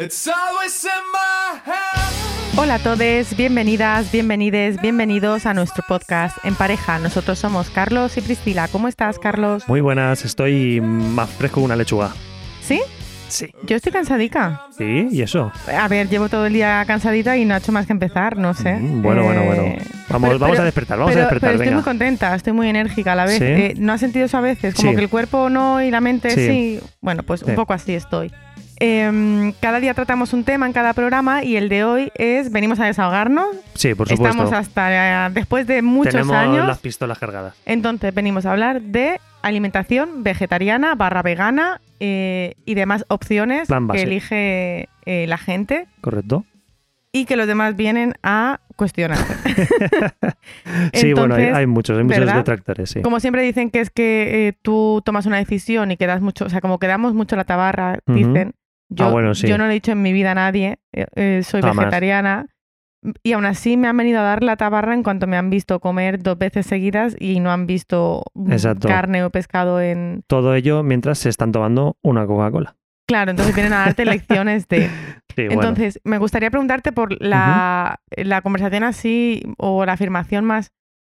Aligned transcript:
It's 0.00 0.26
always 0.28 0.84
in 0.84 0.90
my 1.12 1.60
head. 1.70 2.58
Hola 2.58 2.74
a 2.76 2.78
todos, 2.78 3.36
bienvenidas, 3.36 4.10
bienvenides, 4.10 4.80
bienvenidos 4.80 5.44
a 5.46 5.54
nuestro 5.54 5.84
podcast 5.86 6.38
En 6.44 6.54
Pareja. 6.54 6.98
Nosotros 6.98 7.38
somos 7.38 7.68
Carlos 7.70 8.16
y 8.16 8.20
Priscila. 8.22 8.68
¿Cómo 8.68 8.88
estás, 8.88 9.18
Carlos? 9.18 9.68
Muy 9.68 9.80
buenas, 9.80 10.24
estoy 10.24 10.80
más 10.80 11.28
fresco 11.30 11.60
que 11.60 11.64
una 11.66 11.76
lechuga. 11.76 12.12
¿Sí? 12.62 12.80
Sí. 13.28 13.48
Yo 13.64 13.76
estoy 13.76 13.92
cansadita. 13.92 14.62
¿Sí? 14.76 15.08
¿Y 15.12 15.22
eso? 15.22 15.52
A 15.78 15.86
ver, 15.86 16.08
llevo 16.08 16.28
todo 16.28 16.46
el 16.46 16.52
día 16.54 16.82
cansadita 16.86 17.36
y 17.36 17.44
no 17.44 17.54
he 17.54 17.58
hecho 17.58 17.70
más 17.70 17.86
que 17.86 17.92
empezar, 17.92 18.36
no 18.38 18.54
sé. 18.54 18.74
Mm, 18.74 19.02
bueno, 19.02 19.22
bueno, 19.22 19.44
bueno. 19.44 19.62
Eh, 19.62 19.82
Vamos, 20.08 20.28
pero- 20.30 20.38
vamos 20.40 20.54
pero- 20.54 20.62
a 20.62 20.64
despertar, 20.64 20.98
vamos 20.98 21.12
pero, 21.12 21.20
a 21.20 21.24
despertar, 21.26 21.40
pero 21.50 21.52
estoy 21.52 21.66
venga. 21.66 21.76
muy 21.76 21.84
contenta, 21.84 22.34
estoy 22.34 22.52
muy 22.54 22.68
enérgica 22.68 23.12
a 23.12 23.16
la 23.16 23.26
vez. 23.26 23.38
¿Sí? 23.38 23.44
Eh, 23.44 23.74
¿No 23.78 23.92
has 23.92 24.00
sentido 24.00 24.26
eso 24.26 24.38
a 24.38 24.40
veces? 24.40 24.74
Como 24.74 24.90
Sí. 24.90 24.96
que 24.96 25.02
el 25.02 25.08
cuerpo 25.08 25.48
no 25.50 25.80
y 25.80 25.90
la 25.92 26.00
mente 26.00 26.30
sí. 26.30 26.46
Sí. 26.48 26.80
Bueno, 27.00 27.22
pues 27.22 27.40
Sí. 27.40 27.46
un 27.50 27.54
poco 27.54 27.72
así 27.74 27.94
estoy. 27.94 28.32
Em, 28.82 29.52
cada 29.60 29.78
día 29.78 29.92
tratamos 29.92 30.32
un 30.32 30.42
tema 30.42 30.64
en 30.66 30.72
cada 30.72 30.94
programa 30.94 31.44
y 31.44 31.56
el 31.56 31.68
de 31.68 31.84
hoy 31.84 32.10
es 32.14 32.50
venimos 32.50 32.80
a 32.80 32.86
desahogarnos. 32.86 33.46
Sí, 33.74 33.94
por 33.94 34.08
supuesto. 34.08 34.38
Estamos 34.38 34.52
hasta 34.54 35.26
eh, 35.26 35.30
después 35.34 35.66
de 35.66 35.82
muchos 35.82 36.12
Tenemos 36.12 36.34
años. 36.34 36.66
las 36.66 36.78
pistolas 36.78 37.18
cargadas. 37.18 37.54
Entonces 37.66 38.14
venimos 38.14 38.46
a 38.46 38.52
hablar 38.52 38.80
de 38.80 39.20
alimentación 39.42 40.22
vegetariana 40.22 40.94
barra 40.94 41.20
vegana 41.20 41.82
eh, 42.00 42.54
y 42.64 42.74
demás 42.74 43.04
opciones 43.08 43.68
que 43.92 44.02
elige 44.02 44.88
eh, 45.04 45.26
la 45.26 45.36
gente 45.36 45.86
¿Correcto? 46.00 46.46
y 47.12 47.26
que 47.26 47.36
los 47.36 47.46
demás 47.46 47.76
vienen 47.76 48.14
a 48.22 48.60
cuestionar. 48.76 49.18
sí, 50.94 51.12
bueno, 51.12 51.34
hay, 51.34 51.66
muchos, 51.66 51.98
hay 51.98 52.04
muchos 52.04 52.20
¿verdad? 52.20 52.36
detractores, 52.36 52.88
sí. 52.88 53.02
Como 53.02 53.20
siempre 53.20 53.42
dicen 53.42 53.70
que 53.70 53.80
es 53.80 53.90
que 53.90 54.48
eh, 54.48 54.52
tú 54.62 55.02
tomas 55.04 55.26
una 55.26 55.36
decisión 55.36 55.90
y 55.90 55.98
quedas 55.98 56.22
mucho, 56.22 56.46
o 56.46 56.48
sea, 56.48 56.62
como 56.62 56.78
quedamos 56.78 57.12
mucho 57.12 57.36
la 57.36 57.44
tabarra, 57.44 57.98
dicen. 58.06 58.54
Yo, 58.90 59.06
Ah, 59.06 59.10
bueno, 59.10 59.34
sí. 59.34 59.46
yo 59.46 59.56
no 59.56 59.64
le 59.64 59.70
he 59.70 59.74
dicho 59.74 59.92
en 59.92 60.02
mi 60.02 60.12
vida 60.12 60.32
a 60.32 60.34
nadie, 60.34 60.78
eh, 60.92 61.06
eh, 61.14 61.40
soy 61.44 61.62
Jamás. 61.62 61.76
vegetariana. 61.86 62.46
Y 63.22 63.32
aún 63.32 63.46
así 63.46 63.78
me 63.78 63.88
han 63.88 63.96
venido 63.96 64.20
a 64.20 64.22
dar 64.22 64.42
la 64.42 64.56
tabarra 64.56 64.92
en 64.92 65.02
cuanto 65.02 65.26
me 65.26 65.38
han 65.38 65.48
visto 65.48 65.80
comer 65.80 66.22
dos 66.22 66.36
veces 66.36 66.66
seguidas 66.66 67.16
y 67.18 67.40
no 67.40 67.50
han 67.50 67.66
visto 67.66 68.24
mm, 68.34 68.52
Exacto. 68.52 68.88
carne 68.88 69.24
o 69.24 69.30
pescado 69.30 69.80
en... 69.80 70.22
Todo 70.26 70.54
ello 70.54 70.82
mientras 70.82 71.18
se 71.18 71.30
están 71.30 71.50
tomando 71.50 71.96
una 72.02 72.26
Coca-Cola. 72.26 72.76
Claro, 73.08 73.30
entonces 73.30 73.54
vienen 73.54 73.72
a 73.72 73.78
darte 73.86 74.04
lecciones 74.04 74.68
de... 74.68 74.90
Sí, 75.36 75.46
bueno. 75.46 75.62
Entonces, 75.62 76.00
me 76.02 76.18
gustaría 76.18 76.50
preguntarte 76.50 76.90
por 76.90 77.12
la, 77.22 78.00
la 78.16 78.42
conversación 78.42 78.82
así 78.82 79.44
o 79.58 79.86
la 79.86 79.92
afirmación 79.92 80.44
más 80.44 80.72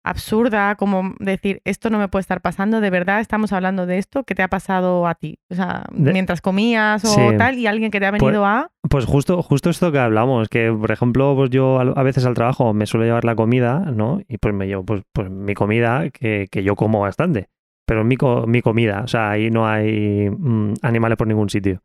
absurda, 0.05 0.75
como 0.77 1.15
decir, 1.21 1.61
esto 1.65 1.89
no 1.91 1.99
me 1.99 2.09
puede 2.09 2.21
estar 2.23 2.41
pasando, 2.41 2.81
de 2.81 2.91
verdad 2.91 3.21
estamos 3.21 3.53
hablando 3.53 3.87
de 3.87 3.99
esto, 3.99 4.25
¿qué 4.25 4.35
te 4.35 4.43
ha 4.43 4.49
pasado 4.49 5.07
a 5.07 5.15
ti? 5.15 5.39
O 5.51 5.55
sea, 5.55 5.85
De- 5.93 6.13
mientras 6.13 6.41
comías 6.41 7.05
o 7.05 7.09
Sí. 7.09 7.21
tal, 7.39 7.57
y 7.59 7.67
alguien 7.67 7.91
que 7.91 8.01
te 8.01 8.07
ha 8.07 8.11
Pues- 8.11 8.21
venido 8.23 8.45
a... 8.45 8.71
Pues 8.91 9.05
justo, 9.07 9.43
justo 9.43 9.71
esto 9.71 9.93
que 9.93 9.99
hablamos, 9.99 10.49
que 10.49 10.71
por 10.73 10.91
ejemplo, 10.91 11.35
pues 11.37 11.51
yo 11.51 11.81
a 11.81 12.03
veces 12.03 12.27
al 12.27 12.35
trabajo 12.35 12.75
me 12.75 12.87
suelo 12.87 13.07
llevar 13.07 13.25
la 13.25 13.35
comida, 13.37 13.79
¿no? 13.95 14.21
Y 14.29 14.39
pues 14.39 14.55
me 14.55 14.67
llevo 14.67 14.85
pues, 14.85 15.03
pues 15.13 15.31
mi 15.31 15.55
comida, 15.55 16.11
que, 16.11 16.49
que 16.51 16.63
yo 16.63 16.75
como 16.77 17.01
bastante, 17.01 17.49
pero 17.87 18.05
mi, 18.05 18.17
co- 18.17 18.47
mi 18.47 18.61
comida, 18.61 19.03
o 19.05 19.09
sea, 19.09 19.31
ahí 19.31 19.51
no 19.51 19.67
hay 19.69 20.29
mm, 20.31 20.75
animales 20.83 21.17
por 21.17 21.27
ningún 21.29 21.49
sitio. 21.49 21.81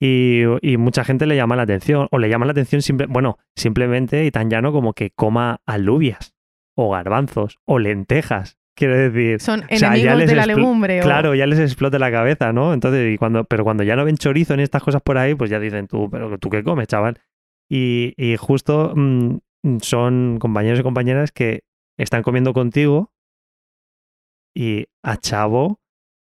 Y, 0.00 0.42
y 0.60 0.76
mucha 0.76 1.04
gente 1.04 1.24
le 1.26 1.36
llama 1.36 1.56
la 1.56 1.62
atención, 1.62 2.08
o 2.10 2.18
le 2.18 2.28
llama 2.28 2.44
la 2.46 2.52
atención 2.52 2.82
simple, 2.82 3.06
bueno, 3.08 3.38
simplemente 3.56 4.24
y 4.24 4.30
tan 4.30 4.50
llano 4.50 4.72
como 4.72 4.92
que 4.92 5.10
coma 5.14 5.60
alubias, 5.66 6.33
o 6.76 6.90
garbanzos, 6.90 7.58
o 7.64 7.78
lentejas. 7.78 8.58
Quiero 8.76 8.96
decir, 8.96 9.40
Son 9.40 9.60
o 9.60 9.66
sea, 9.68 9.78
ya 9.78 9.86
enemigos 9.94 10.18
les 10.18 10.30
de 10.30 10.34
la 10.36 10.46
legumbre. 10.46 11.00
o- 11.00 11.04
Claro, 11.04 11.34
ya 11.36 11.46
les 11.46 11.60
explota 11.60 11.98
la 12.00 12.10
cabeza, 12.10 12.52
¿no? 12.52 12.74
Entonces, 12.74 13.14
y 13.14 13.18
cuando, 13.18 13.44
pero 13.44 13.62
cuando 13.62 13.84
ya 13.84 13.94
no 13.94 14.04
ven 14.04 14.16
chorizo 14.16 14.56
ni 14.56 14.64
estas 14.64 14.82
cosas 14.82 15.00
por 15.02 15.16
ahí, 15.16 15.34
pues 15.36 15.48
ya 15.50 15.60
dicen 15.60 15.86
tú, 15.86 16.08
pero 16.10 16.36
tú 16.38 16.50
qué 16.50 16.64
comes, 16.64 16.88
chaval. 16.88 17.20
Y, 17.70 18.14
y 18.16 18.36
justo 18.36 18.92
mm, 18.96 19.36
son 19.80 20.38
compañeros 20.40 20.80
y 20.80 20.82
compañeras 20.82 21.30
que 21.30 21.62
están 21.96 22.22
comiendo 22.24 22.52
contigo 22.52 23.12
y 24.56 24.86
a 25.02 25.16
chavo, 25.16 25.80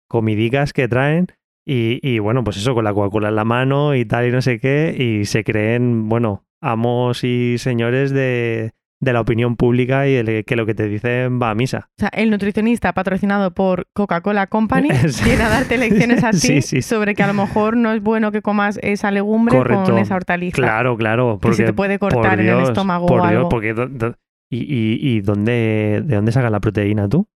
comidicas 0.09 0.73
que 0.73 0.87
traen 0.87 1.27
y, 1.65 1.99
y 2.07 2.19
bueno, 2.19 2.43
pues 2.43 2.57
eso, 2.57 2.73
con 2.73 2.83
la 2.85 2.93
Coca-Cola 2.93 3.29
en 3.29 3.35
la 3.35 3.45
mano 3.45 3.95
y 3.95 4.05
tal 4.05 4.27
y 4.27 4.31
no 4.31 4.41
sé 4.41 4.59
qué, 4.59 4.95
y 4.97 5.25
se 5.25 5.43
creen, 5.43 6.07
bueno, 6.07 6.45
amos 6.61 7.23
y 7.23 7.57
señores 7.57 8.11
de, 8.11 8.71
de 8.99 9.13
la 9.13 9.21
opinión 9.21 9.55
pública 9.55 10.07
y 10.07 10.15
el- 10.15 10.43
que 10.45 10.55
lo 10.55 10.65
que 10.65 10.73
te 10.73 10.87
dicen 10.87 11.39
va 11.41 11.51
a 11.51 11.55
misa. 11.55 11.89
O 11.97 11.99
sea, 12.01 12.09
el 12.13 12.31
nutricionista 12.31 12.93
patrocinado 12.93 13.51
por 13.53 13.87
Coca-Cola 13.93 14.47
Company 14.47 14.89
viene 15.23 15.43
a 15.43 15.49
darte 15.49 15.77
lecciones 15.77 16.23
a 16.23 16.31
ti 16.31 16.37
Sí, 16.39 16.61
sí. 16.61 16.81
sobre 16.81 17.13
que 17.13 17.21
a 17.23 17.27
lo 17.27 17.33
mejor 17.33 17.77
no 17.77 17.91
es 17.91 18.01
bueno 18.01 18.31
que 18.31 18.41
comas 18.41 18.79
esa 18.81 19.11
legumbre 19.11 19.57
con 19.57 19.97
esa 19.99 20.15
hortaliza. 20.15 20.55
Claro, 20.55 20.97
claro. 20.97 21.35
que 21.35 21.41
Porque, 21.41 21.57
se 21.57 21.63
te 21.65 21.73
puede 21.73 21.99
cortar 21.99 22.39
en 22.39 22.47
el 22.49 22.55
Dios, 22.57 22.69
estómago 22.69 23.05
por 23.05 23.19
o 23.19 23.23
Dios, 23.27 23.35
algo. 23.37 23.49
porque 23.49 23.75
¿Y, 24.49 24.59
y, 24.59 24.99
y 25.17 25.21
dónde, 25.21 26.01
de 26.05 26.15
dónde 26.15 26.31
sacan 26.31 26.51
la 26.51 26.59
proteína 26.59 27.07
tú? 27.09 27.27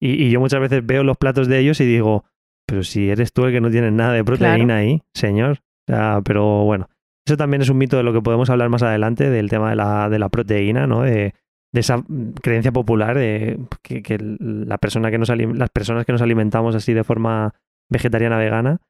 Y, 0.00 0.24
y 0.24 0.30
yo 0.30 0.40
muchas 0.40 0.60
veces 0.60 0.84
veo 0.84 1.04
los 1.04 1.16
platos 1.16 1.46
de 1.48 1.58
ellos 1.58 1.80
y 1.80 1.84
digo, 1.86 2.24
pero 2.66 2.82
si 2.82 3.10
eres 3.10 3.32
tú 3.32 3.44
el 3.44 3.52
que 3.52 3.60
no 3.60 3.70
tienes 3.70 3.92
nada 3.92 4.12
de 4.12 4.24
proteína 4.24 4.76
ahí, 4.78 5.02
señor. 5.14 5.58
O 5.88 5.92
sea, 5.92 6.20
pero 6.24 6.64
bueno, 6.64 6.88
eso 7.26 7.36
también 7.36 7.62
es 7.62 7.68
un 7.68 7.78
mito 7.78 7.96
de 7.96 8.04
lo 8.04 8.12
que 8.12 8.22
podemos 8.22 8.48
hablar 8.50 8.68
más 8.68 8.82
adelante, 8.82 9.28
del 9.28 9.50
tema 9.50 9.70
de 9.70 9.76
la, 9.76 10.08
de 10.08 10.18
la 10.18 10.28
proteína, 10.28 10.86
¿no? 10.86 11.02
De, 11.02 11.34
de 11.72 11.80
esa 11.80 12.02
creencia 12.40 12.72
popular 12.72 13.18
de 13.18 13.58
que, 13.82 14.02
que 14.02 14.18
la 14.18 14.78
persona 14.78 15.10
que 15.10 15.18
nos 15.18 15.28
las 15.28 15.70
personas 15.70 16.06
que 16.06 16.12
nos 16.12 16.22
alimentamos 16.22 16.74
así 16.74 16.94
de 16.94 17.04
forma 17.04 17.54
vegetariana 17.90 18.38
vegana 18.38 18.80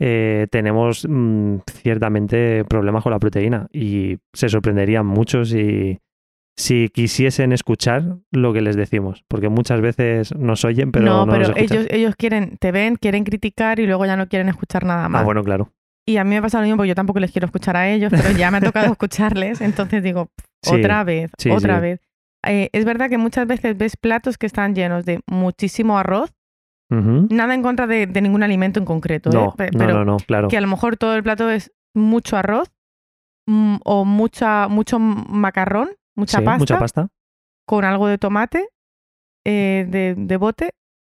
eh, 0.00 0.46
tenemos 0.50 1.06
mm, 1.06 1.56
ciertamente 1.70 2.64
problemas 2.64 3.02
con 3.02 3.12
la 3.12 3.18
proteína 3.18 3.68
y 3.72 4.16
se 4.32 4.48
sorprenderían 4.48 5.04
mucho 5.04 5.44
si, 5.44 5.98
si 6.56 6.88
quisiesen 6.88 7.52
escuchar 7.52 8.16
lo 8.30 8.54
que 8.54 8.62
les 8.62 8.76
decimos, 8.76 9.22
porque 9.28 9.50
muchas 9.50 9.82
veces 9.82 10.34
nos 10.34 10.64
oyen 10.64 10.92
pero 10.92 11.04
no, 11.04 11.26
no, 11.26 11.32
pero 11.32 11.48
nos 11.48 11.56
ellos, 11.58 11.86
ellos 11.90 12.14
quieren, 12.16 12.56
te 12.58 12.72
ven, 12.72 12.96
quieren 12.96 13.24
criticar 13.24 13.80
y 13.80 13.86
luego 13.86 14.06
ya 14.06 14.16
no 14.16 14.28
quieren 14.28 14.48
escuchar 14.48 14.86
nada 14.86 15.10
más. 15.10 15.20
Ah, 15.20 15.24
bueno, 15.24 15.44
claro. 15.44 15.70
Y 16.10 16.16
a 16.16 16.24
mí 16.24 16.34
me 16.34 16.42
pasa 16.42 16.58
lo 16.58 16.64
mismo, 16.64 16.76
porque 16.78 16.88
yo 16.88 16.94
tampoco 16.94 17.20
les 17.20 17.30
quiero 17.30 17.46
escuchar 17.46 17.76
a 17.76 17.88
ellos, 17.88 18.10
pero 18.10 18.30
ya 18.32 18.50
me 18.50 18.58
ha 18.58 18.60
tocado 18.60 18.92
escucharles, 18.92 19.60
entonces 19.60 20.02
digo, 20.02 20.26
"Pff, 20.26 20.46
Sí, 20.62 20.74
otra 20.76 21.04
vez, 21.04 21.30
sí, 21.38 21.50
otra 21.50 21.76
sí. 21.76 21.80
vez. 21.82 22.00
Eh, 22.46 22.68
es 22.72 22.84
verdad 22.84 23.08
que 23.08 23.18
muchas 23.18 23.46
veces 23.46 23.76
ves 23.78 23.96
platos 23.96 24.36
que 24.38 24.46
están 24.46 24.74
llenos 24.74 25.04
de 25.04 25.20
muchísimo 25.26 25.98
arroz, 25.98 26.32
nada 27.30 27.54
en 27.54 27.62
contra 27.62 27.86
de, 27.86 28.06
de 28.06 28.20
ningún 28.20 28.42
alimento 28.42 28.80
en 28.80 28.84
concreto, 28.86 29.30
¿eh? 29.30 29.34
No, 29.34 29.54
Pe- 29.56 29.70
no, 29.72 29.78
pero 29.78 29.94
no, 29.94 30.04
no, 30.04 30.16
claro. 30.18 30.48
que 30.48 30.56
a 30.56 30.60
lo 30.60 30.66
mejor 30.66 30.96
todo 30.96 31.14
el 31.14 31.22
plato 31.22 31.48
es 31.50 31.70
mucho 31.94 32.36
arroz 32.36 32.70
mm, 33.46 33.76
o 33.84 34.04
mucha, 34.04 34.66
mucho 34.68 34.98
macarrón, 34.98 35.90
mucha 36.16 36.38
pasta, 36.38 36.58
mucha 36.58 36.78
pasta. 36.78 37.08
con 37.66 37.84
algo 37.84 38.06
de 38.08 38.18
tomate 38.18 38.68
eh, 39.46 39.86
de, 39.88 40.14
de 40.16 40.36
bote. 40.36 40.70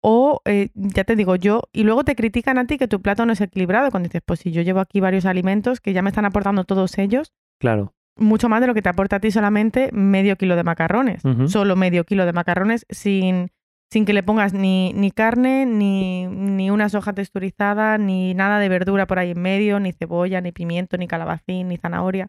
O, 0.02 0.40
eh, 0.46 0.70
ya 0.74 1.04
te 1.04 1.14
digo 1.16 1.36
yo, 1.36 1.62
y 1.72 1.84
luego 1.84 2.04
te 2.04 2.14
critican 2.16 2.56
a 2.58 2.66
ti 2.66 2.78
que 2.78 2.88
tu 2.88 3.02
plato 3.02 3.26
no 3.26 3.32
es 3.32 3.40
equilibrado. 3.40 3.90
Cuando 3.90 4.08
dices, 4.08 4.22
pues 4.24 4.40
si 4.40 4.50
yo 4.50 4.62
llevo 4.62 4.80
aquí 4.80 5.00
varios 5.00 5.26
alimentos 5.26 5.80
que 5.80 5.92
ya 5.92 6.00
me 6.02 6.08
están 6.10 6.24
aportando 6.24 6.64
todos 6.64 6.96
ellos, 6.98 7.32
Claro. 7.58 7.92
mucho 8.16 8.48
más 8.48 8.60
de 8.62 8.66
lo 8.66 8.74
que 8.74 8.80
te 8.82 8.88
aporta 8.88 9.16
a 9.16 9.20
ti 9.20 9.30
solamente 9.30 9.90
medio 9.92 10.36
kilo 10.36 10.56
de 10.56 10.62
macarrones. 10.64 11.22
Solo 11.48 11.76
medio 11.76 12.04
kilo 12.04 12.24
de 12.24 12.32
macarrones 12.32 12.86
sin, 12.88 13.50
sin 13.90 14.06
que 14.06 14.14
le 14.14 14.22
pongas 14.22 14.54
ni, 14.54 14.92
ni 14.94 15.10
carne, 15.10 15.66
ni, 15.66 16.26
ni 16.26 16.70
una 16.70 16.88
soja 16.88 17.12
texturizada, 17.12 17.98
ni 17.98 18.32
nada 18.34 18.58
de 18.58 18.68
verdura 18.70 19.06
por 19.06 19.18
ahí 19.18 19.32
en 19.32 19.42
medio, 19.42 19.80
ni 19.80 19.92
cebolla, 19.92 20.40
ni 20.40 20.52
pimiento, 20.52 20.96
ni 20.96 21.06
calabacín, 21.08 21.68
ni 21.68 21.76
zanahoria. 21.76 22.28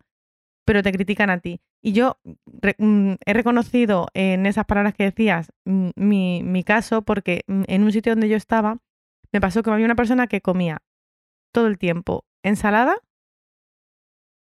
Pero 0.66 0.84
te 0.84 0.92
critican 0.92 1.30
a 1.30 1.40
ti. 1.40 1.60
Y 1.84 1.94
yo 1.94 2.18
re- 2.46 2.76
mm, 2.78 3.14
he 3.26 3.34
reconocido 3.34 4.08
en 4.14 4.46
esas 4.46 4.66
palabras 4.66 4.94
que 4.94 5.04
decías 5.06 5.52
mm, 5.66 5.90
mi, 5.96 6.44
mi 6.44 6.64
caso 6.64 7.02
porque 7.02 7.42
mm, 7.48 7.64
en 7.68 7.84
un 7.84 7.92
sitio 7.92 8.12
donde 8.14 8.30
yo 8.30 8.38
estaba 8.38 8.78
me 9.34 9.42
pasó 9.42 9.64
que 9.64 9.72
había 9.72 9.86
una 9.86 9.96
persona 9.96 10.28
que 10.28 10.42
comía 10.42 10.82
todo 11.54 11.68
el 11.68 11.78
tiempo 11.78 12.26
ensalada, 12.44 12.96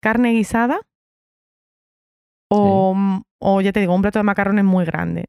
carne 0.02 0.32
guisada 0.32 0.80
o, 2.50 2.94
o 3.40 3.60
ya 3.60 3.72
te 3.72 3.80
digo, 3.80 3.94
un 3.94 4.02
plato 4.02 4.18
de 4.18 4.22
macarrones 4.24 4.64
muy 4.64 4.84
grande. 4.84 5.26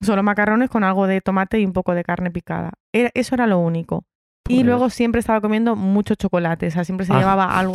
Solo 0.00 0.22
macarrones 0.22 0.70
con 0.70 0.84
algo 0.84 1.06
de 1.06 1.20
tomate 1.20 1.60
y 1.60 1.66
un 1.66 1.72
poco 1.72 1.94
de 1.94 2.02
carne 2.04 2.30
picada. 2.30 2.72
Era- 2.92 3.10
eso 3.14 3.34
era 3.34 3.46
lo 3.46 3.58
único. 3.58 4.04
Y 4.48 4.64
luego 4.64 4.90
siempre 4.90 5.20
estaba 5.20 5.40
comiendo 5.40 5.76
mucho 5.76 6.14
chocolate. 6.14 6.66
O 6.66 6.70
sea, 6.70 6.84
siempre 6.84 7.06
se 7.06 7.12
Ah. 7.12 7.18
llevaba 7.18 7.58
algo. 7.58 7.74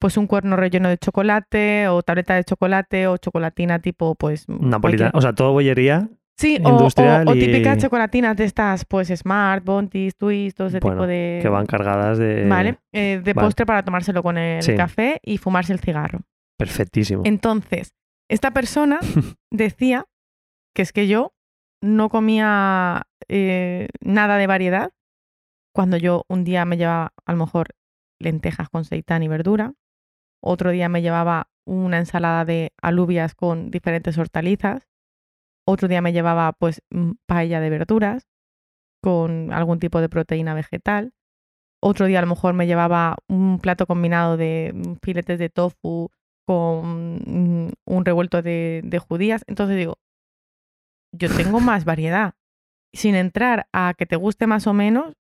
Pues 0.00 0.16
un 0.16 0.26
cuerno 0.26 0.56
relleno 0.56 0.88
de 0.88 0.96
chocolate, 0.98 1.86
o 1.88 2.02
tableta 2.02 2.34
de 2.34 2.42
chocolate, 2.44 3.06
o 3.06 3.18
chocolatina 3.18 3.78
tipo, 3.80 4.14
pues. 4.16 4.48
Napolitana. 4.48 5.10
O 5.14 5.20
sea, 5.20 5.34
todo 5.34 5.52
bollería. 5.52 6.08
Sí, 6.38 6.58
o, 6.64 6.68
o, 6.68 6.72
industrial 6.72 7.28
o 7.28 7.34
y- 7.34 7.40
típicas 7.40 7.76
chocolatinas 7.78 8.34
de 8.34 8.44
estas, 8.44 8.86
pues 8.86 9.08
Smart, 9.08 9.62
Bounty, 9.62 10.10
Twist, 10.16 10.56
todo 10.56 10.68
ese 10.68 10.80
Bueno, 10.80 10.96
tipo 11.02 11.06
de. 11.06 11.38
que 11.42 11.48
van 11.50 11.66
cargadas 11.66 12.16
de. 12.16 12.48
Vale, 12.48 12.78
eh, 12.92 13.20
de 13.22 13.32
vale. 13.34 13.46
postre 13.46 13.66
para 13.66 13.82
tomárselo 13.84 14.22
con 14.22 14.38
el 14.38 14.62
Sí. 14.62 14.74
café 14.74 15.20
y 15.22 15.36
fumarse 15.36 15.74
el 15.74 15.80
cigarro. 15.80 16.20
Perfectísimo. 16.58 17.22
Entonces, 17.26 17.92
esta 18.30 18.52
persona 18.52 19.00
decía 19.50 20.06
que 20.74 20.80
es 20.80 20.92
que 20.94 21.08
yo 21.08 21.34
no 21.82 22.08
comía 22.08 23.02
eh, 23.28 23.88
nada 24.00 24.38
de 24.38 24.46
variedad 24.46 24.92
cuando 25.74 25.98
yo 25.98 26.24
un 26.28 26.44
día 26.44 26.64
me 26.64 26.78
llevaba 26.78 27.12
a 27.26 27.32
lo 27.32 27.38
mejor 27.38 27.68
lentejas 28.18 28.68
con 28.70 28.84
seitán 28.84 29.22
y 29.22 29.28
verdura, 29.28 29.72
otro 30.42 30.70
día 30.70 30.88
me 30.88 31.02
llevaba 31.02 31.48
una 31.66 31.98
ensalada 31.98 32.44
de 32.44 32.72
alubias 32.82 33.34
con 33.34 33.70
diferentes 33.70 34.16
hortalizas, 34.18 34.88
otro 35.66 35.88
día 35.88 36.00
me 36.00 36.12
llevaba 36.12 36.52
pues 36.52 36.82
mm, 36.90 37.12
paella 37.26 37.60
de 37.60 37.70
verduras 37.70 38.28
con 39.02 39.52
algún 39.52 39.78
tipo 39.78 40.00
de 40.00 40.08
proteína 40.08 40.54
vegetal, 40.54 41.12
otro 41.82 42.06
día 42.06 42.18
a 42.18 42.22
lo 42.22 42.28
mejor 42.28 42.52
me 42.54 42.66
llevaba 42.66 43.16
un 43.28 43.58
plato 43.60 43.86
combinado 43.86 44.36
de 44.36 44.72
mm, 44.74 44.94
filetes 45.02 45.38
de 45.38 45.48
tofu 45.48 46.10
con 46.46 47.22
mm, 47.26 47.72
un 47.86 48.04
revuelto 48.04 48.42
de, 48.42 48.80
de 48.84 48.98
judías. 48.98 49.44
Entonces 49.46 49.76
digo, 49.76 49.98
yo 51.12 51.28
tengo 51.34 51.60
más 51.60 51.84
variedad. 51.84 52.34
Sin 52.92 53.14
entrar 53.14 53.68
a 53.72 53.94
que 53.96 54.04
te 54.06 54.16
guste 54.16 54.46
más 54.48 54.66
o 54.66 54.74
menos, 54.74 55.14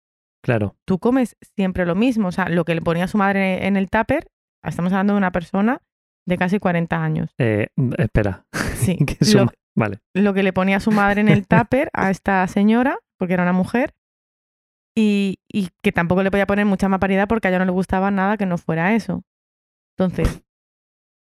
Claro. 0.43 0.75
tú 0.85 0.97
comes 0.99 1.35
siempre 1.55 1.85
lo 1.85 1.93
mismo. 1.95 2.29
O 2.29 2.31
sea, 2.31 2.49
lo 2.49 2.65
que 2.65 2.73
le 2.75 2.81
ponía 2.81 3.07
su 3.07 3.17
madre 3.17 3.67
en 3.67 3.77
el 3.77 3.89
tupper, 3.89 4.27
estamos 4.63 4.91
hablando 4.93 5.13
de 5.13 5.17
una 5.17 5.31
persona 5.31 5.81
de 6.27 6.37
casi 6.37 6.59
40 6.59 7.01
años. 7.03 7.33
Eh, 7.37 7.67
espera. 7.97 8.45
Sí. 8.75 8.97
que 9.05 9.17
lo, 9.33 9.47
Vale. 9.75 9.99
lo 10.13 10.33
que 10.33 10.43
le 10.43 10.53
ponía 10.53 10.79
su 10.79 10.91
madre 10.91 11.21
en 11.21 11.29
el 11.29 11.47
tupper 11.47 11.89
a 11.93 12.09
esta 12.11 12.45
señora, 12.47 12.97
porque 13.17 13.33
era 13.33 13.43
una 13.43 13.53
mujer, 13.53 13.93
y, 14.95 15.39
y 15.51 15.69
que 15.81 15.91
tampoco 15.91 16.23
le 16.23 16.31
podía 16.31 16.47
poner 16.47 16.65
mucha 16.65 16.89
más 16.89 16.99
variedad 16.99 17.27
porque 17.27 17.47
a 17.47 17.51
ella 17.51 17.59
no 17.59 17.65
le 17.65 17.71
gustaba 17.71 18.11
nada 18.11 18.37
que 18.37 18.45
no 18.45 18.57
fuera 18.57 18.95
eso. 18.95 19.23
Entonces, 19.97 20.41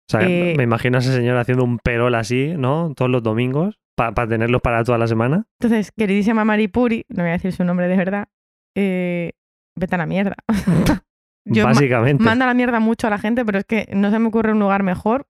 O 0.10 0.12
sea, 0.12 0.22
Eh, 0.28 0.54
me 0.58 0.64
imagino 0.64 0.98
a 0.98 1.00
ese 1.02 1.14
señor 1.14 1.38
haciendo 1.38 1.64
un 1.64 1.80
perol 1.80 2.14
así, 2.16 2.54
¿no? 2.58 2.94
Todos 2.96 3.10
los 3.10 3.24
domingos, 3.24 3.80
para 3.96 4.28
tenerlos 4.28 4.62
para 4.62 4.84
toda 4.84 4.98
la 4.98 5.08
semana. 5.08 5.46
entonces, 5.60 5.92
queridísima 5.92 6.44
Maripuri, 6.46 7.06
no 7.10 7.24
voy 7.24 7.30
a 7.30 7.34
decir 7.34 7.52
su 7.54 7.64
nombre 7.64 7.88
de 7.88 7.98
verdad, 7.98 8.28
eh, 8.76 9.32
vete 9.76 9.96
a 9.96 9.98
la 10.00 10.06
mierda. 10.06 10.36
Yo 11.46 11.64
ma- 11.64 11.70
Básicamente. 11.74 12.24
manda 12.24 12.46
la 12.46 12.54
mierda 12.54 12.80
mucho 12.80 13.08
a 13.08 13.10
la 13.10 13.18
gente, 13.18 13.44
pero 13.46 13.60
es 13.60 13.66
que 13.66 13.90
no 13.94 14.10
se 14.12 14.20
me 14.20 14.28
ocurre 14.30 14.54
un 14.54 14.60
lugar 14.60 14.84
mejor 14.84 15.28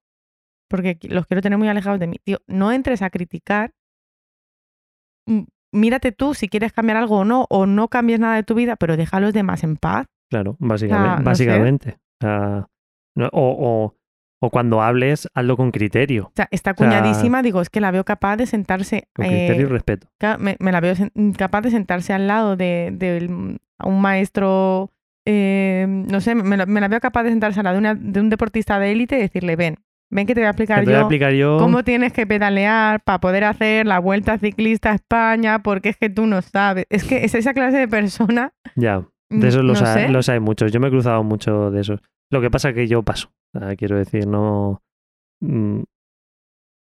porque 0.70 0.98
los 1.04 1.26
quiero 1.28 1.42
tener 1.42 1.58
muy 1.58 1.68
alejados 1.68 2.00
de 2.00 2.08
mí. 2.08 2.18
Tío, 2.24 2.40
no 2.48 2.72
entres 2.72 3.02
a 3.02 3.10
criticar. 3.10 3.74
Mírate 5.72 6.12
tú 6.12 6.34
si 6.36 6.48
quieres 6.50 6.72
cambiar 6.74 6.98
algo 6.98 7.20
o 7.20 7.26
no, 7.26 7.48
o 7.50 7.66
no 7.66 7.88
cambies 7.88 8.20
nada 8.20 8.36
de 8.36 8.44
tu 8.44 8.54
vida, 8.54 8.76
pero 8.76 8.96
deja 8.96 9.18
a 9.18 9.20
los 9.20 9.34
demás 9.34 9.64
en 9.64 9.76
paz. 9.78 10.06
Claro, 10.30 10.56
básicamente. 10.60 11.10
no 11.18 11.18
sé. 11.18 11.24
básicamente. 11.24 11.98
O, 12.24 12.68
no- 13.16 13.30
o, 13.32 13.32
o- 13.32 13.96
o 14.46 14.50
cuando 14.50 14.82
hables, 14.82 15.30
hazlo 15.34 15.56
con 15.56 15.72
criterio. 15.72 16.26
O 16.26 16.32
sea, 16.36 16.48
está 16.52 16.72
sea, 16.72 16.76
cuñadísima, 16.76 17.42
digo, 17.42 17.62
es 17.62 17.70
que 17.70 17.80
la 17.80 17.92
veo 17.92 18.04
capaz 18.04 18.36
de 18.36 18.46
sentarse. 18.46 19.08
Con 19.16 19.26
eh, 19.26 19.30
criterio 19.30 19.68
y 19.68 19.70
respeto. 19.70 20.10
ca- 20.20 20.38
me, 20.38 20.58
me 20.60 20.72
la 20.74 20.82
veo 20.82 20.94
capaz 21.38 21.62
de 21.62 21.72
sentarse 21.72 22.12
al 22.14 22.28
lado 22.28 22.56
de, 22.58 22.90
de 22.94 23.26
un 23.86 24.02
maestro. 24.02 24.92
Eh, 25.26 25.86
no 25.88 26.20
sé, 26.22 26.36
me 26.36 26.58
la, 26.58 26.66
me 26.66 26.82
la 26.82 26.88
veo 26.88 27.00
capaz 27.00 27.24
de 27.24 27.30
sentarse 27.30 27.60
al 27.60 27.64
lado 27.66 27.76
de, 27.76 27.80
una- 27.80 27.96
de 27.96 28.20
un 28.20 28.30
deportista 28.30 28.80
de 28.80 28.92
élite 28.92 29.18
y 29.18 29.22
decirle: 29.22 29.56
Ven, 29.56 29.76
ven 30.10 30.28
que 30.28 30.34
te 30.36 30.42
voy 30.42 30.48
a 30.48 30.50
explicar 30.52 30.80
Te 30.80 30.86
voy 30.86 30.94
a 30.94 30.98
yo 30.98 31.02
explicar 31.02 31.34
yo. 31.34 31.58
cómo 31.60 31.84
tienes 31.84 32.12
que 32.14 32.28
pedalear 32.28 33.02
para 33.04 33.20
poder 33.20 33.44
hacer 33.46 33.86
la 33.86 34.00
vuelta 34.00 34.38
ciclista 34.38 34.92
a 34.92 34.96
España, 34.96 35.60
porque 35.64 35.90
es 35.90 35.98
que 35.98 36.10
tú 36.10 36.26
no 36.28 36.42
sabes. 36.42 36.86
Es 36.90 37.04
que 37.04 37.24
es 37.26 37.34
esa 37.36 37.54
clase 37.54 37.78
de 37.78 37.88
persona. 37.88 38.52
Ya, 38.76 39.00
mm, 39.30 39.40
de 39.40 39.48
esos 39.48 39.64
los, 39.64 39.82
no 39.82 39.88
hay, 39.88 40.10
los 40.12 40.30
hay 40.30 40.40
muchos. 40.40 40.72
Yo 40.72 40.80
me 40.80 40.88
he 40.88 40.92
cruzado 40.92 41.24
mucho 41.24 41.72
de 41.72 41.82
esos. 41.82 42.00
Lo 42.32 42.42
que 42.42 42.50
pasa 42.52 42.70
es 42.70 42.76
que 42.76 42.88
yo 42.88 43.04
paso. 43.04 43.30
O 43.56 43.60
sea, 43.60 43.76
quiero 43.76 43.98
decir, 43.98 44.28
no. 44.28 44.82
mm, 45.42 45.82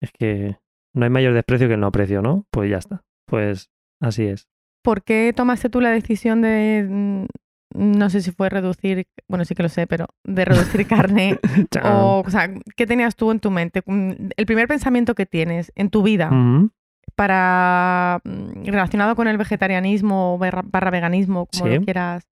Es 0.02 0.12
que 0.18 0.58
no 0.96 1.04
hay 1.06 1.10
mayor 1.10 1.34
desprecio 1.34 1.68
que 1.68 1.74
el 1.76 1.80
no 1.80 1.88
aprecio, 1.88 2.22
¿no? 2.22 2.46
Pues 2.52 2.70
ya 2.70 2.78
está. 2.78 3.04
Pues 3.28 3.70
así 4.02 4.26
es. 4.26 4.48
¿Por 4.84 5.04
qué 5.04 5.34
tomaste 5.36 5.70
tú 5.70 5.80
la 5.82 5.92
decisión 5.92 6.42
de, 6.42 6.86
mm, 6.90 7.26
no 7.74 8.10
sé 8.10 8.22
si 8.22 8.32
fue 8.32 8.50
reducir, 8.50 9.08
bueno, 9.28 9.46
sí 9.46 9.56
que 9.56 9.64
lo 9.64 9.70
sé, 9.70 9.88
pero 9.88 10.08
de 10.24 10.46
reducir 10.46 10.86
carne? 10.88 11.38
O, 11.84 12.24
o 12.26 12.30
sea, 12.30 12.50
¿qué 12.76 12.86
tenías 12.88 13.16
tú 13.16 13.32
en 13.32 13.40
tu 13.40 13.52
mente? 13.52 13.82
Mm, 13.86 14.12
El 14.38 14.46
primer 14.46 14.68
pensamiento 14.68 15.16
que 15.16 15.26
tienes 15.26 15.72
en 15.76 15.90
tu 15.90 16.04
vida 16.04 16.30
para 17.16 18.20
mm, 18.24 18.66
relacionado 18.66 19.16
con 19.16 19.28
el 19.28 19.38
vegetarianismo 19.38 20.38
barra, 20.38 20.64
barra 20.66 20.92
veganismo, 20.92 21.46
como 21.48 21.68
Sí. 21.68 21.76
lo 21.76 21.82
quieras, 21.84 22.28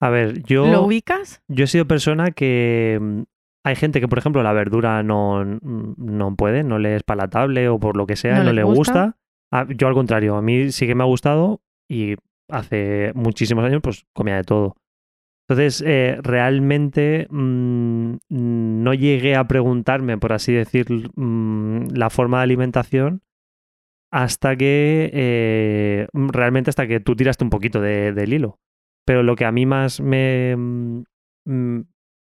A 0.00 0.10
ver, 0.10 0.42
yo. 0.42 0.66
¿lo 0.70 0.82
ubicas? 0.82 1.42
Yo 1.48 1.64
he 1.64 1.68
sido 1.68 1.86
persona 1.86 2.30
que 2.30 2.98
mm, 3.00 3.22
hay 3.64 3.76
gente 3.76 4.00
que, 4.00 4.08
por 4.08 4.18
ejemplo, 4.18 4.42
la 4.42 4.52
verdura 4.52 5.02
no, 5.02 5.44
no 5.44 6.36
puede, 6.36 6.62
no 6.64 6.78
le 6.78 6.96
es 6.96 7.02
palatable 7.02 7.68
o 7.68 7.78
por 7.78 7.96
lo 7.96 8.06
que 8.06 8.16
sea, 8.16 8.42
¿No 8.42 8.52
le 8.52 8.62
gusta? 8.62 8.92
gusta. 8.92 9.16
Ah, 9.50 9.66
yo 9.74 9.88
al 9.88 9.94
contrario, 9.94 10.36
a 10.36 10.42
mí 10.42 10.70
sí 10.72 10.86
que 10.86 10.94
me 10.94 11.02
ha 11.04 11.06
gustado 11.06 11.62
y 11.88 12.16
hace 12.48 13.12
muchísimos 13.14 13.64
años 13.64 13.80
pues 13.82 14.04
comía 14.14 14.36
de 14.36 14.44
todo. 14.44 14.76
Entonces, 15.48 15.82
eh, 15.86 16.18
realmente 16.22 17.26
mm, 17.30 18.14
no 18.30 18.94
llegué 18.94 19.36
a 19.36 19.46
preguntarme, 19.46 20.16
por 20.18 20.32
así 20.32 20.52
decir, 20.52 20.86
mm, 21.16 21.88
la 21.94 22.08
forma 22.10 22.38
de 22.38 22.44
alimentación 22.44 23.22
hasta 24.12 24.56
que, 24.56 25.10
eh, 25.12 26.06
realmente 26.14 26.70
hasta 26.70 26.86
que 26.86 27.00
tú 27.00 27.16
tiraste 27.16 27.44
un 27.44 27.50
poquito 27.50 27.80
de- 27.80 28.12
del 28.12 28.32
hilo. 28.32 28.58
Pero 29.04 29.22
lo 29.22 29.36
que 29.36 29.44
a 29.44 29.52
mí 29.52 29.66
más 29.66 30.00
me, 30.00 30.54
mm, 30.56 31.80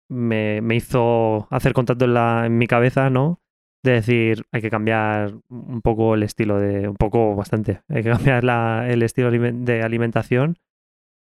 me, 0.09 0.61
me 0.61 0.75
hizo 0.75 1.47
hacer 1.49 1.73
contacto 1.73 2.05
en, 2.05 2.13
la, 2.13 2.45
en 2.45 2.57
mi 2.57 2.67
cabeza, 2.67 3.09
¿no? 3.09 3.39
De 3.83 3.91
decir, 3.91 4.43
hay 4.51 4.61
que 4.61 4.69
cambiar 4.69 5.33
un 5.49 5.81
poco 5.81 6.15
el 6.15 6.23
estilo 6.23 6.59
de, 6.59 6.87
un 6.89 6.95
poco 6.95 7.35
bastante, 7.35 7.81
hay 7.89 8.03
que 8.03 8.09
cambiar 8.37 8.43
la- 8.43 8.85
el 8.89 9.03
estilo 9.03 9.31
de 9.31 9.81
alimentación, 9.81 10.57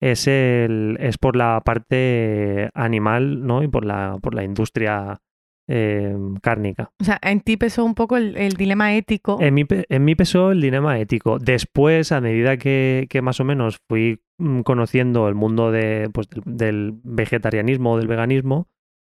es, 0.00 0.26
el, 0.28 0.96
es 1.00 1.18
por 1.18 1.36
la 1.36 1.60
parte 1.64 2.70
animal, 2.74 3.46
¿no? 3.46 3.62
Y 3.62 3.68
por 3.68 3.84
la, 3.84 4.18
por 4.22 4.34
la 4.34 4.44
industria 4.44 5.20
eh, 5.68 6.14
cárnica. 6.42 6.90
O 7.00 7.04
sea, 7.04 7.18
en 7.22 7.40
ti 7.40 7.56
pesó 7.56 7.84
un 7.84 7.94
poco 7.94 8.16
el, 8.18 8.36
el 8.36 8.52
dilema 8.52 8.94
ético. 8.94 9.38
En 9.40 9.54
mí, 9.54 9.64
en 9.68 10.04
mí 10.04 10.14
pesó 10.14 10.52
el 10.52 10.60
dilema 10.60 10.98
ético. 10.98 11.38
Después, 11.38 12.12
a 12.12 12.20
medida 12.20 12.56
que, 12.58 13.06
que 13.08 13.22
más 13.22 13.40
o 13.40 13.44
menos 13.44 13.78
fui 13.88 14.20
mm, 14.38 14.60
conociendo 14.60 15.26
el 15.28 15.34
mundo 15.34 15.70
de, 15.70 16.10
pues, 16.12 16.28
del, 16.28 16.42
del 16.44 17.00
vegetarianismo 17.02 17.92
o 17.92 17.96
del 17.98 18.08
veganismo, 18.08 18.68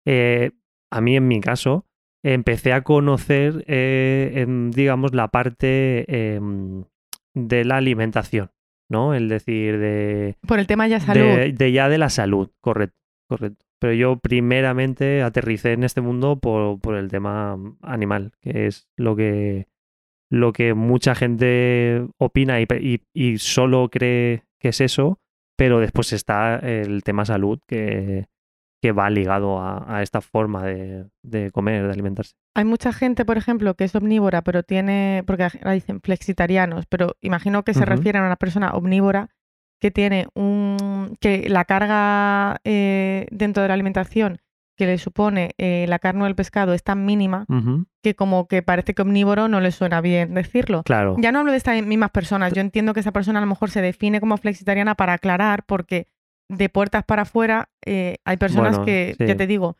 eh, 0.07 0.51
a 0.91 1.01
mí 1.01 1.15
en 1.15 1.27
mi 1.27 1.39
caso, 1.39 1.85
empecé 2.23 2.73
a 2.73 2.81
conocer, 2.83 3.63
eh, 3.67 4.31
em, 4.35 4.71
digamos, 4.71 5.13
la 5.13 5.27
parte 5.29 6.05
em, 6.35 6.83
de 7.33 7.63
la 7.65 7.77
alimentación, 7.77 8.51
¿no? 8.89 9.13
El 9.13 9.29
decir, 9.29 9.77
de, 9.79 10.35
por 10.47 10.59
el 10.59 10.67
tema 10.67 10.87
ya 10.87 10.99
salud. 10.99 11.21
de, 11.21 11.53
de 11.53 11.71
ya 11.71 11.89
de 11.89 11.97
la 11.97 12.09
salud, 12.09 12.49
correcto, 12.61 12.97
correcto. 13.27 13.65
Pero 13.79 13.93
yo 13.93 14.17
primeramente 14.19 15.21
aterricé 15.21 15.71
en 15.73 15.83
este 15.85 16.01
mundo 16.01 16.37
por, 16.39 16.79
por 16.81 16.95
el 16.95 17.09
tema 17.09 17.57
animal, 17.81 18.33
que 18.41 18.67
es 18.67 18.89
lo 18.97 19.15
que, 19.15 19.67
lo 20.29 20.51
que 20.51 20.73
mucha 20.73 21.15
gente 21.15 22.05
opina 22.17 22.59
y, 22.59 22.65
y- 22.81 23.01
y 23.13 23.37
solo 23.37 23.89
cree 23.89 24.43
que 24.59 24.69
es 24.69 24.81
eso, 24.81 25.19
pero 25.57 25.79
después 25.79 26.11
está 26.11 26.57
el 26.57 27.03
tema 27.03 27.23
salud 27.23 27.59
que, 27.67 28.25
que 28.81 28.91
va 28.91 29.09
ligado 29.09 29.59
a, 29.59 29.97
a 29.97 30.01
esta 30.01 30.21
forma 30.21 30.63
de, 30.63 31.05
de 31.23 31.51
comer, 31.51 31.85
de 31.85 31.91
alimentarse. 31.91 32.33
Hay 32.55 32.65
mucha 32.65 32.93
gente, 32.93 33.25
por 33.25 33.37
ejemplo, 33.37 33.73
que 33.75 33.83
es 33.83 33.95
omnívora, 33.95 34.41
pero 34.41 34.63
tiene, 34.63 35.23
porque 35.27 35.43
ahora 35.43 35.73
dicen 35.73 36.01
flexitarianos, 36.01 36.85
pero 36.85 37.15
imagino 37.21 37.63
que 37.63 37.73
se 37.73 37.85
refieren 37.85 38.23
a 38.23 38.25
una 38.27 38.35
persona 38.35 38.71
omnívora 38.71 39.29
que 39.81 39.91
tiene 39.91 40.27
un, 40.33 41.15
que 41.19 41.49
la 41.49 41.65
carga 41.65 42.59
eh, 42.63 43.27
dentro 43.31 43.63
de 43.63 43.69
la 43.69 43.73
alimentación 43.73 44.39
que 44.75 44.85
le 44.85 44.97
supone 44.97 45.51
eh, 45.57 45.85
la 45.89 45.99
carne 45.99 46.23
o 46.23 46.27
el 46.27 46.35
pescado 46.35 46.73
es 46.73 46.83
tan 46.83 47.05
mínima 47.05 47.45
que 48.01 48.15
como 48.15 48.47
que 48.47 48.61
parece 48.61 48.93
que 48.93 49.01
omnívoro 49.01 49.49
no 49.49 49.59
le 49.59 49.71
suena 49.71 49.99
bien 49.99 50.33
decirlo. 50.33 50.83
Claro, 50.83 51.17
Ya 51.19 51.33
no 51.33 51.39
hablo 51.39 51.51
de 51.51 51.57
estas 51.57 51.83
mismas 51.83 52.11
personas, 52.11 52.53
yo 52.53 52.61
entiendo 52.61 52.93
que 52.93 53.01
esa 53.01 53.11
persona 53.11 53.39
a 53.39 53.41
lo 53.41 53.47
mejor 53.47 53.71
se 53.71 53.81
define 53.81 54.21
como 54.21 54.37
flexitariana 54.37 54.95
para 54.95 55.13
aclarar, 55.13 55.65
porque 55.65 56.07
de 56.49 56.69
puertas 56.69 57.03
para 57.05 57.21
afuera 57.23 57.69
eh, 57.85 58.17
hay 58.25 58.37
personas 58.37 58.77
Bueno, 58.77 58.85
que, 58.85 59.15
sí. 59.17 59.25
ya 59.27 59.35
te 59.37 59.47
digo, 59.47 59.77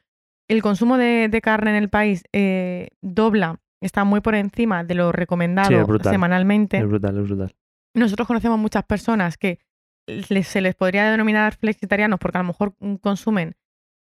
el 0.47 0.61
consumo 0.61 0.97
de, 0.97 1.27
de 1.29 1.41
carne 1.41 1.71
en 1.71 1.77
el 1.77 1.89
país 1.89 2.23
eh, 2.33 2.89
dobla, 3.01 3.59
está 3.81 4.03
muy 4.03 4.21
por 4.21 4.35
encima 4.35 4.83
de 4.83 4.95
lo 4.95 5.11
recomendado 5.11 5.67
Sí, 5.69 5.75
es 5.75 5.85
brutal. 5.87 6.11
semanalmente. 6.11 6.77
es 6.77 6.87
brutal, 6.87 7.17
es 7.17 7.23
brutal. 7.27 7.55
Nosotros 7.95 8.27
conocemos 8.27 8.59
muchas 8.59 8.83
personas 8.83 9.37
que 9.37 9.59
les- 10.07 10.47
se 10.47 10.61
les 10.61 10.75
podría 10.75 11.09
denominar 11.09 11.55
flexitarianos 11.55 12.19
porque 12.19 12.37
a 12.37 12.41
lo 12.41 12.47
mejor 12.47 12.73
mm, 12.79 12.95
consumen 12.95 13.55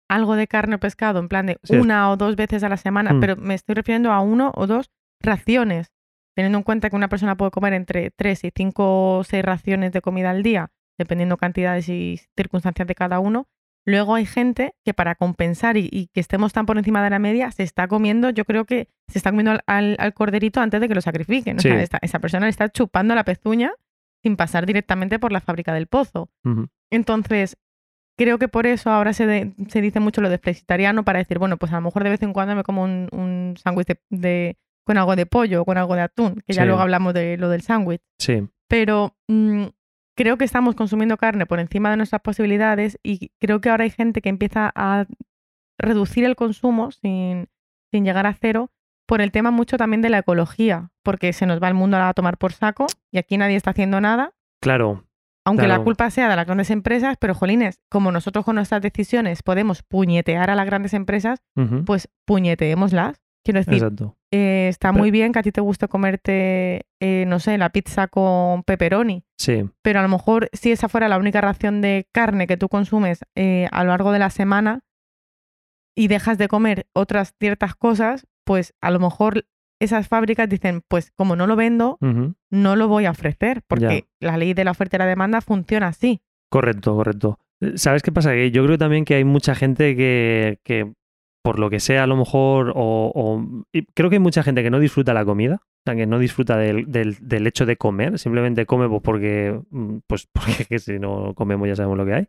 algo 0.08 0.36
de 0.36 0.46
carne 0.46 0.76
o 0.76 0.78
pescado 0.80 1.18
en 1.18 1.28
plan 1.28 1.46
de 1.46 1.58
Sí. 1.64 1.76
una 1.76 2.10
o 2.10 2.16
dos 2.16 2.36
veces 2.36 2.62
a 2.62 2.68
la 2.68 2.76
semana, 2.76 3.12
Mm. 3.14 3.20
pero 3.20 3.36
me 3.36 3.54
estoy 3.54 3.75
refiriendo 3.75 4.12
a 4.12 4.20
uno 4.20 4.52
o 4.54 4.66
dos 4.66 4.90
raciones, 5.20 5.90
teniendo 6.36 6.58
en 6.58 6.64
cuenta 6.64 6.90
que 6.90 6.96
una 6.96 7.08
persona 7.08 7.36
puede 7.36 7.50
comer 7.50 7.72
entre 7.72 8.10
tres 8.12 8.44
y 8.44 8.52
cinco 8.54 9.18
o 9.18 9.25
seis 9.25 9.44
raciones 9.44 9.90
de 9.92 10.00
comida 10.02 10.30
al 10.30 10.42
día, 10.42 10.70
dependiendo 10.98 11.36
cantidades 11.36 11.88
y 11.88 12.20
circunstancias 12.36 12.86
de 12.88 12.94
cada 12.94 13.18
uno. 13.20 13.48
Luego 13.88 14.16
hay 14.16 14.26
gente 14.26 14.74
que 14.84 14.94
para 14.94 15.14
compensar 15.14 15.76
y, 15.76 15.88
y 15.92 16.08
que 16.08 16.18
estemos 16.20 16.52
tan 16.52 16.66
por 16.66 16.76
encima 16.76 17.04
de 17.04 17.10
la 17.10 17.20
media, 17.20 17.50
se 17.52 17.62
está 17.62 17.86
comiendo, 17.86 18.30
yo 18.30 18.44
creo 18.44 18.64
que 18.64 18.88
se 19.06 19.18
está 19.18 19.30
comiendo 19.30 19.52
al, 19.52 19.60
al- 19.66 19.96
al 20.00 20.12
corderito 20.12 20.60
antes 20.60 20.80
de 20.80 20.88
que 20.88 20.94
lo 20.96 21.00
sacrifiquen. 21.00 21.58
O 21.58 21.60
Sí. 21.60 21.68
sea, 21.68 21.80
esta- 21.80 21.98
esa 22.02 22.18
persona 22.18 22.46
le 22.46 22.50
está 22.50 22.68
chupando 22.68 23.14
la 23.14 23.22
pezuña 23.24 23.72
sin 24.24 24.36
pasar 24.36 24.66
directamente 24.66 25.20
por 25.20 25.30
la 25.30 25.40
fábrica 25.40 25.72
del 25.72 25.86
pozo. 25.86 26.30
Entonces, 26.90 27.56
creo 28.18 28.38
que 28.38 28.48
por 28.48 28.66
eso 28.66 28.90
ahora 28.90 29.12
se, 29.12 29.26
de- 29.26 29.54
se 29.68 29.80
dice 29.80 30.00
mucho 30.00 30.20
lo 30.20 30.30
de 30.30 30.38
flexitariano 30.38 31.04
para 31.04 31.18
decir, 31.20 31.38
bueno, 31.38 31.56
pues 31.56 31.72
a 31.72 31.76
lo 31.76 31.82
mejor 31.82 32.02
de 32.04 32.10
vez 32.10 32.22
en 32.22 32.32
cuando 32.32 32.56
me 32.56 32.62
como 32.64 32.82
un, 32.82 33.08
un 33.12 33.54
sándwich 33.62 33.86
de, 33.86 34.00
de- 34.10 34.56
con 34.84 34.98
algo 34.98 35.16
de 35.16 35.26
pollo 35.26 35.62
o 35.62 35.64
con 35.64 35.78
algo 35.78 35.94
de 35.96 36.02
atún, 36.02 36.42
que 36.46 36.52
ya 36.54 36.64
luego 36.64 36.80
hablamos 36.80 37.12
de 37.12 37.36
lo 37.36 37.48
del 37.48 37.62
sándwich. 37.62 38.00
Sí, 38.20 38.48
Pero 38.68 39.16
mm, 39.28 39.64
creo 40.16 40.38
que 40.38 40.44
estamos 40.44 40.75
consumiendo 40.75 41.16
carne 41.16 41.46
por 41.46 41.61
encima 41.61 41.90
de 41.90 41.96
nuestras 41.96 42.23
posibilidades 42.23 42.99
y 43.02 43.30
creo 43.38 43.61
que 43.61 43.68
ahora 43.68 43.85
hay 43.85 43.90
gente 43.90 44.23
que 44.23 44.28
empieza 44.28 44.73
a 44.75 45.06
reducir 45.78 46.25
el 46.25 46.37
consumo 46.37 46.90
sin, 46.90 47.49
sin 47.92 48.04
llegar 48.04 48.26
a 48.26 48.35
cero 48.35 48.70
por 49.06 49.20
el 49.20 49.30
tema 49.30 49.50
mucho 49.50 49.76
también 49.76 50.02
de 50.02 50.11
la 50.11 50.18
ecología, 50.18 50.90
porque 51.04 51.32
se 51.32 51.46
nos 51.46 51.62
va 51.62 51.68
el 51.68 51.75
mundo 51.75 51.99
a 51.99 52.12
tomar 52.14 52.38
por 52.38 52.52
saco 52.52 52.87
y 53.12 53.18
aquí 53.18 53.38
nadie 53.38 53.56
está 53.56 53.70
haciendo 53.70 54.00
nada 54.00 54.32
claro. 54.61 55.04
aunque 55.44 55.64
Claro. 55.64 55.78
la 55.78 55.85
culpa 55.85 56.11
sea 56.11 56.28
de 56.28 56.35
las 56.35 56.46
grandes 56.46 56.70
empresas, 56.70 57.16
pero 57.20 57.35
jolines, 57.35 57.78
como 57.88 58.11
nosotros 58.11 58.44
con 58.44 58.56
nuestras 58.56 58.82
decisiones 58.82 59.42
podemos 59.42 59.82
puñetear 59.82 60.50
a 60.50 60.56
las 60.56 60.66
grandes 60.66 60.94
empresas, 60.94 61.40
pues 61.85 62.08
puñeteémoslas. 62.25 63.23
Quiero 63.44 63.61
decir, 63.61 63.75
Exacto. 63.75 64.15
Eh, 64.33 64.68
está 64.68 64.90
Pero- 64.92 65.00
muy 65.02 65.11
bien 65.11 65.33
que 65.33 65.38
a 65.38 65.42
ti 65.42 65.52
te 65.52 65.61
guste 65.61 65.88
comerte, 65.88 66.87
eh, 67.00 67.25
no 67.26 67.38
sé, 67.38 67.59
la 67.59 67.71
pizza 67.71 68.09
con 68.09 68.62
pepperoni, 68.64 69.25
Sí, 69.38 69.64
pero 69.83 70.00
a 70.00 70.02
lo 70.02 70.09
mejor 70.09 70.49
si 70.52 70.73
esa 70.73 70.88
fuera 70.88 71.09
la 71.09 71.18
única 71.18 71.40
ración 71.40 71.80
de 71.80 72.09
carne 72.12 72.47
que 72.47 72.56
tú 72.56 72.68
consumes 72.68 73.21
eh, 73.37 73.68
a 73.71 73.85
lo 73.85 73.90
largo 73.90 74.12
de 74.12 74.18
la 74.18 74.30
semana 74.30 74.80
y 75.95 76.09
dejas 76.09 76.38
de 76.38 76.49
comer 76.49 76.87
otras 76.92 77.35
ciertas 77.38 77.75
cosas, 77.75 78.26
pues 78.45 78.75
a 78.83 78.90
lo 78.90 78.99
mejor 79.00 79.47
esas 79.80 80.09
fábricas 80.09 80.49
dicen, 80.49 80.83
pues 80.88 81.11
como 81.16 81.37
no 81.37 81.47
lo 81.47 81.54
vendo, 81.56 81.99
no 82.50 82.76
lo 82.76 82.88
voy 82.88 83.04
a 83.04 83.11
ofrecer, 83.11 83.62
porque 83.66 84.06
la 84.21 84.37
ley 84.38 84.54
de 84.54 84.64
la 84.64 84.71
oferta 84.71 84.97
y 84.97 84.99
la 85.00 85.06
demanda 85.06 85.40
funciona 85.42 85.88
así. 85.88 86.21
Correcto, 86.50 86.95
correcto. 86.97 87.38
¿Sabes 87.75 88.02
qué 88.02 88.11
pasa? 88.12 88.33
Que 88.33 88.50
yo 88.50 88.64
creo 88.64 88.78
también 88.78 89.04
que 89.04 89.14
hay 89.16 89.25
mucha 89.25 89.54
gente 89.54 89.95
que, 89.97 90.61
que 90.64 90.92
por 91.46 91.60
lo 91.60 91.70
que 91.70 91.78
sea, 91.78 92.02
a 92.02 92.06
lo 92.08 92.16
mejor, 92.16 92.72
o, 92.74 93.40
creo 93.94 94.10
que 94.10 94.16
hay 94.16 94.20
mucha 94.20 94.42
gente 94.42 94.64
que 94.64 94.70
no 94.70 94.80
disfruta 94.80 95.14
la 95.14 95.24
comida, 95.24 95.60
o 95.62 95.82
sea, 95.84 95.94
que 95.94 96.04
no 96.04 96.18
disfruta 96.18 96.56
del, 96.56 97.46
hecho 97.46 97.66
de 97.66 97.76
comer, 97.76 98.18
simplemente 98.18 98.66
come 98.66 98.88
pues 98.88 99.00
porque, 99.00 99.60
mm, 99.70 99.98
pues 100.08 100.26
porque 100.32 100.64
que 100.64 100.80
si 100.80 100.98
no 100.98 101.34
comemos 101.36 101.68
ya 101.68 101.76
sabemos 101.76 101.98
lo 101.98 102.04
que 102.04 102.14
hay. 102.14 102.26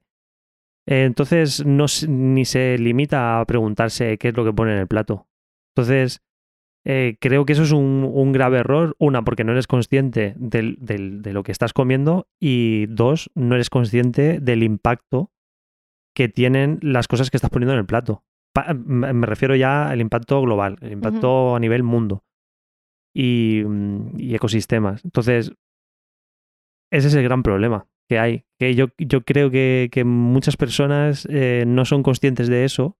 Entonces, 0.85 1.65
no, 1.65 1.87
ni 2.07 2.45
se 2.45 2.77
limita 2.77 3.39
a 3.39 3.45
preguntarse 3.45 4.19
qué 4.19 4.27
es 4.27 4.37
lo 4.37 4.45
que 4.45 4.53
pone 4.53 4.73
en 4.73 4.77
el 4.77 4.87
plato. 4.87 5.25
Entonces, 5.75 6.21
eh, 6.85 7.17
creo 7.19 7.47
que 7.47 7.53
eso 7.53 7.63
es 7.63 7.71
un, 7.71 8.31
grave 8.33 8.59
error. 8.59 8.95
Una, 8.99 9.23
porque 9.23 9.43
no 9.43 9.53
eres 9.53 9.65
consciente 9.65 10.35
de 10.37 11.33
lo 11.33 11.41
que 11.41 11.51
estás 11.51 11.73
comiendo. 11.73 12.27
Y 12.39 12.85
dos, 12.85 13.31
no 13.33 13.55
eres 13.55 13.71
consciente 13.71 14.39
del 14.39 14.61
impacto 14.61 15.31
que 16.15 16.29
tienen 16.29 16.77
las 16.83 17.07
cosas 17.07 17.31
que 17.31 17.37
estás 17.37 17.49
poniendo 17.49 17.73
en 17.73 17.79
el 17.79 17.85
plato. 17.87 18.23
Me 18.75 19.27
refiero 19.27 19.55
ya 19.55 19.89
al 19.89 20.01
impacto 20.01 20.41
global, 20.41 20.77
el 20.81 20.93
impacto 20.93 21.55
a 21.55 21.59
nivel 21.59 21.83
mundo 21.83 22.23
y, 23.13 23.63
mm, 23.65 24.19
y 24.19 24.35
ecosistemas. 24.35 25.03
Entonces, 25.05 25.51
ese 26.91 27.07
es 27.07 27.15
el 27.15 27.23
gran 27.23 27.43
problema 27.43 27.87
que 28.07 28.19
hay. 28.19 28.45
Que 28.59 28.75
yo, 28.75 28.87
yo 28.97 29.21
creo 29.23 29.51
que, 29.51 29.89
que 29.91 30.03
muchas 30.03 30.57
personas 30.57 31.27
eh, 31.29 31.65
no 31.67 31.85
son 31.85 32.03
conscientes 32.03 32.47
de 32.47 32.65
eso 32.65 32.97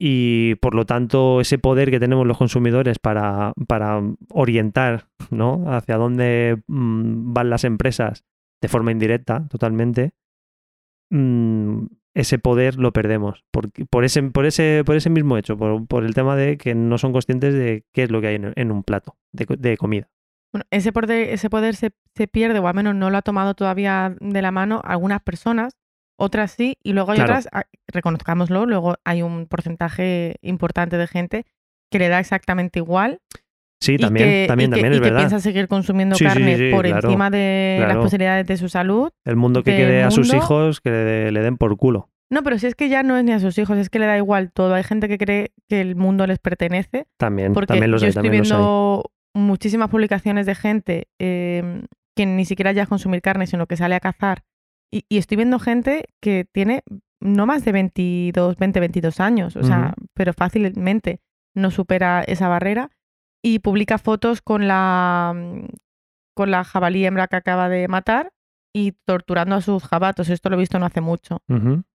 y 0.00 0.54
por 0.56 0.74
lo 0.74 0.86
tanto 0.86 1.40
ese 1.40 1.58
poder 1.58 1.90
que 1.90 1.98
tenemos 2.00 2.26
los 2.26 2.38
consumidores 2.38 2.98
para, 2.98 3.52
para 3.66 4.00
orientar 4.30 5.08
¿no? 5.30 5.64
hacia 5.66 5.96
dónde 5.96 6.62
mm, 6.68 7.32
van 7.32 7.50
las 7.50 7.64
empresas 7.64 8.24
de 8.60 8.68
forma 8.68 8.92
indirecta 8.92 9.46
totalmente, 9.48 10.12
mm, 11.10 11.86
ese 12.14 12.38
poder 12.38 12.76
lo 12.76 12.92
perdemos 12.92 13.44
por, 13.50 13.70
por, 13.90 14.04
ese, 14.04 14.22
por, 14.22 14.46
ese, 14.46 14.82
por 14.84 14.96
ese 14.96 15.10
mismo 15.10 15.36
hecho, 15.36 15.56
por, 15.56 15.86
por 15.86 16.04
el 16.04 16.14
tema 16.14 16.36
de 16.36 16.56
que 16.56 16.74
no 16.74 16.98
son 16.98 17.12
conscientes 17.12 17.54
de 17.54 17.84
qué 17.92 18.04
es 18.04 18.10
lo 18.10 18.20
que 18.20 18.28
hay 18.28 18.34
en, 18.36 18.52
en 18.56 18.70
un 18.72 18.82
plato 18.82 19.16
de, 19.32 19.46
de 19.58 19.76
comida. 19.76 20.08
Bueno, 20.52 20.64
ese 20.70 20.92
poder, 20.92 21.28
ese 21.28 21.50
poder 21.50 21.76
se, 21.76 21.90
se 22.14 22.26
pierde, 22.26 22.58
o 22.58 22.66
al 22.68 22.74
menos 22.74 22.94
no 22.94 23.10
lo 23.10 23.18
ha 23.18 23.22
tomado 23.22 23.54
todavía 23.54 24.16
de 24.20 24.42
la 24.42 24.50
mano 24.50 24.80
algunas 24.82 25.20
personas, 25.22 25.76
otras 26.18 26.52
sí, 26.52 26.78
y 26.82 26.94
luego 26.94 27.12
hay 27.12 27.18
Claro. 27.18 27.32
otras, 27.34 27.48
ah, 27.52 27.64
reconozcámoslo, 27.86 28.66
luego 28.66 28.96
hay 29.04 29.22
un 29.22 29.46
porcentaje 29.46 30.36
importante 30.40 30.96
de 30.96 31.06
gente 31.06 31.46
que 31.90 31.98
le 31.98 32.08
da 32.08 32.18
exactamente 32.18 32.78
igual 32.80 33.20
Sí, 33.80 33.94
y 33.94 33.98
también, 33.98 34.26
que, 34.28 34.44
también, 34.48 34.70
y 34.70 34.74
que- 34.74 34.80
también 34.80 34.92
y 34.92 34.96
es 34.96 35.00
que 35.00 35.04
verdad. 35.08 35.20
piensa 35.20 35.40
seguir 35.40 35.68
consumiendo 35.68 36.16
Sí, 36.16 36.24
sí, 36.24 36.28
carne 36.28 36.56
sí, 36.56 36.70
por 36.72 36.84
claro, 36.86 37.08
encima 37.08 37.30
de 37.30 37.76
las 37.78 37.86
claro. 37.88 38.02
posibilidades 38.02 38.46
de 38.46 38.56
su 38.56 38.68
salud. 38.68 39.10
El 39.24 39.36
mundo 39.36 39.62
que 39.62 39.76
quede 39.76 40.02
a 40.02 40.10
sus 40.10 40.26
mundo. 40.28 40.42
hijos 40.44 40.80
que 40.80 40.90
le, 40.90 41.32
le 41.32 41.40
den 41.42 41.56
por 41.56 41.76
culo. 41.76 42.10
No, 42.30 42.42
pero 42.42 42.58
si 42.58 42.66
es 42.66 42.74
que 42.74 42.88
ya 42.88 43.02
no 43.02 43.16
es 43.16 43.24
ni 43.24 43.32
a 43.32 43.38
sus 43.40 43.56
hijos, 43.56 43.78
es 43.78 43.88
que 43.88 43.98
le 43.98 44.06
da 44.06 44.16
igual 44.18 44.50
todo. 44.52 44.74
Hay 44.74 44.82
gente 44.82 45.08
que 45.08 45.16
cree 45.16 45.52
que 45.68 45.80
el 45.80 45.96
mundo 45.96 46.26
les 46.26 46.38
pertenece 46.38 47.06
También, 47.18 47.54
Porque 47.54 47.68
también 47.68 47.90
los 47.90 48.02
yo 48.02 48.06
hay, 48.06 48.08
estoy 48.10 48.22
también 48.24 48.42
los 48.42 48.50
hay. 48.52 48.56
viendo 48.58 49.10
muchísimas 49.34 49.88
publicaciones 49.88 50.44
de 50.44 50.54
gente 50.54 51.08
eh, 51.20 51.82
que 52.16 52.26
ni 52.26 52.44
siquiera 52.44 52.72
ya 52.72 52.82
es 52.82 52.88
consumir 52.88 53.22
carne, 53.22 53.46
sino 53.46 53.66
que 53.66 53.76
sale 53.76 53.94
a 53.94 54.00
cazar. 54.00 54.42
Y, 54.92 55.04
y 55.08 55.18
estoy 55.18 55.36
viendo 55.36 55.58
gente 55.58 56.06
que 56.20 56.44
tiene 56.52 56.82
no 57.20 57.46
más 57.46 57.64
de 57.64 57.72
22, 57.72 58.56
20, 58.58 58.80
22 58.80 59.20
años, 59.20 59.56
o 59.56 59.62
sea, 59.62 59.94
pero 60.14 60.32
fácilmente 60.32 61.20
no 61.54 61.70
supera 61.70 62.22
esa 62.26 62.48
barrera. 62.48 62.90
Y 63.42 63.60
publica 63.60 63.98
fotos 63.98 64.42
con 64.42 64.66
la, 64.66 65.32
mm, 65.34 65.66
con 66.34 66.50
la 66.50 66.64
jabalí 66.64 67.04
hembra 67.04 67.28
que 67.28 67.36
acaba 67.36 67.68
de 67.68 67.88
matar 67.88 68.32
y 68.74 68.92
torturando 69.06 69.56
a 69.56 69.60
sus 69.60 69.84
jabatos. 69.84 70.28
Esto 70.28 70.50
lo 70.50 70.56
he 70.56 70.60
visto 70.60 70.78
no 70.78 70.86
hace 70.86 71.00
mucho. 71.00 71.42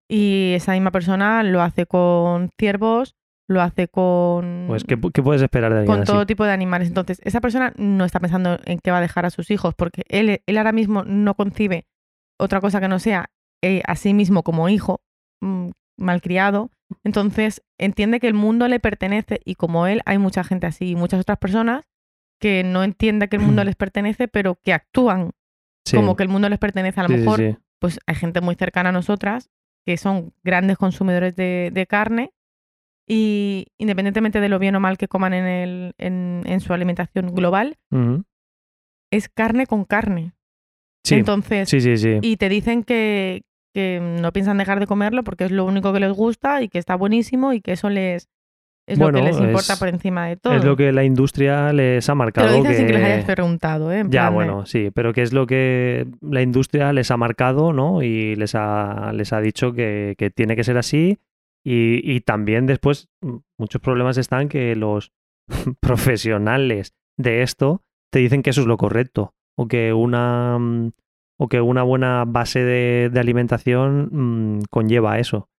Y 0.09 0.53
esa 0.55 0.73
misma 0.73 0.91
persona 0.91 1.43
lo 1.43 1.61
hace 1.61 1.85
con 1.85 2.49
ciervos, 2.59 3.15
lo 3.47 3.61
hace 3.61 3.87
con 3.87 4.65
Pues, 4.67 4.83
¿qué, 4.83 4.99
qué 5.13 5.23
puedes 5.23 5.41
esperar 5.41 5.71
de 5.71 5.79
alguien 5.79 5.93
con 5.93 6.03
así? 6.03 6.11
todo 6.11 6.25
tipo 6.25 6.45
de 6.45 6.51
animales. 6.51 6.87
Entonces, 6.87 7.19
esa 7.23 7.41
persona 7.41 7.73
no 7.77 8.05
está 8.05 8.19
pensando 8.19 8.59
en 8.65 8.79
qué 8.79 8.91
va 8.91 8.97
a 8.97 9.01
dejar 9.01 9.25
a 9.25 9.29
sus 9.29 9.51
hijos, 9.51 9.73
porque 9.75 10.03
él, 10.09 10.41
él 10.45 10.57
ahora 10.57 10.71
mismo 10.71 11.03
no 11.03 11.35
concibe 11.35 11.85
otra 12.39 12.61
cosa 12.61 12.79
que 12.81 12.87
no 12.87 12.99
sea 12.99 13.29
eh, 13.61 13.81
a 13.87 13.95
sí 13.95 14.13
mismo 14.13 14.43
como 14.43 14.67
hijo 14.69 15.01
mm, 15.41 15.69
malcriado. 15.97 16.69
Entonces, 17.03 17.63
entiende 17.79 18.19
que 18.19 18.27
el 18.27 18.33
mundo 18.33 18.67
le 18.67 18.79
pertenece 18.79 19.39
y 19.45 19.55
como 19.55 19.87
él 19.87 20.01
hay 20.05 20.17
mucha 20.17 20.43
gente 20.43 20.67
así 20.67 20.91
y 20.91 20.95
muchas 20.95 21.21
otras 21.21 21.37
personas 21.37 21.83
que 22.39 22.63
no 22.63 22.83
entienden 22.83 23.29
que 23.29 23.37
el 23.37 23.41
mundo 23.41 23.63
les 23.65 23.75
pertenece, 23.75 24.27
pero 24.27 24.55
que 24.63 24.73
actúan 24.73 25.31
Sí, 25.85 25.97
como 25.97 26.15
que 26.15 26.23
el 26.23 26.29
mundo 26.29 26.47
les 26.49 26.59
pertenece. 26.59 26.99
A 27.01 27.03
lo 27.03 27.09
sí, 27.09 27.15
mejor, 27.15 27.39
sí. 27.39 27.57
pues 27.79 27.99
hay 28.07 28.15
gente 28.15 28.39
muy 28.41 28.55
cercana 28.55 28.89
a 28.89 28.93
nosotras 28.93 29.49
que 29.85 29.97
son 29.97 30.33
grandes 30.43 30.77
consumidores 30.77 31.35
de, 31.35 31.71
de 31.73 31.87
carne 31.87 32.31
y 33.05 33.67
independientemente 33.77 34.39
de 34.39 34.47
lo 34.47 34.59
bien 34.59 34.75
o 34.75 34.79
mal 34.79 34.97
que 34.97 35.09
coman 35.09 35.33
en, 35.33 35.45
el, 35.45 35.93
en, 35.97 36.43
en 36.45 36.61
su 36.61 36.73
alimentación 36.73 37.35
global, 37.35 37.77
es 39.11 39.27
carne 39.27 39.67
con 39.67 39.83
carne. 39.83 40.33
Sí, 41.05 41.15
Entonces, 41.15 41.67
sí, 41.69 41.81
sí, 41.81 41.97
sí. 41.97 42.19
y 42.21 42.37
te 42.37 42.47
dicen 42.47 42.83
que, 42.83 43.43
que 43.73 43.99
no 44.21 44.31
piensan 44.31 44.57
dejar 44.57 44.79
de 44.79 44.87
comerlo 44.87 45.23
porque 45.23 45.45
es 45.45 45.51
lo 45.51 45.65
único 45.65 45.91
que 45.93 45.99
les 45.99 46.11
gusta 46.13 46.61
y 46.61 46.69
que 46.69 46.77
está 46.79 46.95
buenísimo 46.95 47.53
y 47.53 47.61
que 47.61 47.71
eso 47.73 47.89
les 47.89 48.29
es 48.85 48.99
Bueno, 48.99 49.17
lo 49.19 49.23
que 49.25 49.31
les 49.31 49.39
importa 49.39 49.73
es- 49.73 49.79
por 49.79 49.87
encima 49.87 50.27
de 50.27 50.35
todo. 50.35 50.53
Es 50.55 50.63
lo 50.65 50.75
que 50.75 50.91
la 50.91 51.05
industria 51.05 51.71
les 51.71 52.09
ha 52.09 52.11
Te 52.13 52.15
marcado. 52.17 52.47
lo 52.49 52.57
dicen 52.57 52.75
sin 52.75 52.87
que 52.87 52.93
les 52.93 53.03
hayas 53.03 53.25
preguntado, 53.25 53.91
¿eh? 53.93 53.99
En 53.99 54.07
Ya, 54.11 54.23
plan 54.23 54.33
bueno, 54.33 54.65
sí, 54.65 54.91
pero 54.93 55.13
que 55.13 55.21
es 55.21 55.31
lo 55.31 55.47
que 55.47 56.05
la 56.21 56.41
industria 56.41 56.91
les 56.91 57.09
ha 57.09 57.15
marcado, 57.15 57.71
¿no? 57.71 58.03
Y 58.03 58.35
les 58.35 58.55
ha, 58.55 59.11
les 59.13 59.31
ha 59.31 59.39
dicho 59.39 59.71
que, 59.71 60.15
que 60.17 60.29
tiene 60.29 60.55
que 60.57 60.63
ser 60.65 60.77
así. 60.77 61.17
Y, 61.65 62.01
y 62.03 62.19
también 62.19 62.65
después 62.65 63.07
muchos 63.57 63.79
problemas 63.81 64.17
están 64.17 64.49
que 64.49 64.75
los 64.75 65.13
profesionales 65.81 66.93
de 67.17 67.41
esto 67.41 67.83
te 68.11 68.19
dicen 68.19 68.41
que 68.43 68.49
eso 68.49 68.61
es 68.61 68.67
lo 68.67 68.77
correcto. 68.77 69.33
O 69.57 69.67
que 69.67 69.93
una, 69.93 70.57
mm, 70.59 70.91
o 71.39 71.47
que 71.47 71.61
una 71.61 71.83
buena 71.83 72.25
base 72.25 72.59
de, 72.63 73.09
de 73.11 73.19
alimentación 73.19 74.09
mm, 74.59 74.61
conlleva 74.69 75.19
eso. 75.19 75.49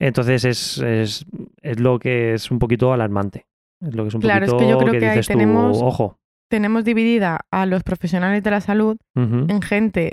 Entonces 0.00 0.44
es, 0.44 0.78
es, 0.78 1.26
es 1.62 1.78
lo 1.80 1.98
que 1.98 2.34
es 2.34 2.50
un 2.50 2.58
poquito 2.58 2.92
alarmante. 2.92 3.46
Es 3.80 3.94
lo 3.94 4.02
que 4.04 4.08
es 4.08 4.14
un 4.14 4.20
Claro, 4.22 4.46
es 4.46 4.54
que 4.54 4.68
yo 4.68 4.78
creo 4.78 4.92
que 4.92 5.06
ahí 5.08 5.20
tú, 5.20 5.26
tenemos- 5.26 5.80
ojo. 5.82 6.18
Tenemos 6.50 6.84
dividida 6.84 7.40
a 7.50 7.66
los 7.66 7.82
profesionales 7.82 8.42
de 8.42 8.50
la 8.50 8.60
salud 8.60 8.96
en 9.14 9.62
gente 9.62 10.12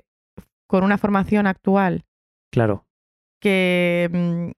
con 0.67 0.83
una 0.83 0.97
formación 0.97 1.45
actual 1.45 2.05
Claro. 2.51 2.85
que, 3.41 4.09
mm, 4.11 4.51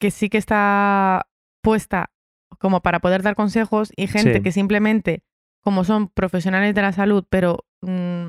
que 0.00 0.10
sí 0.10 0.28
que 0.28 0.38
está 0.38 1.26
puesta 1.62 2.10
como 2.58 2.80
para 2.82 3.00
poder 3.00 3.22
dar 3.22 3.34
consejos 3.34 3.92
y 3.96 4.06
gente 4.06 4.34
Sí. 4.34 4.42
que 4.42 4.52
simplemente, 4.52 5.22
como 5.62 5.82
son 5.84 6.08
profesionales 6.08 6.74
de 6.74 6.82
la 6.82 6.92
salud, 6.92 7.24
pero 7.28 7.64
mm, 7.82 8.28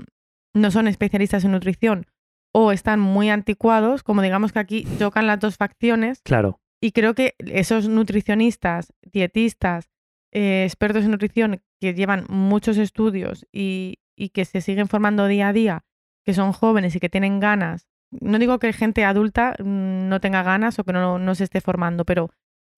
no 0.57 0.71
son 0.71 0.87
especialistas 0.87 1.43
en 1.45 1.51
nutrición 1.51 2.05
o 2.53 2.71
están 2.71 2.99
muy 2.99 3.29
anticuados, 3.29 4.03
como 4.03 4.21
digamos 4.21 4.51
que 4.51 4.59
aquí 4.59 4.87
chocan 4.99 5.27
las 5.27 5.39
dos 5.39 5.57
facciones 5.57 6.21
Claro. 6.23 6.59
y 6.81 6.91
creo 6.91 7.13
que 7.13 7.35
esos 7.39 7.87
nutricionistas, 7.87 8.93
dietistas, 9.01 9.89
eh, 10.33 10.63
expertos 10.65 11.03
en 11.05 11.11
nutrición 11.11 11.61
que 11.79 11.93
llevan 11.93 12.25
muchos 12.29 12.77
estudios 12.77 13.45
y, 13.51 13.99
y 14.15 14.29
que 14.29 14.45
se 14.45 14.61
siguen 14.61 14.87
formando 14.87 15.27
día 15.27 15.49
a 15.49 15.53
día, 15.53 15.85
que 16.25 16.33
son 16.33 16.51
jóvenes 16.53 16.95
y 16.95 16.99
que 16.99 17.09
tienen 17.09 17.39
ganas 17.39 17.87
no 18.09 18.39
digo 18.39 18.57
que 18.57 18.71
gente 18.71 19.03
adulta 19.03 19.53
mm, 19.59 20.07
no 20.07 20.21
tenga 20.21 20.41
ganas 20.41 20.79
o 20.79 20.85
que 20.85 20.93
no, 20.93 21.19
no 21.19 21.35
se 21.35 21.43
esté 21.43 21.59
formando, 21.59 22.05
pero 22.05 22.29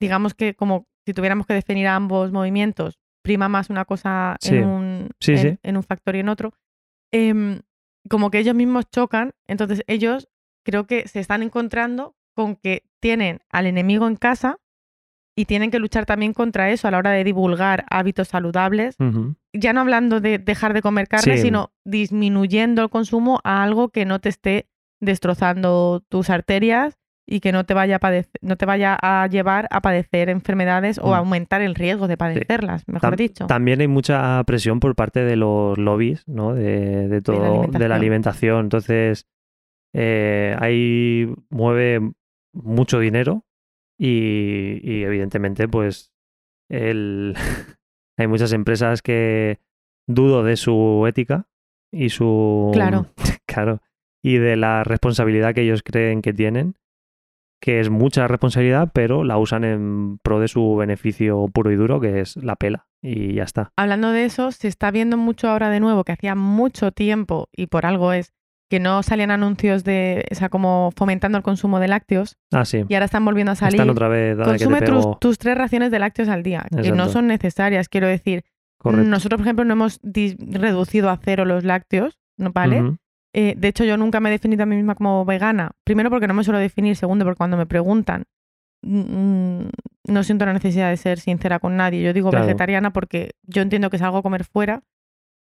digamos 0.01 0.33
que 0.33 0.55
como 0.55 0.88
si 1.05 1.13
tuviéramos 1.13 1.45
que 1.45 1.53
definir 1.53 1.86
ambos 1.86 2.31
movimientos, 2.31 2.98
prima 3.24 3.48
más 3.48 3.69
una 3.69 3.86
cosa 3.86 4.38
Sí. 4.41 4.55
en, 4.55 4.65
un, 4.67 5.09
Sí, 5.19 5.33
en, 5.33 5.38
sí. 5.38 5.57
en 5.62 5.77
un 5.77 5.83
factor 5.83 6.15
y 6.15 6.21
en 6.21 6.29
otro, 6.29 6.53
em, 7.13 7.62
como 8.09 8.29
que 8.31 8.39
ellos 8.39 8.55
mismos 8.55 8.89
chocan, 8.91 9.31
entonces 9.47 9.83
ellos 9.87 10.27
creo 10.65 10.85
que 10.87 11.07
se 11.07 11.19
están 11.19 11.41
encontrando 11.43 12.15
con 12.35 12.55
que 12.55 12.83
tienen 12.99 13.39
al 13.49 13.65
enemigo 13.65 14.07
en 14.07 14.15
casa 14.17 14.57
y 15.35 15.45
tienen 15.45 15.71
que 15.71 15.79
luchar 15.79 16.05
también 16.05 16.33
contra 16.33 16.69
eso 16.69 16.87
a 16.87 16.91
la 16.91 16.97
hora 16.97 17.11
de 17.11 17.23
divulgar 17.23 17.85
hábitos 17.89 18.27
saludables, 18.27 18.97
ya 19.53 19.71
no 19.73 19.79
hablando 19.81 20.19
de 20.19 20.37
dejar 20.37 20.73
de 20.73 20.81
comer 20.81 21.07
carne, 21.07 21.37
Sí. 21.37 21.43
sino 21.43 21.71
disminuyendo 21.85 22.81
el 22.81 22.89
consumo 22.89 23.39
a 23.45 23.63
algo 23.63 23.89
que 23.89 24.03
no 24.05 24.19
te 24.19 24.29
esté 24.29 24.67
destrozando 24.99 26.03
tus 26.09 26.29
arterias 26.29 26.97
y 27.29 27.39
que 27.41 27.51
no 27.51 27.63
te 27.65 27.74
vaya 27.74 27.98
a, 27.98 28.00
padece- 28.00 28.31
no 28.41 28.55
te 28.57 28.65
vaya 28.65 28.98
a 29.01 29.27
llevar 29.27 29.67
a 29.71 29.81
padecer 29.81 30.29
enfermedades 30.29 30.98
o 30.98 31.09
Mm. 31.09 31.13
a 31.13 31.17
aumentar 31.17 31.62
el 31.62 31.75
riesgo 31.75 32.07
de 32.07 32.17
padecerlas, 32.17 32.88
mejor 32.88 33.13
Tam- 33.13 33.17
dicho. 33.17 33.48
También 33.48 33.81
hay 33.81 33.88
mucha 33.88 34.43
presión 34.45 34.79
por 34.79 34.95
parte 34.95 35.24
de 35.24 35.36
los 35.36 35.77
lobbies, 35.77 36.27
¿no? 36.27 36.53
De, 36.55 37.07
de 37.07 37.21
todo, 37.21 37.38
de 37.67 37.88
la 37.88 37.95
alimentación. 37.95 37.95
alimentación. 37.95 38.65
Entonces, 38.65 39.27
eh, 39.93 40.55
ahí 40.59 41.31
mueve 41.50 42.12
mucho 42.53 43.00
dinero 43.00 43.45
y, 43.98 44.79
y 44.83 45.03
evidentemente, 45.03 45.67
pues, 45.67 46.12
el... 46.69 47.36
hay 48.17 48.27
muchas 48.27 48.53
empresas 48.53 49.01
que 49.01 49.59
dudo 50.07 50.43
de 50.43 50.57
su 50.57 51.05
ética 51.07 51.48
y 51.91 52.09
su... 52.09 52.71
Claro. 52.74 53.05
Claro. 53.48 53.81
Y 54.24 54.38
de 54.38 54.55
la 54.57 54.83
responsabilidad 54.83 55.55
que 55.55 55.62
ellos 55.62 55.81
creen 55.81 56.21
que 56.21 56.33
tienen, 56.33 56.75
que 57.61 57.79
es 57.79 57.89
mucha 57.89 58.27
responsabilidad, 58.27 58.89
pero 58.93 59.23
la 59.23 59.37
usan 59.37 59.63
en 59.63 60.17
pro 60.23 60.39
de 60.39 60.47
su 60.47 60.75
beneficio 60.75 61.47
puro 61.53 61.71
y 61.71 61.75
duro, 61.75 61.99
que 61.99 62.21
es 62.21 62.37
la 62.37 62.55
pela. 62.55 62.87
Y 63.01 63.33
ya 63.33 63.43
está. 63.43 63.71
Hablando 63.75 64.11
de 64.11 64.25
eso, 64.25 64.51
se 64.51 64.67
está 64.67 64.91
viendo 64.91 65.17
mucho 65.17 65.49
ahora 65.49 65.69
de 65.69 65.79
nuevo 65.79 66.03
que 66.03 66.13
hacía 66.13 66.35
mucho 66.35 66.91
tiempo, 66.91 67.49
y 67.55 67.67
por 67.67 67.85
algo 67.85 68.13
es, 68.13 68.33
que 68.69 68.79
no 68.79 69.01
salían 69.01 69.31
anuncios 69.31 69.83
de, 69.83 70.25
o 70.31 70.35
sea, 70.35 70.49
como 70.49 70.91
fomentando 70.95 71.37
el 71.39 71.43
consumo 71.43 71.79
de 71.79 71.87
lácteos, 71.87 72.37
Ah, 72.53 72.65
sí. 72.65 72.85
y 72.87 72.93
ahora 72.93 73.05
están 73.05 73.25
volviendo 73.25 73.51
a 73.51 73.55
salir. 73.55 73.75
Están 73.75 73.89
otra 73.89 74.07
vez. 74.09 74.37
dale 74.37 74.53
que 74.53 74.57
te 74.59 74.65
Consume 74.65 75.15
tus, 75.19 75.37
tres 75.39 75.57
raciones 75.57 75.89
de 75.91 75.99
lácteos 75.99 76.29
al 76.29 76.43
día, 76.43 76.65
que 76.81 76.91
no 76.91 77.09
son 77.09 77.27
necesarias, 77.27 77.89
quiero 77.89 78.07
decir. 78.07 78.43
Correcto. 78.77 79.09
Nosotros, 79.09 79.39
por 79.39 79.47
ejemplo, 79.47 79.65
no 79.65 79.73
hemos 79.73 79.99
reducido 80.03 81.09
a 81.09 81.17
cero 81.17 81.45
los 81.45 81.63
lácteos, 81.63 82.19
¿no? 82.37 82.51
¿vale? 82.53 82.81
Ujú. 82.81 82.97
Eh, 83.33 83.53
de 83.57 83.67
hecho, 83.67 83.83
yo 83.83 83.95
nunca 83.98 84.19
me 84.19 84.29
he 84.29 84.31
definido 84.31 84.63
a 84.63 84.65
mí 84.65 84.75
misma 84.75 84.95
como 84.95 85.24
vegana. 85.25 85.71
Primero 85.83 86.09
porque 86.09 86.27
no 86.27 86.33
me 86.33 86.43
suelo 86.43 86.59
definir, 86.59 86.95
segundo 86.95 87.25
porque 87.25 87.38
cuando 87.38 87.57
me 87.57 87.65
preguntan 87.67 88.24
mm, 88.81 89.67
no 90.07 90.24
siento 90.24 90.45
la 90.45 90.53
necesidad 90.53 90.89
de 90.89 90.98
ser 90.98 91.19
sincera 91.19 91.59
con 91.59 91.75
nadie. 91.77 92.01
Yo 92.01 92.13
digo 92.13 92.29
Claro. 92.31 92.45
vegetariana 92.45 92.91
porque 92.93 93.31
yo 93.43 93.62
entiendo 93.62 93.89
que 93.89 93.98
es 93.98 94.01
algo 94.01 94.24
comer 94.24 94.43
fuera 94.45 94.83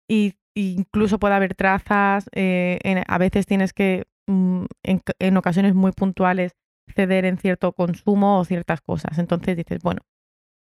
y 0.10 0.34
y 0.60 0.72
incluso 0.74 1.20
puede 1.20 1.36
haber 1.36 1.54
trazas. 1.54 2.28
eh, 2.34 2.80
en- 2.84 3.04
a 3.08 3.18
veces 3.20 3.46
tienes 3.46 3.74
que, 3.74 4.06
mm, 4.26 4.66
en, 4.82 5.02
en 5.20 5.38
ocasiones 5.38 5.76
muy 5.76 5.92
puntuales, 5.92 6.56
ceder 6.96 7.26
en 7.26 7.38
cierto 7.38 7.74
consumo 7.74 8.40
o 8.40 8.44
ciertas 8.44 8.82
cosas. 8.82 9.20
Entonces 9.20 9.56
dices, 9.56 9.84
bueno. 9.84 10.02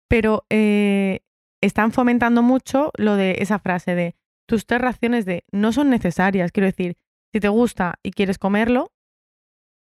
Pero 0.07 0.45
eh, 0.51 1.21
están 1.63 1.93
fomentando 1.93 2.43
mucho 2.43 2.91
lo 2.99 3.17
de 3.17 3.37
esa 3.39 3.59
frase 3.59 3.95
de 3.95 4.17
tus 4.51 4.67
tres 4.67 4.81
raciones 4.81 5.25
de 5.25 5.45
no 5.53 5.73
son 5.73 5.89
necesarias. 5.89 6.53
Quiero 6.53 6.67
decir, 6.67 6.97
si 7.33 7.41
te 7.41 7.49
gusta 7.49 7.95
y 8.03 8.11
quieres 8.11 8.37
comerlo, 8.39 8.93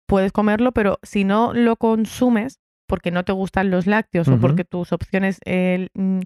puedes 0.07 0.33
comerlo, 0.33 0.73
pero 0.73 0.99
si 1.03 1.25
no 1.25 1.53
lo 1.55 1.77
consumes 1.77 2.61
porque 2.87 3.11
no 3.11 3.25
te 3.25 3.33
gustan 3.33 3.71
los 3.71 3.87
lácteos 3.87 4.29
o 4.29 4.39
porque 4.39 4.65
tus 4.65 4.93
opciones 4.93 5.39
eh, 5.47 5.89
mm, 5.95 6.21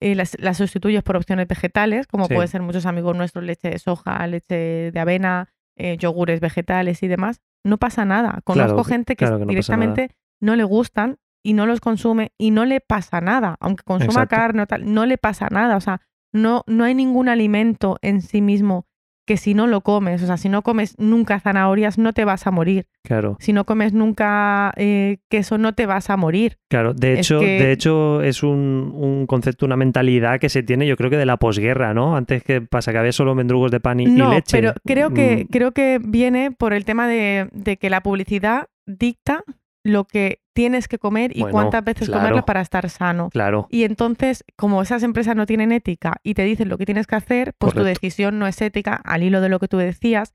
eh, 0.00 0.14
las, 0.14 0.36
las 0.40 0.56
sustituyes 0.56 1.02
por 1.02 1.16
opciones 1.16 1.46
vegetales, 1.46 2.06
como 2.06 2.26
Sí. 2.26 2.34
pueden 2.34 2.48
ser 2.48 2.62
muchos 2.62 2.86
amigos 2.86 3.14
nuestros, 3.16 3.44
leche 3.44 3.68
de 3.70 3.78
soja, 3.78 4.26
leche 4.26 4.90
de 4.92 4.98
avena, 5.00 5.48
eh, 5.76 5.98
yogures 5.98 6.40
vegetales 6.40 7.02
y 7.02 7.08
demás, 7.08 7.40
no 7.64 7.76
pasa 7.76 8.04
nada. 8.06 8.40
Conozco 8.44 8.76
Claro, 8.76 8.84
gente 8.84 9.16
que 9.16 9.26
claro 9.26 9.38
que 9.38 9.44
no 9.44 9.52
pasa 9.52 9.76
nada. 9.76 9.86
directamente 9.92 10.16
no 10.40 10.56
le 10.56 10.64
gustan 10.64 11.18
y 11.44 11.52
no 11.52 11.66
los 11.66 11.80
consume 11.80 12.32
y 12.38 12.50
no 12.50 12.64
le 12.64 12.80
pasa 12.80 13.20
nada, 13.20 13.56
aunque 13.60 13.84
consuma 13.84 14.22
Exacto. 14.22 14.36
carne 14.36 14.62
o 14.62 14.66
tal, 14.66 14.92
no 14.92 15.04
le 15.04 15.18
pasa 15.18 15.48
nada, 15.50 15.76
o 15.76 15.80
sea, 15.80 16.00
no, 16.36 16.62
no 16.66 16.84
hay 16.84 16.94
ningún 16.94 17.28
alimento 17.28 17.98
en 18.02 18.20
sí 18.20 18.40
mismo 18.40 18.86
que 19.26 19.36
si 19.36 19.54
no 19.54 19.66
lo 19.66 19.80
comes, 19.80 20.22
o 20.22 20.26
sea, 20.26 20.36
si 20.36 20.48
no 20.48 20.62
comes 20.62 20.94
nunca 21.00 21.40
zanahorias, 21.40 21.98
no 21.98 22.12
te 22.12 22.24
vas 22.24 22.46
a 22.46 22.52
morir. 22.52 22.86
Claro, 23.02 23.36
Si 23.40 23.52
no 23.52 23.64
comes 23.66 23.92
nunca 23.92 24.72
eh, 24.76 25.18
queso, 25.28 25.58
no 25.58 25.74
te 25.74 25.84
vas 25.86 26.10
a 26.10 26.16
morir. 26.16 26.58
claro. 26.70 26.94
De 26.94 27.14
Es 27.14 27.18
hecho, 27.18 27.40
que- 27.40 27.58
de 27.58 27.72
hecho 27.72 28.22
es 28.22 28.44
un, 28.44 28.92
un 28.94 29.26
concepto, 29.26 29.66
una 29.66 29.74
mentalidad 29.76 30.38
que 30.38 30.48
se 30.48 30.62
tiene, 30.62 30.86
yo 30.86 30.96
creo 30.96 31.10
que 31.10 31.16
de 31.16 31.26
la 31.26 31.38
posguerra, 31.38 31.92
¿no? 31.92 32.16
Antes 32.16 32.44
que 32.44 32.60
pasa 32.60 32.92
que 32.92 32.98
había 32.98 33.10
solo 33.10 33.34
mendrugos 33.34 33.72
de 33.72 33.80
pan 33.80 33.98
y, 33.98 34.04
y 34.04 34.10
no, 34.12 34.30
leche. 34.30 34.56
pero 34.56 34.74
creo 34.84 35.12
que, 35.12 35.46
Mm, 35.48 35.50
creo 35.50 35.72
que 35.72 35.98
viene 36.00 36.52
por 36.52 36.72
el 36.72 36.84
tema 36.84 37.08
de, 37.08 37.48
de 37.52 37.78
que 37.78 37.90
la 37.90 38.02
publicidad 38.02 38.66
dicta 38.86 39.42
lo 39.84 40.04
que 40.04 40.38
tienes 40.56 40.88
que 40.88 40.98
comer 40.98 41.36
y 41.36 41.42
Bueno, 41.42 41.52
cuántas 41.52 41.84
veces 41.84 42.08
claro. 42.08 42.22
comerla 42.22 42.44
para 42.46 42.60
estar 42.62 42.88
sano. 42.90 43.28
Claro, 43.30 43.68
Y 43.70 43.84
entonces, 43.84 44.42
como 44.56 44.82
esas 44.82 45.02
empresas 45.04 45.36
no 45.36 45.46
tienen 45.46 45.70
ética 45.70 46.16
y 46.24 46.34
te 46.34 46.42
dicen 46.42 46.68
lo 46.68 46.78
que 46.78 46.86
tienes 46.86 47.06
que 47.06 47.14
hacer, 47.14 47.52
pues 47.58 47.74
tu 47.74 47.84
decisión 47.84 48.38
no 48.40 48.46
es 48.48 48.60
ética, 48.60 48.94
al 49.04 49.22
hilo 49.22 49.40
de 49.40 49.48
lo 49.50 49.60
que 49.60 49.68
tú 49.68 49.76
decías. 49.76 50.34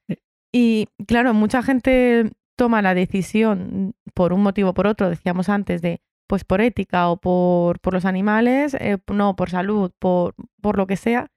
Y 0.53 0.87
claro, 1.07 1.33
mucha 1.33 1.61
gente 1.63 2.29
toma 2.55 2.81
la 2.81 2.93
decisión 2.93 3.93
por 4.13 4.31
un 4.31 4.43
motivo 4.43 4.69
o 4.69 4.73
por 4.73 4.87
otro, 4.87 5.09
decíamos 5.09 5.49
antes, 5.49 5.81
de 5.81 5.99
pues 6.27 6.45
por 6.45 6.61
ética 6.61 7.09
o 7.09 7.17
por, 7.17 7.79
por 7.81 7.93
los 7.93 8.05
animales, 8.05 8.73
eh, 8.79 8.97
no, 9.11 9.35
por 9.35 9.49
salud, 9.49 9.91
por, 9.99 10.33
por 10.61 10.77
lo 10.77 10.87
que 10.87 10.95
sea. 10.95 11.27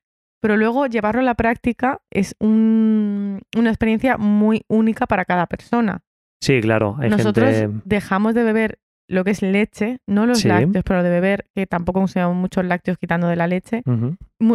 Pero 0.40 0.56
luego 0.56 0.86
llevarlo 0.86 1.22
a 1.22 1.24
la 1.24 1.34
práctica 1.34 2.00
es 2.10 2.36
un- 2.38 3.40
una 3.56 3.70
experiencia 3.70 4.18
muy 4.18 4.62
única 4.68 5.06
para 5.06 5.24
cada 5.24 5.46
persona. 5.46 6.02
Sí, 6.44 6.60
claro. 6.60 6.96
Hay 6.98 7.10
Nosotros 7.10 7.50
gente. 7.50 7.82
dejamos 7.84 8.34
de 8.34 8.44
beber 8.44 8.78
lo 9.08 9.22
que 9.24 9.32
es 9.32 9.42
leche, 9.42 9.98
no 10.06 10.24
los 10.26 10.38
Sí. 10.40 10.48
lácteos, 10.48 10.82
pero 10.84 11.02
de 11.02 11.10
beber, 11.10 11.46
que 11.54 11.66
tampoco 11.66 12.00
consumimos 12.00 12.34
muchos 12.36 12.64
lácteos 12.64 12.96
quitando 12.98 13.28
de 13.28 13.36
la 13.36 13.46
leche, 13.46 13.82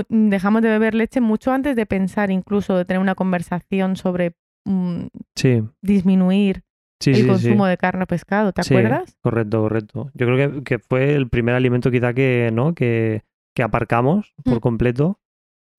dejamos 0.09 0.61
de 0.61 0.69
beber 0.69 0.95
leche 0.95 1.21
mucho 1.21 1.51
antes 1.51 1.75
de 1.75 1.85
pensar 1.85 2.31
incluso 2.31 2.75
de 2.77 2.85
tener 2.85 2.99
una 2.99 3.15
conversación 3.15 3.95
sobre 3.95 4.33
mm, 4.65 5.05
Sí, 5.35 5.63
disminuir 5.81 6.63
sí, 6.99 7.11
el 7.11 7.27
consumo 7.27 7.65
de 7.65 7.77
carne 7.77 8.03
o 8.03 8.07
pescado, 8.07 8.51
¿te 8.51 8.63
Sí. 8.63 8.73
acuerdas? 8.75 9.15
Correcto, 9.21 9.61
correcto. 9.61 10.11
Yo 10.13 10.25
creo 10.27 10.37
que, 10.53 10.63
que 10.63 10.79
fue 10.79 11.13
el 11.15 11.29
primer 11.29 11.55
alimento 11.55 11.91
quizá 11.91 12.13
que, 12.13 12.49
¿no? 12.53 12.73
que, 12.75 13.23
que 13.55 13.63
aparcamos 13.63 14.33
por 14.43 14.57
Mm. 14.57 14.59
completo. 14.59 15.19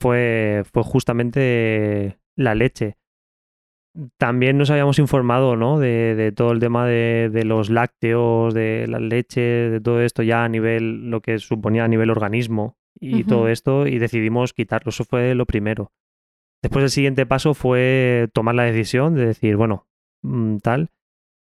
Fue, 0.01 0.63
fue 0.73 0.83
justamente 0.83 2.19
la 2.37 2.55
leche. 2.55 2.97
También 4.19 4.57
nos 4.57 4.71
habíamos 4.71 4.99
informado, 4.99 5.57
¿no? 5.57 5.79
De, 5.79 6.15
de 6.15 6.33
todo 6.33 6.53
el 6.53 6.61
tema 6.61 6.87
de, 6.87 7.29
de 7.33 7.45
los 7.45 7.71
lácteos, 7.71 8.55
de 8.55 8.87
la 8.89 9.01
leche, 9.01 9.41
de 9.41 9.81
todo 9.81 10.01
esto 10.01 10.23
ya 10.23 10.45
a 10.45 10.49
nivel, 10.49 11.11
lo 11.11 11.21
que 11.21 11.39
suponía 11.39 11.85
a 11.85 11.89
nivel 11.89 12.11
organismo 12.11 12.77
y 12.99 13.25
todo 13.25 13.49
esto, 13.49 13.87
y 13.87 13.99
decidimos 13.99 14.53
quitarlo. 14.53 14.91
Eso 14.91 15.05
fue 15.05 15.35
lo 15.35 15.47
primero. 15.47 15.93
Después 16.63 16.85
el 16.85 16.91
siguiente 16.91 17.27
paso 17.27 17.55
fue 17.55 18.29
tomar 18.33 18.55
la 18.55 18.65
decisión 18.65 19.15
de 19.15 19.27
decir, 19.27 19.57
bueno, 19.57 19.87
mm, 20.23 20.59
tal, 20.59 20.91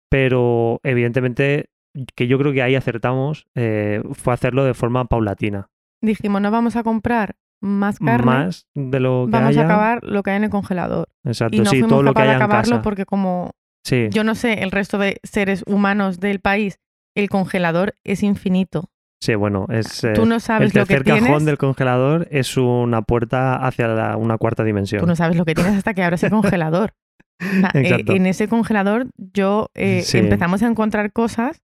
pero 0.09 0.79
evidentemente 0.83 1.69
que 2.15 2.27
yo 2.27 2.37
creo 2.37 2.53
que 2.53 2.61
ahí 2.61 2.75
acertamos 2.75 3.47
eh, 3.55 4.01
fue 4.13 4.33
hacerlo 4.33 4.63
de 4.63 4.73
forma 4.73 5.05
paulatina. 5.05 5.69
Dijimos, 6.01 6.41
no 6.41 6.51
vamos 6.51 6.75
a 6.75 6.83
comprar 6.83 7.35
más 7.61 7.99
carne, 7.99 8.25
Más 8.25 8.67
de 8.75 8.99
lo 8.99 9.25
que 9.25 9.31
vamos 9.31 9.49
haya. 9.49 9.61
a 9.61 9.65
acabar 9.65 10.03
lo 10.03 10.23
que 10.23 10.31
hay 10.31 10.37
en 10.37 10.43
el 10.45 10.49
congelador. 10.49 11.07
Exacto, 11.25 11.55
Y 11.55 11.59
no 11.59 11.65
sí, 11.65 11.71
fuimos 11.77 11.89
todo 11.89 12.03
lo 12.03 12.13
que 12.13 12.21
de 12.21 12.29
en 12.29 12.35
acabarlo 12.35 12.69
casa. 12.71 12.81
porque 12.81 13.05
como 13.05 13.51
Sí, 13.85 14.07
yo 14.11 14.23
no 14.23 14.35
sé, 14.35 14.61
el 14.63 14.71
resto 14.71 14.97
de 14.97 15.19
seres 15.23 15.63
humanos 15.65 16.19
del 16.19 16.39
país, 16.39 16.79
el 17.15 17.29
congelador 17.29 17.95
es 18.03 18.23
infinito. 18.23 18.89
sí, 19.21 19.35
bueno, 19.35 19.65
es 19.69 20.03
eh, 20.03 20.13
Tú 20.13 20.25
no 20.25 20.35
el 20.35 20.41
sabes 20.41 20.73
lo 20.75 20.85
que 20.85 20.95
tercer 20.95 21.03
cajón 21.05 21.23
tienes. 21.27 21.45
del 21.45 21.57
congelador 21.57 22.27
es 22.31 22.55
una 22.57 23.01
puerta 23.01 23.55
hacia 23.65 23.87
la- 23.87 24.15
una 24.17 24.37
cuarta 24.37 24.63
dimensión. 24.63 25.01
Tú 25.01 25.07
no 25.07 25.15
sabes 25.15 25.35
lo 25.37 25.43
que 25.45 25.55
tienes 25.55 25.75
hasta 25.75 25.93
que 25.93 26.03
abres 26.03 26.23
el 26.23 26.29
congelador. 26.31 26.93
O 27.41 27.59
sea, 27.61 27.71
eh, 27.73 27.79
Exacto. 27.87 28.13
en 28.13 28.25
ese 28.27 28.49
congelador 28.49 29.07
yo 29.17 29.69
eh, 29.73 30.01
Sí. 30.03 30.17
empezamos 30.17 30.61
a 30.61 30.67
encontrar 30.67 31.13
cosas 31.13 31.61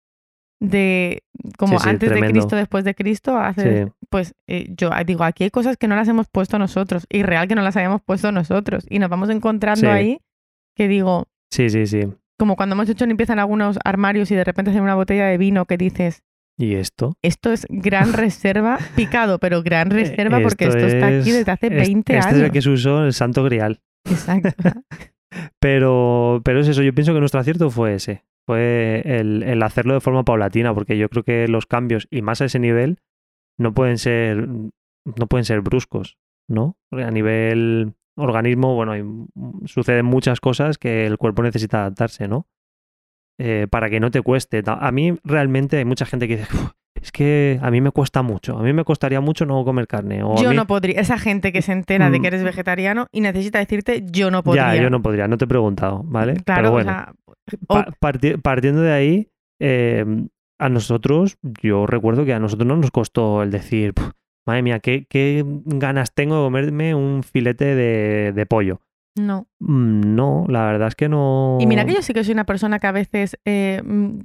de 0.62 1.22
como 1.58 1.78
Sí, 1.80 1.84
sí, 1.84 1.90
antes 1.90 2.10
de. 2.10 2.20
Cristo, 2.22 2.56
después 2.56 2.84
de 2.86 2.96
Cristo, 2.96 3.38
hace, 3.38 3.86
Sí. 3.86 3.92
pues 4.10 4.34
eh, 4.48 4.68
yo 4.78 4.90
digo, 5.06 5.24
aquí 5.24 5.44
hay 5.44 5.50
cosas 5.52 5.78
que 5.78 5.88
no 5.88 5.96
las 5.96 6.08
hemos 6.08 6.28
puesto 6.28 6.58
nosotros 6.60 7.06
y 7.10 7.24
real 7.24 7.48
que 7.48 7.56
no 7.56 7.62
las 7.62 7.76
habíamos 7.78 8.02
puesto 8.02 8.32
nosotros 8.32 8.86
y 8.90 9.00
nos 9.00 9.10
vamos 9.10 9.30
encontrando 9.30 9.92
ahí 9.92 10.20
que 10.76 10.88
digo, 10.88 11.28
sí, 11.52 11.70
sí, 11.70 11.86
sí. 11.86 12.02
como 12.40 12.56
cuando 12.56 12.74
hemos 12.76 12.90
hecho 12.90 13.06
limpieza 13.06 13.34
en 13.34 13.40
algunos 13.40 13.78
armarios 13.84 14.32
y 14.32 14.36
de 14.36 14.44
repente 14.44 14.72
hacen 14.72 14.84
una 14.84 14.96
botella 14.96 15.26
de 15.28 15.38
vino 15.38 15.66
que 15.66 15.78
dices, 15.78 16.24
¿Y 16.58 16.76
esto? 16.76 17.18
esto 17.22 17.52
es 17.52 17.68
gran 17.70 18.14
reserva, 18.14 18.78
picado, 18.96 19.40
pero 19.40 19.62
gran 19.62 19.90
reserva 19.90 20.40
porque 20.42 20.66
esto 20.66 20.78
está 20.86 21.08
aquí 21.08 21.30
es- 21.30 21.34
desde 21.36 21.52
hace 21.52 21.68
es- 21.68 21.74
20 21.88 22.16
este 22.18 22.28
años. 22.28 22.40
es 22.40 22.46
el 22.46 22.52
que 22.52 22.62
se 22.62 22.70
usó 22.70 23.00
en 23.00 23.06
el 23.06 23.14
Santo 23.14 23.44
Grial. 23.44 23.82
Exacto. 24.10 24.50
Pero, 25.60 26.42
pero 26.46 26.62
es 26.62 26.68
eso, 26.70 26.82
yo 26.82 26.94
pienso 26.94 27.14
que 27.14 27.20
nuestro 27.20 27.40
acierto 27.42 27.70
fue 27.70 27.96
ese. 27.96 28.24
Fue 28.46 29.02
el, 29.06 29.42
el 29.44 29.64
hacerlo 29.64 29.94
de 29.96 30.02
forma 30.02 30.24
paulatina, 30.24 30.74
porque 30.74 30.98
yo 30.98 31.10
creo 31.10 31.24
que 31.24 31.48
los 31.48 31.66
cambios, 31.66 32.08
y 32.12 32.22
más 32.22 32.42
a 32.42 32.46
ese 32.46 32.60
nivel, 32.60 33.00
no 33.58 33.74
pueden 33.74 33.98
ser, 33.98 34.48
no 34.48 35.28
pueden 35.28 35.46
ser 35.46 35.62
bruscos, 35.62 36.18
¿no? 36.48 36.78
Porque 36.90 37.06
a 37.06 37.12
nivel 37.12 37.94
organismo, 38.18 38.76
bueno, 38.76 38.92
hay, 38.92 39.04
suceden 39.66 40.06
muchas 40.06 40.40
cosas 40.40 40.78
que 40.78 41.06
el 41.08 41.18
cuerpo 41.18 41.42
necesita 41.44 41.80
adaptarse, 41.82 42.28
¿no? 42.28 42.48
Eh, 43.40 43.68
para 43.70 43.90
que 43.90 44.00
no 44.00 44.12
te 44.12 44.22
cueste. 44.22 44.62
A 44.66 44.92
mí 44.92 45.18
realmente 45.24 45.78
hay 45.78 45.86
mucha 45.86 46.06
gente 46.06 46.28
que 46.28 46.38
dice, 46.38 46.48
es 47.02 47.12
que 47.12 47.60
a 47.62 47.70
mí 47.72 47.82
me 47.82 47.92
cuesta 47.92 48.22
mucho, 48.22 48.58
a 48.58 48.64
mí 48.64 48.72
me 48.74 48.86
costaría 48.86 49.20
mucho 49.22 49.46
no 49.46 49.66
comer 49.66 49.88
carne. 49.88 50.24
O 50.24 50.36
Yo 50.42 50.52
mí- 50.52 50.56
no 50.56 50.68
podría. 50.68 51.02
Esa 51.02 51.18
gente 51.18 51.52
que 51.52 51.62
se 51.62 51.74
entera 51.74 52.10
de 52.10 52.18
que 52.22 52.28
Mm. 52.28 52.34
eres 52.34 52.44
vegetariano 52.44 53.08
y 53.12 53.22
necesita 53.22 53.60
decirte 53.60 54.04
yo 54.10 54.32
no 54.32 54.44
podría. 54.44 54.76
Ya, 54.76 54.84
yo 54.84 54.90
no 54.90 55.02
podría, 55.02 55.28
no 55.28 55.38
te 55.38 55.44
he 55.46 55.48
preguntado, 55.48 56.04
¿vale? 56.06 56.36
Claro, 56.46 56.62
Pero 56.62 56.74
o 56.76 56.82
sea, 56.84 57.14
pa- 57.68 57.88
parti- 58.00 58.38
partiendo 58.38 58.82
de 58.82 58.92
ahí, 58.92 59.30
eh, 59.60 60.06
a 60.60 60.70
nosotros, 60.70 61.38
yo 61.62 61.86
recuerdo 61.86 62.26
que 62.26 62.34
a 62.34 62.40
nosotros 62.40 62.68
no 62.68 62.78
nos 62.78 62.92
costó 62.92 63.44
el 63.44 63.52
decir, 63.52 63.94
"Puf, 63.94 64.12
madre 64.48 64.62
mía, 64.64 64.80
¿qué, 64.80 65.06
qué 65.10 65.44
ganas 65.66 66.14
tengo 66.14 66.36
de 66.38 66.44
comerme 66.44 66.96
un 66.96 67.24
filete 67.24 67.76
de, 67.76 68.32
de 68.34 68.46
pollo. 68.46 68.80
no. 69.18 69.48
Mm, 69.60 70.16
No, 70.16 70.46
la 70.48 70.66
verdad 70.66 70.88
es 70.90 70.96
que 70.96 71.10
no. 71.10 71.58
Y 71.62 71.68
mira 71.68 71.86
que 71.86 71.94
yo 71.94 72.02
sí 72.02 72.14
que 72.14 72.24
soy 72.24 72.34
una 72.34 72.46
persona 72.46 72.80
que 72.80 72.88
a 72.88 72.92
veces 72.92 73.38
eh, 73.46 73.82
mm, 73.84 74.20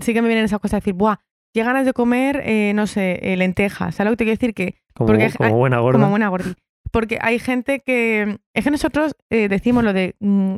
sí 0.00 0.12
que 0.14 0.22
me 0.22 0.28
vienen 0.28 0.44
esas 0.44 0.58
cosas 0.60 0.72
de 0.78 0.82
decir, 0.82 0.94
buah, 0.94 1.16
qué 1.54 1.62
ganas 1.64 1.84
de 1.86 1.92
comer, 1.92 2.42
eh, 2.44 2.72
no 2.74 2.86
sé, 2.86 3.18
eh, 3.22 3.36
lentejas. 3.36 3.94
¿Sabes 3.94 4.10
lo 4.10 4.16
que 4.16 4.18
te 4.18 4.24
quiero 4.24 4.36
decir? 4.38 4.54
Que 4.54 4.80
Como, 4.94 5.08
porque 5.08 5.24
hay- 5.24 5.32
como 5.32 5.56
buena 5.56 5.78
gorda. 5.80 5.98
como 5.98 6.10
buena 6.10 6.28
gordi. 6.28 6.54
Porque 6.92 7.18
hay 7.20 7.38
gente 7.38 7.80
que. 7.80 8.38
Es 8.54 8.64
que 8.64 8.70
nosotros 8.70 9.14
eh, 9.30 9.48
decimos 9.48 9.84
lo 9.84 9.92
de. 9.92 10.16
mm, 10.20 10.56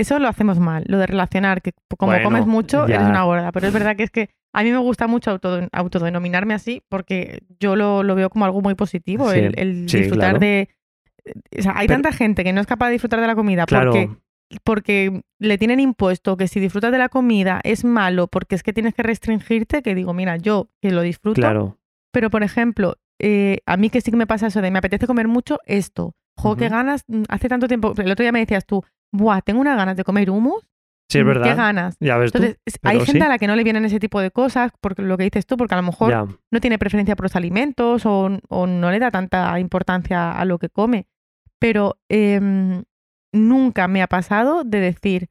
eso 0.00 0.18
lo 0.18 0.28
hacemos 0.28 0.58
mal, 0.58 0.84
lo 0.86 0.98
de 0.98 1.06
relacionar, 1.06 1.62
que 1.62 1.72
como 1.96 2.12
Bueno, 2.12 2.24
comes 2.24 2.46
mucho, 2.46 2.86
ya. 2.86 2.96
eres 2.96 3.08
una 3.08 3.22
gorda. 3.24 3.52
Pero 3.52 3.66
es 3.68 3.72
verdad 3.72 3.96
que 3.96 4.02
es 4.04 4.10
que 4.10 4.30
a 4.54 4.62
mí 4.62 4.70
me 4.70 4.78
gusta 4.78 5.06
mucho 5.06 5.30
auto- 5.30 5.68
autodenominarme 5.72 6.54
así 6.54 6.82
porque 6.88 7.42
yo 7.60 7.76
lo, 7.76 8.02
lo 8.02 8.14
veo 8.14 8.30
como 8.30 8.44
algo 8.44 8.60
muy 8.62 8.74
positivo, 8.74 9.30
Sí, 9.32 9.38
el, 9.38 9.54
el 9.58 9.88
sí, 9.88 9.98
disfrutar 9.98 10.38
claro. 10.38 10.38
de. 10.40 10.68
O 11.58 11.62
sea, 11.62 11.72
hay 11.76 11.86
Pero- 11.86 12.00
tanta 12.02 12.12
gente 12.16 12.44
que 12.44 12.52
no 12.52 12.60
es 12.60 12.66
capaz 12.66 12.86
de 12.86 12.92
disfrutar 12.92 13.20
de 13.20 13.26
la 13.26 13.34
comida 13.34 13.66
Claro, 13.66 13.90
porque, 13.92 14.10
porque 14.64 15.20
le 15.38 15.58
tienen 15.58 15.80
impuesto 15.80 16.36
que 16.36 16.48
si 16.48 16.58
disfrutas 16.60 16.90
de 16.92 16.98
la 16.98 17.08
comida 17.10 17.60
es 17.64 17.84
malo 17.84 18.28
porque 18.28 18.54
es 18.54 18.62
que 18.62 18.72
tienes 18.72 18.94
que 18.94 19.02
restringirte, 19.02 19.82
que 19.82 19.94
digo, 19.94 20.14
mira, 20.14 20.36
yo 20.36 20.68
que 20.80 20.90
lo 20.90 21.02
disfruto, 21.02 21.40
claro. 21.40 21.76
pero, 22.12 22.30
por 22.30 22.42
ejemplo, 22.42 22.96
eh, 23.20 23.58
a 23.66 23.76
mí 23.76 23.90
que 23.90 24.00
sí 24.00 24.10
que 24.10 24.16
me 24.16 24.26
pasa 24.26 24.46
eso 24.46 24.62
de 24.62 24.70
me 24.70 24.78
apetece 24.78 25.06
comer 25.06 25.28
mucho 25.28 25.58
esto. 25.66 26.14
Jo, 26.36 26.56
qué 26.56 26.66
Ujú. 26.66 26.74
ganas. 26.74 27.02
mm, 27.08 27.24
Hace 27.28 27.48
tanto 27.48 27.66
tiempo. 27.66 27.92
El 27.98 28.10
otro 28.12 28.22
día 28.22 28.30
me 28.32 28.38
decías 28.38 28.64
tú, 28.64 28.82
buah, 29.12 29.40
tengo 29.42 29.60
unas 29.60 29.76
ganas 29.76 29.96
de 29.96 30.04
comer 30.04 30.30
hummus. 30.30 30.62
Sí, 31.10 31.18
es 31.18 31.24
mm, 31.24 31.28
verdad. 31.28 31.44
Qué 31.44 31.54
ganas. 31.54 31.96
Ya 32.00 32.18
ves 32.18 32.32
tú. 32.32 32.38
Entonces, 32.38 32.60
es- 32.66 32.78
hay 32.82 32.98
gente 32.98 33.12
sí. 33.20 33.20
a 33.24 33.28
la 33.28 33.38
que 33.38 33.46
no 33.46 33.56
le 33.56 33.64
vienen 33.64 33.84
ese 33.86 33.98
tipo 33.98 34.20
de 34.20 34.30
cosas, 34.30 34.72
porque 34.80 35.02
lo 35.02 35.16
que 35.16 35.24
dices 35.24 35.46
tú, 35.46 35.56
porque 35.56 35.74
a 35.74 35.78
lo 35.78 35.82
mejor 35.84 36.10
Ya. 36.10 36.26
no 36.50 36.60
tiene 36.60 36.78
preferencia 36.78 37.16
por 37.16 37.24
los 37.24 37.36
alimentos 37.36 38.04
o, 38.04 38.28
o 38.48 38.66
no 38.66 38.90
le 38.90 38.98
da 38.98 39.10
tanta 39.10 39.58
importancia 39.58 40.32
a 40.32 40.44
lo 40.44 40.58
que 40.58 40.68
come. 40.68 41.06
Pero 41.58 41.98
em, 42.10 42.82
nunca 43.32 43.88
me 43.88 44.02
ha 44.02 44.06
pasado 44.06 44.64
de 44.64 44.80
decir, 44.80 45.28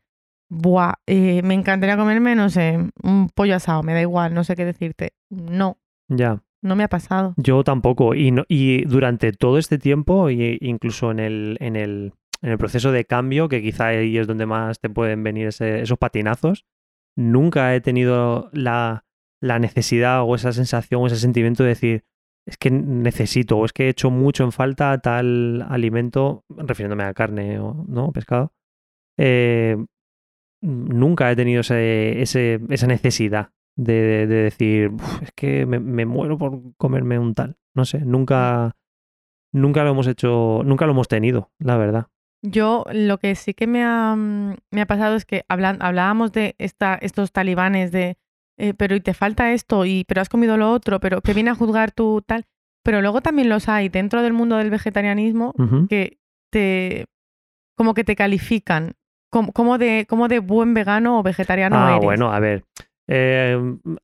buah, 0.49 0.93
eh, 1.05 1.41
me 1.43 1.53
encantaría 1.53 1.95
comerme, 1.97 2.35
no 2.35 2.49
sé, 2.49 2.79
un 3.03 3.29
pollo 3.33 3.55
asado, 3.55 3.83
me 3.83 3.93
da 3.93 4.01
igual, 4.01 4.33
no 4.33 4.43
sé 4.43 4.55
qué 4.55 4.65
decirte. 4.65 5.13
No, 5.29 5.77
Ya. 6.09 6.41
no 6.63 6.75
me 6.75 6.83
ha 6.83 6.87
pasado. 6.87 7.33
Yo 7.37 7.63
tampoco. 7.63 8.15
Y, 8.15 8.31
no- 8.31 8.45
y 8.47 8.83
durante 8.85 9.31
todo 9.31 9.57
este 9.57 9.77
tiempo, 9.77 10.29
y 10.31 10.57
incluso 10.61 11.11
en 11.11 11.19
el, 11.19 11.57
en, 11.59 11.75
el, 11.75 12.13
en 12.41 12.52
el 12.52 12.58
proceso 12.58 12.91
de 12.91 13.06
cambio, 13.06 13.47
que 13.50 13.62
quizá 13.62 13.88
ahí 13.88 14.17
es 14.17 14.28
donde 14.28 14.45
más 14.45 14.80
te 14.80 14.89
pueden 14.89 15.23
venir 15.23 15.47
ese- 15.47 15.82
esos 15.82 15.97
patinazos, 15.97 16.65
nunca 17.15 17.73
he 17.76 17.82
tenido 17.82 18.50
la, 18.54 19.06
la 19.41 19.60
necesidad 19.60 20.23
o 20.23 20.36
esa 20.36 20.52
sensación 20.54 21.02
o 21.02 21.08
ese 21.08 21.17
sentimiento 21.17 21.63
de 21.63 21.69
decir, 21.69 22.04
es 22.47 22.58
que 22.58 22.71
necesito 22.71 23.58
o 23.58 23.65
es 23.65 23.73
que 23.73 23.86
he 23.86 23.89
hecho 23.89 24.10
mucho 24.12 24.43
en 24.43 24.52
falta 24.52 24.97
tal 25.00 25.65
alimento, 25.69 26.45
refiriéndome 26.50 27.04
a 27.04 27.13
carne 27.13 27.60
o 27.60 27.86
no, 27.88 28.12
pescado. 28.12 28.54
eh, 29.19 29.78
nunca 30.62 31.32
he 31.32 31.36
tenido 31.36 31.62
ese, 31.62 32.21
ese- 32.21 32.60
esa 32.69 32.88
necesidad 32.88 33.50
de, 33.76 34.26
de 34.28 34.36
decir, 34.36 34.89
"Uf, 34.89 35.21
es 35.23 35.32
que 35.36 35.65
me, 35.65 35.80
me 35.80 36.06
muero 36.06 36.38
por 36.38 36.62
comerme 36.78 37.19
un 37.19 37.34
tal. 37.36 37.58
No 37.76 37.86
sé, 37.86 38.00
nunca, 38.00 38.76
nunca 39.54 39.84
lo 39.84 39.91
hemos 39.91 40.08
hecho, 40.08 40.62
nunca 40.65 40.86
lo 40.86 40.93
hemos 40.93 41.08
tenido, 41.08 41.52
la 41.60 41.78
verdad. 41.78 42.08
Yo 42.41 42.86
lo 42.91 43.17
que 43.17 43.36
sí 43.36 43.54
que 43.54 43.67
me 43.67 43.84
ha, 43.84 44.15
mm, 44.15 44.56
me 44.71 44.82
ha 44.82 44.86
pasado 44.86 45.15
es 45.15 45.26
que 45.26 45.43
hablan- 45.50 45.78
hablábamos 45.82 46.32
de 46.32 46.56
esta, 46.60 46.95
estos 46.95 47.32
talibanes 47.32 47.91
de, 47.91 48.17
eh, 48.58 48.73
pero 48.76 48.95
y 48.95 49.02
te 49.02 49.13
falta 49.13 49.52
esto, 49.54 49.86
y 49.86 50.04
pero 50.08 50.21
has 50.21 50.30
comido 50.30 50.58
lo 50.58 50.71
otro, 50.71 51.00
pero 51.00 51.21
que 51.21 51.34
viene 51.34 51.50
a 51.50 51.56
juzgar 51.56 51.91
tu 51.91 52.21
tal. 52.21 52.45
Pero 52.84 53.02
luego 53.02 53.21
también 53.21 53.50
los 53.50 53.67
hay 53.69 53.89
dentro 53.89 54.21
del 54.21 54.34
mundo 54.34 54.58
del 54.58 54.69
vegetarianismo 54.69 55.54
que 55.88 56.19
te, 56.52 57.06
como 57.76 57.93
que 57.93 58.04
te 58.04 58.15
califican 58.15 58.93
como, 59.30 59.52
como 59.52 59.78
de, 59.78 60.06
como 60.08 60.28
de 60.30 60.39
buen 60.39 60.73
vegano 60.73 61.19
o 61.19 61.23
vegetariano 61.23 61.76
ah, 61.78 61.89
eres. 61.97 62.04
bueno, 62.06 62.32
a 62.32 62.39
ver. 62.39 62.63
Eh, 63.08 63.58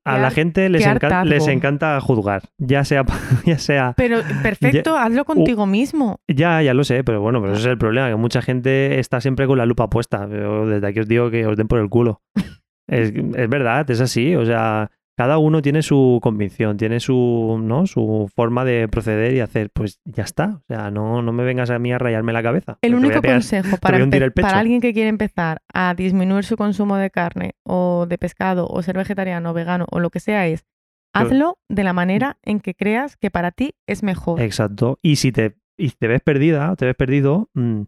a 0.05 0.17
la 0.17 0.31
gente 0.31 0.69
les, 0.69 0.85
encan- 0.85 1.25
les 1.25 1.47
encanta 1.47 1.99
juzgar, 1.99 2.43
ya 2.57 2.83
sea, 2.85 3.03
ya 3.45 3.57
sea, 3.57 3.93
Pero 3.97 4.19
perfecto, 4.41 4.97
hazlo 4.97 5.25
contigo 5.25 5.65
mismo. 5.65 6.19
ya, 6.27 6.61
ya 6.61 6.73
lo 6.73 6.83
sé, 6.83 7.03
pero 7.03 7.21
bueno, 7.21 7.41
pero 7.41 7.53
ese 7.53 7.61
es 7.63 7.67
el 7.67 7.77
problema, 7.77 8.09
que 8.09 8.15
mucha 8.15 8.41
gente 8.41 8.99
está 8.99 9.19
siempre 9.21 9.45
con 9.47 9.57
la 9.57 9.65
lupa 9.65 9.89
puesta. 9.89 10.25
Desde 10.27 10.87
aquí 10.87 10.99
os 10.99 11.07
digo 11.07 11.29
que 11.31 11.45
os 11.45 11.57
den 11.57 11.67
por 11.67 11.79
el 11.79 11.89
culo. 11.89 12.21
Es, 12.85 13.13
es 13.13 13.49
verdad, 13.49 13.89
es 13.89 14.01
así. 14.01 14.35
O 14.35 14.45
sea, 14.45 14.91
cada 15.15 15.37
uno 15.37 15.61
tiene 15.61 15.83
su 15.83 16.19
convicción, 16.21 16.77
tiene 16.77 16.99
su, 16.99 17.59
¿no? 17.61 17.85
su 17.85 18.29
forma 18.35 18.65
de 18.65 18.87
proceder 18.87 19.33
y 19.33 19.39
hacer. 19.41 19.69
Pues 19.71 19.99
ya 20.05 20.23
está. 20.23 20.61
O 20.61 20.63
sea, 20.67 20.89
no, 20.91 21.21
no 21.21 21.31
me 21.33 21.43
vengas 21.43 21.69
a 21.69 21.79
mí 21.79 21.93
a 21.93 21.97
rayarme 21.99 22.33
la 22.33 22.41
cabeza. 22.41 22.77
El 22.81 22.93
a 22.93 22.97
único 22.97 23.21
pegar- 23.21 23.35
consejo 23.37 23.77
para, 23.77 23.97
alguien 23.97 24.81
que 24.81 24.93
quiere 24.93 25.09
empezar 25.09 25.61
a 25.73 25.93
disminuir 25.95 26.43
su 26.45 26.57
consumo 26.57 26.97
de 26.97 27.11
carne 27.11 27.51
o 27.63 28.05
de 28.07 28.17
pescado 28.17 28.67
o 28.67 28.81
ser 28.81 28.97
vegetariano 28.97 29.51
o 29.51 29.53
vegano 29.53 29.85
o 29.91 29.99
lo 29.99 30.09
que 30.09 30.19
sea 30.19 30.47
es 30.47 30.65
hazlo 31.13 31.59
de 31.69 31.83
la 31.83 31.93
manera 31.93 32.37
en 32.41 32.59
que 32.59 32.73
creas 32.73 33.17
que 33.17 33.29
para 33.29 33.51
ti 33.51 33.75
es 33.87 34.01
mejor. 34.01 34.41
Exacto. 34.41 34.97
Y 35.03 35.17
si 35.17 35.31
te, 35.31 35.55
y 35.77 35.89
te 35.91 36.07
ves 36.07 36.21
perdida, 36.21 36.75
te 36.75 36.85
ves 36.87 36.95
perdido, 36.95 37.49
mm, 37.53 37.83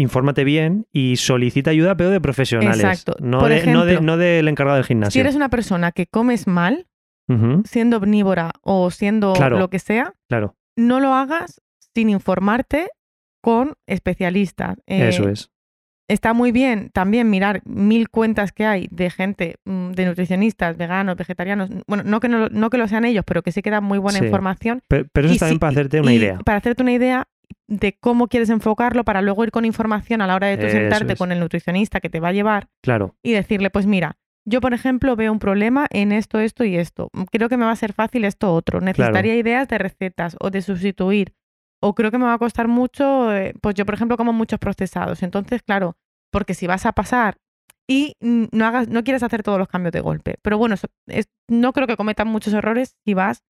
infórmate 0.00 0.44
bien 0.44 0.86
y 0.92 1.16
solicita 1.16 1.70
ayuda, 1.70 1.96
pero 1.96 2.10
de 2.10 2.20
profesionales. 2.20 2.78
Exacto. 2.84 3.16
No, 3.20 3.40
Por 3.40 3.48
de- 3.50 3.66
no, 3.66 3.84
de- 3.84 4.00
no 4.00 4.16
del 4.16 4.46
encargado 4.48 4.76
del 4.76 4.84
si 4.84 4.88
gimnasio. 4.88 5.20
eres 5.20 5.34
una 5.34 5.48
persona 5.48 5.92
que 5.92 6.06
comes 6.06 6.46
mal, 6.46 6.86
siendo 7.64 7.98
omnívora 7.98 8.52
o 8.62 8.90
siendo 8.90 9.34
Claro. 9.34 9.58
lo 9.58 9.68
que 9.68 9.78
sea, 9.78 10.14
claro, 10.30 10.56
no 10.76 10.98
lo 11.00 11.12
hagas 11.14 11.60
sin 11.94 12.08
informarte 12.08 12.88
con 13.42 13.74
especialistas. 13.86 14.78
Eh, 14.86 15.08
eso 15.08 15.28
es. 15.28 15.50
Está 16.08 16.32
muy 16.32 16.52
bien 16.52 16.88
también 16.94 17.28
mirar 17.28 17.60
mil 17.66 18.08
cuentas 18.08 18.52
que 18.52 18.64
hay 18.64 18.88
de 18.90 19.10
gente, 19.10 19.56
mm, 19.66 19.90
de 19.90 20.06
nutricionistas, 20.06 20.78
veganos, 20.78 21.16
vegetarianos. 21.16 21.68
Bueno, 21.86 22.02
no 22.06 22.18
que 22.20 22.28
no, 22.30 22.48
no 22.48 22.70
que 22.70 22.78
lo 22.78 22.88
sean 22.88 23.04
ellos, 23.04 23.24
pero 23.26 23.42
que 23.42 23.52
sí 23.52 23.60
que 23.60 23.68
dan 23.70 23.84
muy 23.84 23.98
buena 23.98 24.20
Sí. 24.20 24.24
información. 24.24 24.80
Pero, 24.88 25.06
pero 25.12 25.26
eso 25.26 25.34
es 25.34 25.40
también 25.40 25.56
si- 25.56 25.60
para 25.60 25.70
hacerte 25.72 26.00
una 26.00 26.14
idea. 26.14 26.38
Para 26.38 26.58
hacerte 26.58 26.82
una 26.82 26.92
idea 26.92 27.28
de 27.66 27.96
cómo 27.98 28.28
quieres 28.28 28.50
enfocarlo, 28.50 29.04
para 29.04 29.22
luego 29.22 29.44
ir 29.44 29.50
con 29.50 29.64
información 29.64 30.20
a 30.22 30.26
la 30.26 30.34
hora 30.34 30.46
de 30.48 30.56
tú 30.58 30.68
sentarte 30.68 31.12
es. 31.14 31.18
con 31.18 31.32
el 31.32 31.40
nutricionista 31.40 32.00
que 32.00 32.10
te 32.10 32.20
va 32.20 32.28
a 32.28 32.32
llevar 32.32 32.68
Claro, 32.82 33.14
y 33.22 33.32
decirle, 33.32 33.70
pues 33.70 33.86
mira, 33.86 34.16
yo 34.46 34.60
por 34.60 34.72
ejemplo 34.74 35.14
veo 35.16 35.30
un 35.32 35.38
problema 35.38 35.86
en 35.90 36.12
esto, 36.12 36.38
esto 36.40 36.64
y 36.64 36.76
esto. 36.76 37.10
Creo 37.30 37.48
que 37.48 37.56
me 37.58 37.64
va 37.66 37.70
a 37.72 37.76
ser 37.76 37.92
fácil 37.92 38.24
esto 38.24 38.54
otro. 38.54 38.80
Necesitaría 38.80 39.36
ideas 39.36 39.68
de 39.68 39.76
recetas 39.78 40.36
o 40.40 40.50
de 40.50 40.62
sustituir. 40.62 41.34
O 41.80 41.94
creo 41.94 42.10
que 42.10 42.18
me 42.18 42.24
va 42.24 42.32
a 42.34 42.38
costar 42.38 42.66
mucho, 42.66 43.34
eh, 43.36 43.52
pues 43.60 43.74
yo 43.74 43.84
por 43.84 43.94
ejemplo 43.94 44.16
como 44.16 44.32
muchos 44.32 44.58
procesados. 44.58 45.22
Entonces, 45.22 45.62
claro, 45.62 45.96
porque 46.32 46.54
si 46.54 46.66
vas 46.66 46.86
a 46.86 46.92
pasar 46.92 47.36
y 47.86 48.14
mm, 48.20 48.44
no 48.52 48.64
hagas, 48.66 48.88
no 48.88 49.04
quieres 49.04 49.22
hacer 49.22 49.42
todos 49.42 49.58
los 49.58 49.68
cambios 49.68 49.92
de 49.92 50.00
golpe. 50.00 50.36
Pero 50.42 50.56
bueno, 50.58 50.74
es- 51.08 51.28
no 51.48 51.72
creo 51.74 51.86
que 51.86 51.96
cometan 51.96 52.28
muchos 52.28 52.52
errores 52.54 52.96
si 53.04 53.14
vas 53.14 53.42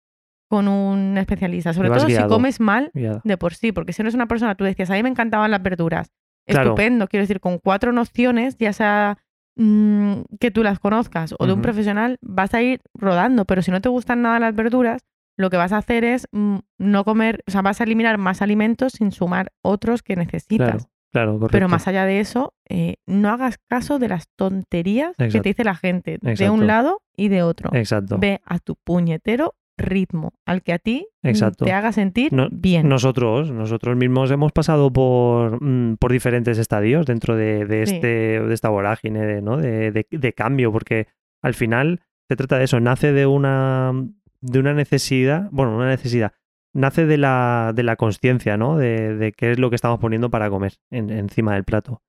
con 0.48 0.66
un 0.66 1.16
especialista. 1.18 1.72
Sobre 1.72 1.90
todo 1.90 2.06
guiado. 2.06 2.26
si 2.26 2.34
comes 2.34 2.60
mal 2.60 2.90
de 2.92 3.36
por 3.36 3.54
sí, 3.54 3.72
porque 3.72 3.92
si 3.92 4.02
no 4.02 4.06
eres 4.06 4.14
una 4.14 4.26
persona, 4.26 4.54
tú 4.54 4.64
decías, 4.64 4.90
a 4.90 4.94
mí 4.94 5.02
me 5.02 5.08
encantaban 5.10 5.50
las 5.50 5.62
verduras. 5.62 6.10
Claro. 6.46 6.70
Estupendo, 6.70 7.06
quiero 7.08 7.22
decir, 7.22 7.40
con 7.40 7.58
cuatro 7.58 7.92
nociones, 7.92 8.56
ya 8.56 8.72
sea 8.72 9.18
mm, 9.56 10.22
que 10.40 10.50
tú 10.50 10.62
las 10.62 10.78
conozcas 10.78 11.34
o 11.38 11.46
de 11.46 11.52
un 11.52 11.60
profesional, 11.60 12.16
vas 12.22 12.54
a 12.54 12.62
ir 12.62 12.80
rodando, 12.94 13.44
pero 13.44 13.60
si 13.60 13.70
no 13.70 13.82
te 13.82 13.90
gustan 13.90 14.22
nada 14.22 14.40
las 14.40 14.54
verduras, 14.54 15.02
lo 15.36 15.50
que 15.50 15.58
vas 15.58 15.72
a 15.72 15.76
hacer 15.78 16.04
es 16.04 16.26
mm, 16.32 16.56
no 16.78 17.04
comer, 17.04 17.44
o 17.46 17.50
sea, 17.50 17.60
vas 17.60 17.82
a 17.82 17.84
eliminar 17.84 18.16
más 18.16 18.40
alimentos 18.40 18.94
sin 18.94 19.12
sumar 19.12 19.52
otros 19.62 20.02
que 20.02 20.16
necesitas. 20.16 20.68
Claro, 20.68 20.90
claro, 21.12 21.32
correcto. 21.34 21.52
Pero 21.52 21.68
más 21.68 21.86
allá 21.86 22.06
de 22.06 22.20
eso, 22.20 22.54
eh, 22.66 22.96
no 23.06 23.28
hagas 23.28 23.58
caso 23.68 23.98
de 23.98 24.08
las 24.08 24.28
tonterías 24.36 25.14
que 25.16 25.40
te 25.40 25.50
dice 25.50 25.64
la 25.64 25.76
gente, 25.76 26.18
de 26.20 26.50
un 26.50 26.66
lado 26.66 27.02
y 27.14 27.28
de 27.28 27.42
otro. 27.42 27.70
Exacto. 27.74 28.16
Ve 28.18 28.40
a 28.46 28.58
tu 28.58 28.74
puñetero 28.76 29.54
ritmo 29.78 30.32
al 30.44 30.62
que 30.62 30.72
a 30.72 30.78
ti 30.78 31.06
mm, 31.22 31.28
Exacto. 31.28 31.64
te 31.64 31.72
haga 31.72 31.92
sentir 31.92 32.32
No- 32.32 32.48
bien. 32.50 32.88
Nosotros, 32.88 33.50
nosotros 33.50 33.96
mismos 33.96 34.30
hemos 34.30 34.52
pasado 34.52 34.92
por, 34.92 35.62
mm, 35.62 35.96
por 35.96 36.12
diferentes 36.12 36.58
estadios 36.58 37.06
dentro 37.06 37.36
de, 37.36 37.64
de 37.64 37.86
Sí. 37.86 37.94
este, 37.94 38.06
de 38.42 38.54
esta 38.54 38.68
vorágine 38.68 39.24
de, 39.24 39.40
¿no? 39.42 39.56
de, 39.56 39.90
de- 39.92 40.32
cambio, 40.34 40.70
porque 40.72 41.06
al 41.42 41.54
final 41.54 42.00
se 42.28 42.36
trata 42.36 42.58
de 42.58 42.64
eso, 42.64 42.80
nace 42.80 43.12
de 43.12 43.24
una, 43.26 43.92
de 44.40 44.58
una 44.58 44.74
necesidad, 44.74 45.48
bueno, 45.50 45.74
una 45.74 45.88
necesidad, 45.88 46.32
nace 46.74 47.06
de 47.06 47.16
la, 47.16 47.72
de 47.74 47.82
la 47.82 47.96
conciencia, 47.96 48.56
¿no? 48.56 48.76
De, 48.76 49.16
de 49.16 49.32
qué 49.32 49.52
es 49.52 49.58
lo 49.58 49.70
que 49.70 49.76
estamos 49.76 49.98
poniendo 50.00 50.28
para 50.30 50.50
comer 50.50 50.74
en- 50.90 51.10
encima 51.10 51.54
del 51.54 51.64
plato. 51.64 52.02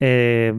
Eh, 0.00 0.54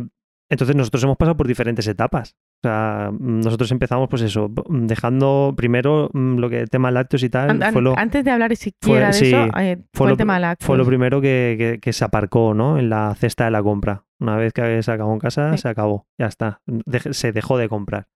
entonces 0.49 0.75
nosotros 0.75 1.03
hemos 1.03 1.17
pasado 1.17 1.35
por 1.35 1.47
diferentes 1.47 1.87
etapas. 1.87 2.35
O 2.63 2.67
sea, 2.69 3.09
mm, 3.11 3.41
nosotros 3.41 3.69
empezamos, 3.73 4.07
pues 4.07 4.21
eso, 4.21 4.47
b- 4.47 4.63
dejando 4.69 5.53
primero 5.57 6.09
mm, 6.13 6.37
lo 6.37 6.49
que 6.49 6.65
tema 6.67 6.91
lácteos 6.91 7.23
y 7.23 7.29
tal. 7.29 7.61
An- 7.61 7.73
fue 7.73 7.81
lo, 7.81 7.97
Antes 7.99 8.23
de 8.23 8.31
hablar 8.31 8.55
siquiera 8.55 9.07
de 9.07 9.13
sí, 9.13 9.25
eso, 9.27 9.45
eh, 9.59 9.75
fue, 9.75 9.85
fue 9.93 10.07
el 10.07 10.11
lo- 10.11 10.17
tema 10.17 10.39
lácteos. 10.39 10.65
fue 10.65 10.77
lo 10.77 10.85
primero 10.85 11.19
que, 11.19 11.55
que- 11.57 11.79
que 11.81 11.91
se 11.93 12.05
aparcó, 12.05 12.53
¿no? 12.53 12.79
En 12.79 12.89
la 12.89 13.13
cesta 13.15 13.43
de 13.45 13.51
la 13.51 13.61
compra. 13.61 14.05
Una 14.21 14.37
vez 14.37 14.53
que 14.53 14.81
se 14.81 14.91
acabó 14.91 15.11
en 15.11 15.19
casa, 15.19 15.51
Sí. 15.51 15.57
se 15.57 15.67
acabó. 15.67 16.07
Ya 16.17 16.27
está. 16.27 16.61
Se 17.11 17.33
dejó 17.33 17.57
de 17.57 17.67
comprar. 17.67 18.07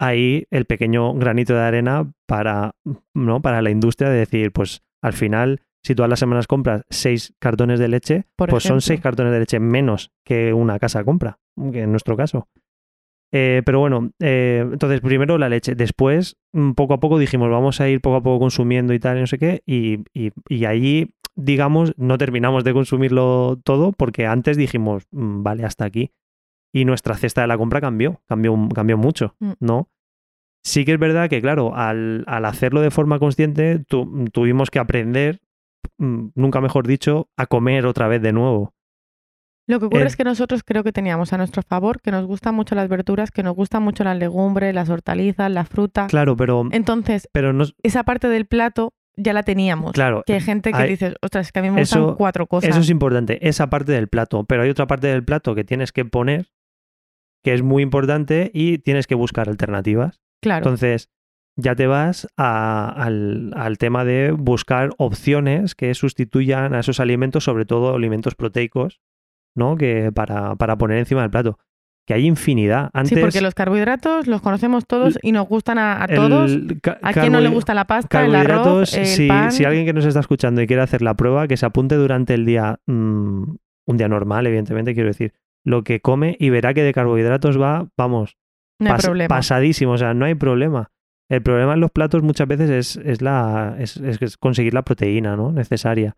Ahí 0.00 0.44
el 0.50 0.64
pequeño 0.66 1.14
granito 1.14 1.54
de 1.54 1.60
arena 1.62 2.12
para, 2.26 2.72
¿no? 3.14 3.40
para 3.42 3.62
la 3.62 3.70
industria 3.70 4.10
de 4.10 4.18
decir, 4.18 4.52
pues 4.52 4.82
al 5.02 5.12
final, 5.12 5.62
si 5.82 5.94
todas 5.94 6.08
las 6.10 6.20
semanas 6.20 6.46
compras 6.46 6.82
seis 6.90 7.34
cartones 7.40 7.80
de 7.80 7.88
leche, 7.88 8.24
Por 8.36 8.48
pues 8.50 8.62
son 8.62 8.80
seis 8.80 9.00
cartones 9.00 9.32
de 9.32 9.40
leche 9.40 9.58
menos 9.58 10.12
que 10.24 10.52
una 10.52 10.78
casa 10.78 11.02
compra, 11.02 11.38
que 11.72 11.82
en 11.82 11.90
nuestro 11.90 12.16
caso. 12.16 12.46
Eh, 13.32 13.62
pero 13.66 13.80
bueno, 13.80 14.10
eh, 14.20 14.66
entonces 14.72 15.00
primero 15.02 15.36
la 15.36 15.48
leche, 15.50 15.74
después 15.74 16.36
mm, 16.52 16.72
poco 16.72 16.94
a 16.94 17.00
poco 17.00 17.18
dijimos 17.18 17.50
vamos 17.50 17.80
a 17.80 17.88
ir 17.88 18.00
poco 18.00 18.16
a 18.16 18.22
poco 18.22 18.38
consumiendo 18.40 18.94
y 18.94 18.98
tal, 18.98 19.18
y 19.18 19.20
no 19.20 19.26
sé 19.26 19.38
qué, 19.38 19.62
y, 19.66 19.98
y, 20.14 20.30
y 20.48 20.64
allí, 20.64 21.10
digamos, 21.36 21.92
no 21.98 22.16
terminamos 22.16 22.64
de 22.64 22.72
consumirlo 22.72 23.58
todo 23.64 23.92
porque 23.92 24.26
antes 24.26 24.56
dijimos, 24.56 25.04
"Mm, 25.10 25.42
vale, 25.42 25.64
hasta 25.64 25.84
aquí. 25.84 26.10
Y 26.72 26.84
nuestra 26.86 27.16
cesta 27.16 27.42
de 27.42 27.48
la 27.48 27.58
compra 27.58 27.80
cambió, 27.80 28.20
cambió, 28.26 28.54
cambió 28.74 28.96
mucho, 28.96 29.34
Mm. 29.40 29.52
¿no? 29.60 29.88
Sí 30.64 30.84
que 30.84 30.92
es 30.92 30.98
verdad 30.98 31.28
que, 31.30 31.40
claro, 31.40 31.74
al, 31.74 32.24
al 32.26 32.44
hacerlo 32.44 32.80
de 32.80 32.90
forma 32.90 33.18
consciente, 33.18 33.78
tu- 33.88 34.24
tuvimos 34.32 34.70
que 34.70 34.78
aprender, 34.78 35.40
nunca 35.98 36.60
mejor 36.60 36.86
dicho, 36.86 37.28
a 37.36 37.46
comer 37.46 37.86
otra 37.86 38.08
vez 38.08 38.20
de 38.22 38.32
nuevo. 38.32 38.74
Lo 39.68 39.78
que 39.78 39.86
ocurre 39.86 40.02
Eh, 40.02 40.06
es 40.06 40.16
que 40.16 40.24
nosotros 40.24 40.62
creo 40.64 40.82
que 40.82 40.92
teníamos 40.92 41.32
a 41.32 41.36
nuestro 41.38 41.62
favor 41.62 42.00
que 42.00 42.10
nos 42.10 42.24
gustan 42.26 42.54
mucho 42.54 42.74
las 42.74 42.88
verduras, 42.88 43.30
que 43.30 43.42
nos 43.42 43.54
gustan 43.54 43.82
mucho 43.82 44.02
las 44.02 44.16
legumbres, 44.18 44.74
las 44.74 44.88
hortalizas, 44.88 45.50
la 45.52 45.64
fruta. 45.64 46.06
Claro, 46.08 46.36
pero, 46.36 46.66
Entonces, 46.72 47.28
pero 47.32 47.52
no, 47.52 47.64
esa 47.82 48.02
parte 48.02 48.28
del 48.28 48.46
plato 48.46 48.94
ya 49.16 49.32
la 49.32 49.42
teníamos. 49.42 49.92
claro, 49.92 50.22
Que 50.26 50.34
hay 50.34 50.40
gente 50.40 50.72
que 50.72 50.78
hay- 50.78 50.88
dice, 50.90 51.14
ostras, 51.22 51.46
es 51.48 51.52
que 51.52 51.58
a 51.58 51.62
mí 51.62 51.70
me 51.70 51.80
gustan 51.80 52.14
cuatro 52.14 52.46
cosas. 52.46 52.70
Eso 52.70 52.80
es 52.80 52.88
importante, 52.90 53.46
esa 53.46 53.68
parte 53.68 53.92
del 53.92 54.08
plato. 54.08 54.44
Pero 54.44 54.62
hay 54.62 54.70
otra 54.70 54.86
parte 54.86 55.06
del 55.08 55.24
plato 55.24 55.54
que 55.54 55.64
tienes 55.64 55.92
que 55.92 56.04
poner, 56.04 56.46
que 57.44 57.52
es 57.54 57.62
muy 57.62 57.82
importante, 57.82 58.50
y 58.54 58.78
tienes 58.78 59.06
que 59.06 59.14
buscar 59.14 59.48
alternativas. 59.48 60.20
claro. 60.40 60.58
Entonces, 60.64 61.10
ya 61.56 61.74
te 61.74 61.88
vas 61.88 62.28
a- 62.36 62.88
al, 62.96 63.52
al 63.56 63.76
tema 63.78 64.04
de 64.04 64.30
buscar 64.30 64.90
opciones 64.98 65.74
que 65.74 65.92
sustituyan 65.94 66.72
a 66.74 66.80
esos 66.80 67.00
alimentos, 67.00 67.42
sobre 67.44 67.64
todo 67.66 67.94
alimentos 67.94 68.36
proteicos, 68.36 69.00
¿no? 69.54 69.76
Que 69.76 70.10
para, 70.12 70.56
para 70.56 70.76
poner 70.76 70.98
encima 70.98 71.22
del 71.22 71.30
plato. 71.30 71.58
Que 72.06 72.14
hay 72.14 72.26
infinidad. 72.26 72.88
Antes, 72.94 73.10
sí, 73.18 73.20
porque 73.20 73.42
los 73.42 73.54
carbohidratos 73.54 74.26
los 74.28 74.40
conocemos 74.40 74.86
todos 74.86 75.18
y 75.20 75.32
nos 75.32 75.46
gustan 75.46 75.78
a, 75.78 76.06
todos. 76.06 76.58
¿A 77.02 77.12
quién 77.12 77.32
no 77.32 77.40
le 77.40 77.48
gusta 77.50 77.74
la 77.74 77.86
pasta, 77.86 78.24
el 78.24 78.32
carbohidratos, 78.32 78.66
arroz, 78.66 78.94
el 78.94 79.06
si, 79.06 79.28
pan? 79.28 79.52
si 79.52 79.64
alguien 79.64 79.84
que 79.84 79.92
nos 79.92 80.06
está 80.06 80.20
escuchando 80.20 80.62
y 80.62 80.66
quiere 80.66 80.80
hacer 80.82 81.02
la 81.02 81.14
prueba, 81.14 81.46
que 81.46 81.58
se 81.58 81.66
apunte 81.66 81.96
durante 81.96 82.32
el 82.32 82.46
día, 82.46 82.78
mm, 82.86 83.42
un 83.86 83.96
día 83.98 84.08
normal, 84.08 84.46
evidentemente, 84.46 84.94
quiero 84.94 85.08
decir, 85.08 85.34
lo 85.64 85.82
que 85.84 86.00
come 86.00 86.34
y 86.40 86.48
verá 86.48 86.72
que 86.72 86.82
de 86.82 86.94
carbohidratos 86.94 87.60
va, 87.60 87.88
vamos, 87.98 88.38
no 88.80 88.88
pas- 88.90 89.28
pasadísimo, 89.28 89.92
o 89.92 89.98
sea, 89.98 90.14
no 90.14 90.24
hay 90.24 90.34
problema. 90.34 90.90
El 91.28 91.42
problema 91.42 91.74
en 91.74 91.80
los 91.80 91.90
platos 91.90 92.22
muchas 92.22 92.48
veces 92.48 92.70
es, 92.70 92.96
es 93.04 93.20
la, 93.20 93.76
es, 93.78 93.98
es 93.98 94.38
conseguir 94.38 94.72
la 94.72 94.80
proteína 94.82 95.36
¿no? 95.36 95.52
necesaria. 95.52 96.16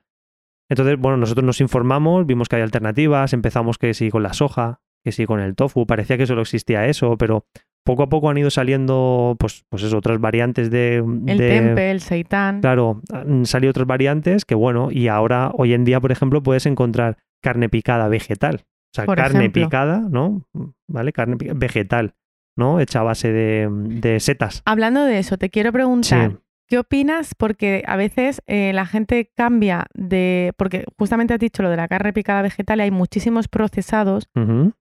Entonces, 0.71 0.97
bueno, 0.99 1.19
nosotros 1.19 1.45
nos 1.45 1.61
informamos, 1.61 2.25
vimos 2.27 2.49
que 2.49 2.57
hay 2.57 2.63
alternativas, 2.63 3.33
empezamos 3.35 3.77
que 3.77 3.93
sí 3.93 4.09
con 4.09 4.23
la 4.23 4.33
soja, 4.33 4.81
que 5.05 5.13
sí 5.13 5.27
con 5.27 5.41
el 5.41 5.55
tofu, 5.57 5.87
parecía 5.87 6.17
que 6.17 6.27
solo 6.27 6.41
existía 6.43 6.87
eso, 6.87 7.17
pero 7.19 7.45
poco 7.85 8.03
a 8.05 8.09
poco 8.09 8.31
han 8.31 8.39
ido 8.39 8.51
saliendo, 8.51 9.37
pues, 9.39 9.65
pues 9.69 9.83
eso, 9.83 9.99
otras 9.99 10.21
variantes 10.21 10.71
de... 10.71 10.97
el 10.99 11.39
de- 11.39 11.49
tempe, 11.49 11.91
el 11.91 12.01
seitán. 12.01 12.61
Claro, 12.61 13.01
han 13.13 13.47
salido 13.47 13.71
otras 13.71 13.87
variantes 13.87 14.45
que 14.45 14.55
bueno, 14.55 14.91
y 14.91 15.09
ahora, 15.09 15.51
hoy 15.55 15.75
en 15.75 15.85
día, 15.85 16.01
por 16.01 16.13
ejemplo, 16.13 16.43
puedes 16.43 16.67
encontrar 16.67 17.17
carne 17.43 17.69
picada 17.69 18.09
vegetal. 18.09 18.65
O 18.93 18.97
sea, 18.97 19.07
Por 19.07 19.17
carne 19.17 19.41
ejemplo. 19.41 19.65
picada, 19.65 20.01
¿no? 20.11 20.43
¿Vale? 20.89 21.13
Carne 21.13 21.37
vegetal, 21.55 22.15
¿no? 22.57 22.81
Hecha 22.81 23.01
a 23.01 23.05
base 23.05 23.33
de, 23.33 23.69
de 23.71 24.21
setas. 24.21 24.63
Hablando 24.67 25.05
de 25.05 25.19
eso, 25.19 25.39
te 25.39 25.49
quiero 25.49 25.73
preguntar, 25.73 26.31
Sí. 26.33 26.37
¿Qué 26.71 26.79
opinas? 26.79 27.35
Porque 27.35 27.83
a 27.87 27.97
veces 27.97 28.41
eh, 28.47 28.73
la 28.73 28.87
gente 28.87 29.31
cambia 29.37 29.87
de... 29.93 30.53
Porque 30.57 30.85
justamente 30.97 31.35
has 31.35 31.41
dicho 31.41 31.63
lo 31.63 31.69
de 31.69 31.77
la 31.77 31.89
carne 31.89 32.13
picada 32.13 32.41
vegetal 32.43 32.79
y 32.79 32.83
hay 32.85 32.91
muchísimos 32.93 33.49
procesados 33.49 34.31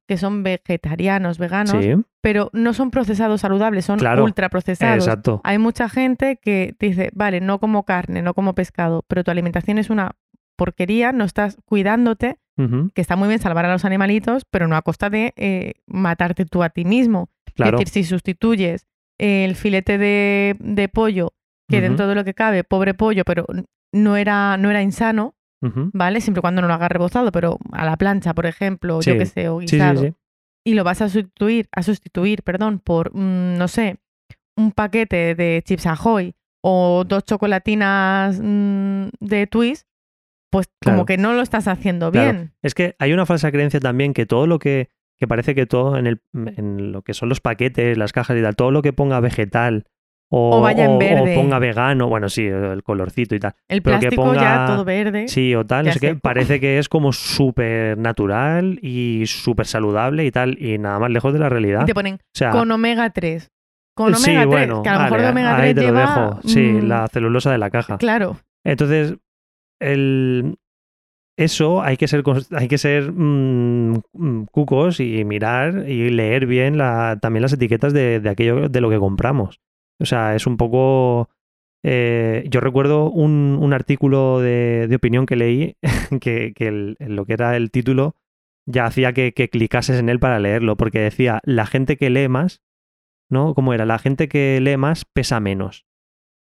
que 0.08 0.17
son 0.17 0.43
vegetarianos, 0.43 1.39
veganos, 1.39 1.84
Sí, 1.84 1.95
pero 2.21 2.49
no 2.54 2.73
son 2.73 2.91
procesados 2.91 3.41
saludables, 3.41 3.86
son 3.86 3.99
Claro. 3.99 4.23
ultra 4.23 4.49
procesados. 4.49 5.06
exacto. 5.08 5.41
Hay 5.43 5.58
mucha 5.58 5.89
gente 5.89 6.38
que 6.41 6.75
dice, 6.80 7.10
vale, 7.13 7.41
no 7.41 7.60
como 7.60 7.84
carne, 7.84 8.21
no 8.21 8.34
como 8.34 8.54
pescado, 8.54 9.04
pero 9.08 9.23
tu 9.23 9.32
alimentación 9.32 9.78
es 9.80 9.89
una 9.89 10.12
porquería, 10.56 11.12
no 11.12 11.23
estás 11.25 11.58
cuidándote, 11.65 12.38
que 12.93 12.99
está 13.02 13.15
muy 13.15 13.30
bien 13.30 13.39
salvar 13.39 13.65
a 13.65 13.71
los 13.71 13.86
animalitos, 13.86 14.43
pero 14.52 14.67
no 14.67 14.75
a 14.75 14.82
costa 14.82 15.10
de 15.10 15.34
eh, 15.38 15.75
matarte 15.88 16.43
tú 16.45 16.62
a 16.62 16.69
ti 16.69 16.84
mismo. 16.84 17.30
Claro. 17.56 17.78
Es 17.80 17.86
decir, 17.86 18.04
si 18.04 18.10
sustituyes 18.10 18.86
el 19.17 19.56
filete 19.56 19.97
de, 19.97 20.56
de 20.60 20.89
pollo, 20.89 21.32
que 21.70 21.82
dentro 21.82 22.08
de 22.08 22.16
lo 22.16 22.24
que 22.26 22.34
cabe, 22.34 22.64
pobre 22.64 22.94
pollo, 22.94 23.24
pero 23.26 23.46
no 23.94 24.18
era, 24.18 24.58
no 24.58 24.70
era 24.70 24.82
insano. 24.82 25.36
¿vale? 25.62 26.22
Siempre 26.22 26.40
y 26.40 26.42
cuando 26.42 26.62
no 26.62 26.70
lo 26.70 26.74
hagas 26.74 26.90
rebozado, 26.90 27.34
pero 27.34 27.58
a 27.74 27.84
la 27.86 27.98
plancha, 27.98 28.34
por 28.34 28.46
ejemplo, 28.46 29.02
Sí. 29.02 29.12
yo 29.12 29.18
que 29.18 29.26
sé, 29.26 29.50
o 29.50 29.60
Sí, 29.60 29.68
sí, 29.68 29.76
guisado 29.76 30.02
sí. 30.04 30.14
y 30.66 30.74
lo 30.74 30.86
vas 30.86 31.02
a 31.02 31.10
sustituir, 31.10 31.68
a 31.74 31.84
sustituir, 31.84 32.44
perdón, 32.44 32.80
por, 32.80 33.14
mm, 33.14 33.58
no 33.58 33.68
sé, 33.68 33.98
un 34.56 34.72
paquete 34.72 35.36
de 35.36 35.62
chips 35.66 35.86
ahoy 35.86 36.34
o 36.64 37.04
dos 37.06 37.26
chocolatinas 37.26 38.40
mm, 38.42 39.10
de 39.20 39.48
twist, 39.48 39.86
pues 40.50 40.70
Claro. 40.80 40.98
como 41.00 41.06
que 41.06 41.18
no 41.18 41.34
lo 41.34 41.42
estás 41.42 41.68
haciendo 41.68 42.10
Claro. 42.12 42.32
bien. 42.32 42.54
Es 42.62 42.74
que 42.74 42.96
hay 42.98 43.12
una 43.14 43.26
falsa 43.26 43.52
creencia 43.52 43.80
también 43.82 44.14
que 44.14 44.26
todo 44.26 44.48
lo 44.48 44.60
que, 44.60 44.90
que 45.18 45.28
parece 45.28 45.56
que 45.56 45.66
todo 45.66 45.98
en, 45.98 46.08
el, 46.08 46.22
en 46.34 46.92
lo 46.94 47.02
que 47.02 47.14
son 47.14 47.28
los 47.30 47.42
paquetes, 47.42 47.98
las 47.98 48.14
cajas 48.14 48.38
y 48.38 48.42
tal, 48.42 48.56
todo 48.56 48.72
lo 48.72 48.82
que 48.82 48.94
ponga 48.94 49.20
vegetal 49.20 49.86
o, 50.32 50.58
O 50.58 50.62
vaya 50.62 50.86
en 50.86 50.92
o- 50.92 50.96
o 50.96 51.00
verde. 51.00 51.36
ponga 51.36 51.58
vegano, 51.60 52.08
bueno, 52.08 52.30
sí, 52.30 52.46
el 52.46 52.84
colorcito 52.84 53.34
y 53.36 53.39
tal. 53.39 53.56
El 53.68 53.82
pero 53.82 54.00
que 54.00 54.10
plástico 54.10 54.34
ya 54.36 54.42
ponga- 54.42 54.65
todo 54.68 54.86
verde. 54.86 55.28
Sí, 55.28 55.56
o 55.56 55.65
tal, 55.65 55.86
no 55.88 55.92
sé 55.92 56.00
qué. 56.00 56.15
Parece 56.15 56.60
que 56.60 56.78
es 56.78 56.88
como 56.88 57.12
súper 57.13 57.98
natural 57.98 58.78
y 58.82 59.24
súper 59.26 59.65
saludable 59.65 60.26
y 60.26 60.32
tal, 60.32 60.62
y 60.62 60.78
nada 60.78 61.00
más 61.00 61.10
lejos 61.12 61.34
de 61.34 61.39
la 61.39 61.50
realidad. 61.50 61.82
Y 61.84 61.86
te 61.86 61.94
ponen 61.94 62.15
O 62.15 62.20
sea, 62.34 62.52
con 62.52 62.72
omega 62.72 63.10
3. 63.10 63.50
Con 63.96 64.13
sí, 64.15 64.30
omega 64.32 64.42
3, 64.42 64.48
bueno, 64.48 64.84
que 64.84 64.89
a 64.89 64.94
lo 64.94 65.00
mejor 65.00 65.18
de 65.18 65.24
vale, 65.26 65.32
omega 65.32 65.56
ahí 65.58 65.62
3 65.74 65.76
te 65.76 65.82
lo 65.82 65.88
lleva... 65.88 66.00
dejo. 66.02 66.39
Sí, 66.48 66.60
mm, 66.60 66.88
la 66.88 67.08
celulosa 67.08 67.52
de 67.52 67.58
la 67.58 67.70
caja. 67.70 67.98
Claro, 67.98 68.38
Entonces, 68.63 69.15
el, 69.82 70.58
eso 71.38 71.82
hay 71.82 71.98
que 71.98 72.08
ser, 72.08 72.24
hay 72.52 72.68
que 72.68 72.78
ser 72.78 73.12
mm, 73.12 73.94
mm, 74.13 74.46
cucos 74.52 75.00
y 75.00 75.24
mirar 75.26 75.86
y 75.88 76.10
leer 76.12 76.46
bien 76.46 76.78
la, 76.78 77.18
también 77.22 77.42
las 77.42 77.54
etiquetas 77.54 77.94
de, 77.94 78.20
de 78.20 78.30
aquello 78.30 78.70
de 78.70 78.82
lo 78.82 78.89
que 78.89 79.00
compramos. 79.00 79.60
O 80.00 80.06
sea, 80.06 80.36
es 80.36 80.48
un 80.48 80.58
poco... 80.58 81.30
eh, 81.84 82.46
yo 82.50 82.60
recuerdo 82.62 83.10
un, 83.10 83.58
un 83.62 83.74
artículo 83.74 84.40
de, 84.40 84.88
de 84.88 84.96
opinión 84.96 85.26
que 85.26 85.36
leí 85.36 85.76
que, 86.22 86.54
que 86.56 86.68
el- 86.68 86.98
lo 87.00 87.26
que 87.26 87.34
era 87.34 87.56
el 87.56 87.72
título 87.72 88.16
ya 88.66 88.86
hacía 88.86 89.14
que, 89.14 89.34
que 89.34 89.50
clicases 89.50 90.00
en 90.00 90.10
él 90.10 90.20
para 90.20 90.40
leerlo, 90.40 90.78
porque 90.78 91.00
decía, 91.00 91.40
la 91.44 91.66
gente 91.66 91.98
que 91.98 92.10
lee 92.10 92.28
más, 92.28 92.62
¿no? 93.30 93.54
¿Cómo 93.56 93.74
era? 93.74 93.86
La 93.86 93.98
gente 94.00 94.28
que 94.28 94.60
lee 94.62 94.78
más 94.78 95.06
pesa 95.06 95.40
menos, 95.40 95.86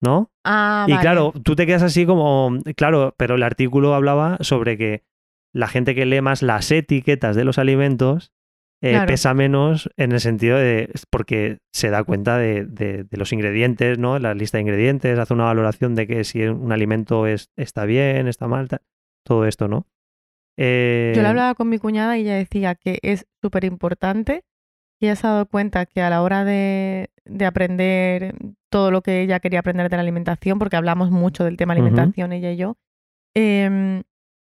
¿no? 0.03 0.33
Ah, 0.45 0.87
Y 0.89 0.93
vale. 0.93 1.03
claro, 1.03 1.33
tú 1.45 1.55
te 1.55 1.67
quedas 1.67 1.83
así 1.83 2.07
como, 2.07 2.53
claro, 2.77 3.15
pero 3.17 3.37
el 3.37 3.43
artículo 3.45 3.95
hablaba 3.95 4.39
sobre 4.41 4.77
que 4.77 5.05
la 5.53 5.69
gente 5.69 5.95
que 5.95 6.07
lee 6.07 6.21
más 6.21 6.43
las 6.43 6.71
etiquetas 6.73 7.37
de 7.37 7.45
los 7.45 7.59
alimentos 7.59 8.33
eh, 8.83 8.93
Claro. 8.93 9.07
pesa 9.09 9.35
menos 9.35 9.91
en 9.97 10.13
el 10.13 10.21
sentido 10.21 10.57
de, 10.57 10.91
porque 11.11 11.59
se 11.73 11.91
da 11.91 12.03
cuenta 12.05 12.39
de, 12.39 12.65
de- 12.65 13.05
de 13.05 13.17
los 13.19 13.33
ingredientes, 13.33 13.99
¿no? 13.99 14.19
La 14.19 14.33
lista 14.35 14.57
de 14.59 14.63
ingredientes, 14.63 15.19
hace 15.19 15.35
una 15.35 15.45
valoración 15.45 15.95
de 15.95 16.07
que 16.07 16.25
si 16.25 16.43
un 16.45 16.73
alimento 16.73 17.27
es, 17.27 17.51
está 17.57 17.85
bien, 17.85 18.27
está 18.27 18.49
mal, 18.49 18.69
tal, 18.69 18.81
todo 19.25 19.45
esto, 19.47 19.69
¿no? 19.69 19.87
Eh, 20.59 21.13
Yo 21.15 21.23
le 21.23 21.29
hablaba 21.29 21.55
con 21.55 21.69
mi 21.69 21.79
cuñada 21.79 22.17
y 22.19 22.23
ella 22.23 22.35
decía 22.37 22.75
que 22.75 22.99
es 23.03 23.27
súper 23.43 23.65
importante 23.65 24.43
que 24.99 25.07
ella 25.07 25.17
se 25.17 25.27
ha 25.27 25.31
dado 25.31 25.47
cuenta 25.47 25.87
que 25.87 26.03
a 26.03 26.11
la 26.11 26.21
hora 26.23 26.45
de, 26.45 27.09
de 27.25 27.47
aprender 27.47 28.35
todo 28.71 28.91
lo 28.91 29.01
que 29.03 29.23
ella 29.23 29.41
quería 29.41 29.61
aprender 29.61 29.89
de 29.89 29.97
la 29.97 30.03
alimentación, 30.03 30.59
porque 30.59 30.77
hablamos 30.77 31.11
mucho 31.11 31.45
del 31.45 31.57
tema 31.57 31.73
alimentación, 31.73 32.33
ella 32.33 32.53
y 32.53 32.57
yo, 32.59 32.77
em, 33.35 34.03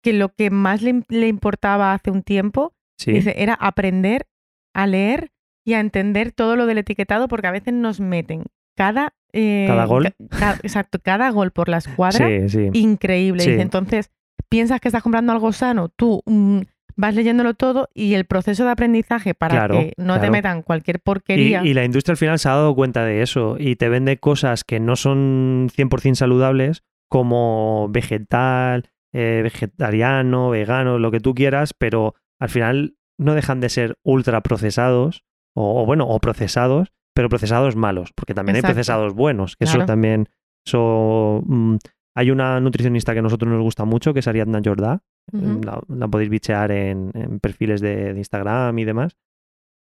que 0.04 0.14
lo 0.14 0.30
que 0.30 0.50
más 0.50 0.82
le, 0.82 1.04
le 1.10 1.28
importaba 1.28 1.94
hace 1.94 2.12
un 2.12 2.24
tiempo 2.24 2.74
dice, 3.06 3.36
era 3.38 3.54
aprender 3.54 4.28
a 4.74 4.88
leer 4.88 5.32
y 5.66 5.74
a 5.74 5.80
entender 5.80 6.32
todo 6.32 6.56
lo 6.56 6.66
del 6.66 6.78
etiquetado, 6.80 7.28
porque 7.28 7.48
a 7.48 7.52
veces 7.52 7.74
nos 7.74 8.00
meten 8.00 8.46
cada... 8.76 9.14
Eh, 9.34 9.66
¿Cada 9.68 9.86
gol? 9.86 10.14
exacto, 10.64 11.00
cada 11.04 11.30
gol 11.32 11.52
por 11.52 11.68
la 11.70 11.78
escuadra. 11.78 12.28
Sí, 12.28 12.50
sí. 12.50 12.70
Increíble. 12.74 13.44
Dice, 13.44 13.62
entonces, 13.62 14.12
piensas 14.50 14.80
que 14.80 14.88
estás 14.88 15.04
comprando 15.04 15.32
algo 15.34 15.52
sano, 15.52 15.90
tú 15.90 16.22
mm, 16.26 16.62
vas 16.96 17.16
leyéndolo 17.16 17.54
todo 17.54 17.90
y 17.94 18.14
el 18.16 18.26
proceso 18.26 18.66
de 18.66 18.72
aprendizaje 18.72 19.34
para 19.34 19.56
Claro, 19.56 19.80
que 19.80 19.94
no 19.98 20.20
te 20.20 20.32
metan 20.32 20.64
cualquier 20.64 20.98
Y, 20.98 21.00
porquería. 21.00 21.64
y 21.64 21.74
la 21.74 21.86
industria 21.86 22.14
al 22.14 22.18
final 22.18 22.40
se 22.40 22.50
ha 22.50 22.54
dado 22.54 22.76
cuenta 22.76 23.06
de 23.06 23.22
eso 23.22 23.58
y 23.60 23.76
te 23.76 23.90
vende 23.90 24.18
cosas 24.18 24.64
que 24.64 24.80
no 24.80 24.96
son 24.96 25.70
100% 25.76 26.16
saludables 26.16 26.84
como 27.10 27.88
vegetal, 27.90 28.90
eh, 29.14 29.42
vegetariano, 29.44 30.50
vegano, 30.50 31.00
lo 31.00 31.12
que 31.12 31.20
tú 31.20 31.34
quieras, 31.34 31.74
pero 31.74 32.16
al 32.40 32.50
final 32.50 32.96
no 33.20 33.34
dejan 33.34 33.60
de 33.62 33.70
ser 33.70 33.96
ultra 34.04 34.42
procesados 34.42 35.24
o, 35.56 35.82
o 35.82 35.86
bueno, 35.86 36.08
o 36.08 36.20
procesados, 36.20 36.92
pero 37.16 37.30
procesados 37.30 37.76
malos, 37.76 38.12
porque 38.14 38.34
también 38.36 38.58
Exacto. 38.58 38.72
hay 38.72 38.74
procesados 38.76 39.14
buenos, 39.14 39.56
que 39.56 39.66
Claro. 39.66 39.80
eso 39.80 39.86
también, 39.88 40.30
eso, 40.66 41.42
mm, 41.46 41.76
hay 42.16 42.32
una 42.32 42.60
nutricionista 42.60 43.14
que 43.14 43.20
a 43.20 43.24
nosotros 43.24 43.52
nos 43.52 43.62
gusta 43.62 43.86
mucho, 43.86 44.14
que 44.14 44.20
es 44.20 44.28
Ariadna 44.28 44.62
Jordá, 44.64 45.02
la, 45.32 45.82
la 45.90 46.08
podéis 46.08 46.30
bichear 46.30 46.72
en, 46.72 47.12
en 47.14 47.40
perfiles 47.40 47.82
de, 47.82 48.14
de 48.14 48.18
Instagram 48.20 48.78
y 48.80 48.86
demás. 48.86 49.18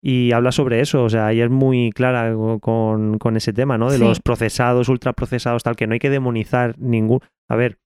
Y 0.02 0.32
habla 0.32 0.50
sobre 0.50 0.80
eso, 0.80 1.04
o 1.04 1.10
sea, 1.10 1.30
ella 1.30 1.44
es 1.44 1.50
muy 1.50 1.92
clara 1.92 2.34
con, 2.60 3.18
con 3.18 3.36
ese 3.36 3.52
tema, 3.52 3.76
¿no? 3.78 3.90
De 3.90 3.98
Sí. 3.98 4.02
los 4.04 4.20
procesados, 4.20 4.88
ultraprocesados, 4.88 5.62
tal, 5.62 5.76
que 5.76 5.86
no 5.86 5.92
hay 5.92 5.98
que 5.98 6.08
demonizar 6.10 6.74
ningún... 6.78 7.20
A 7.48 7.56
ver, 7.56 7.78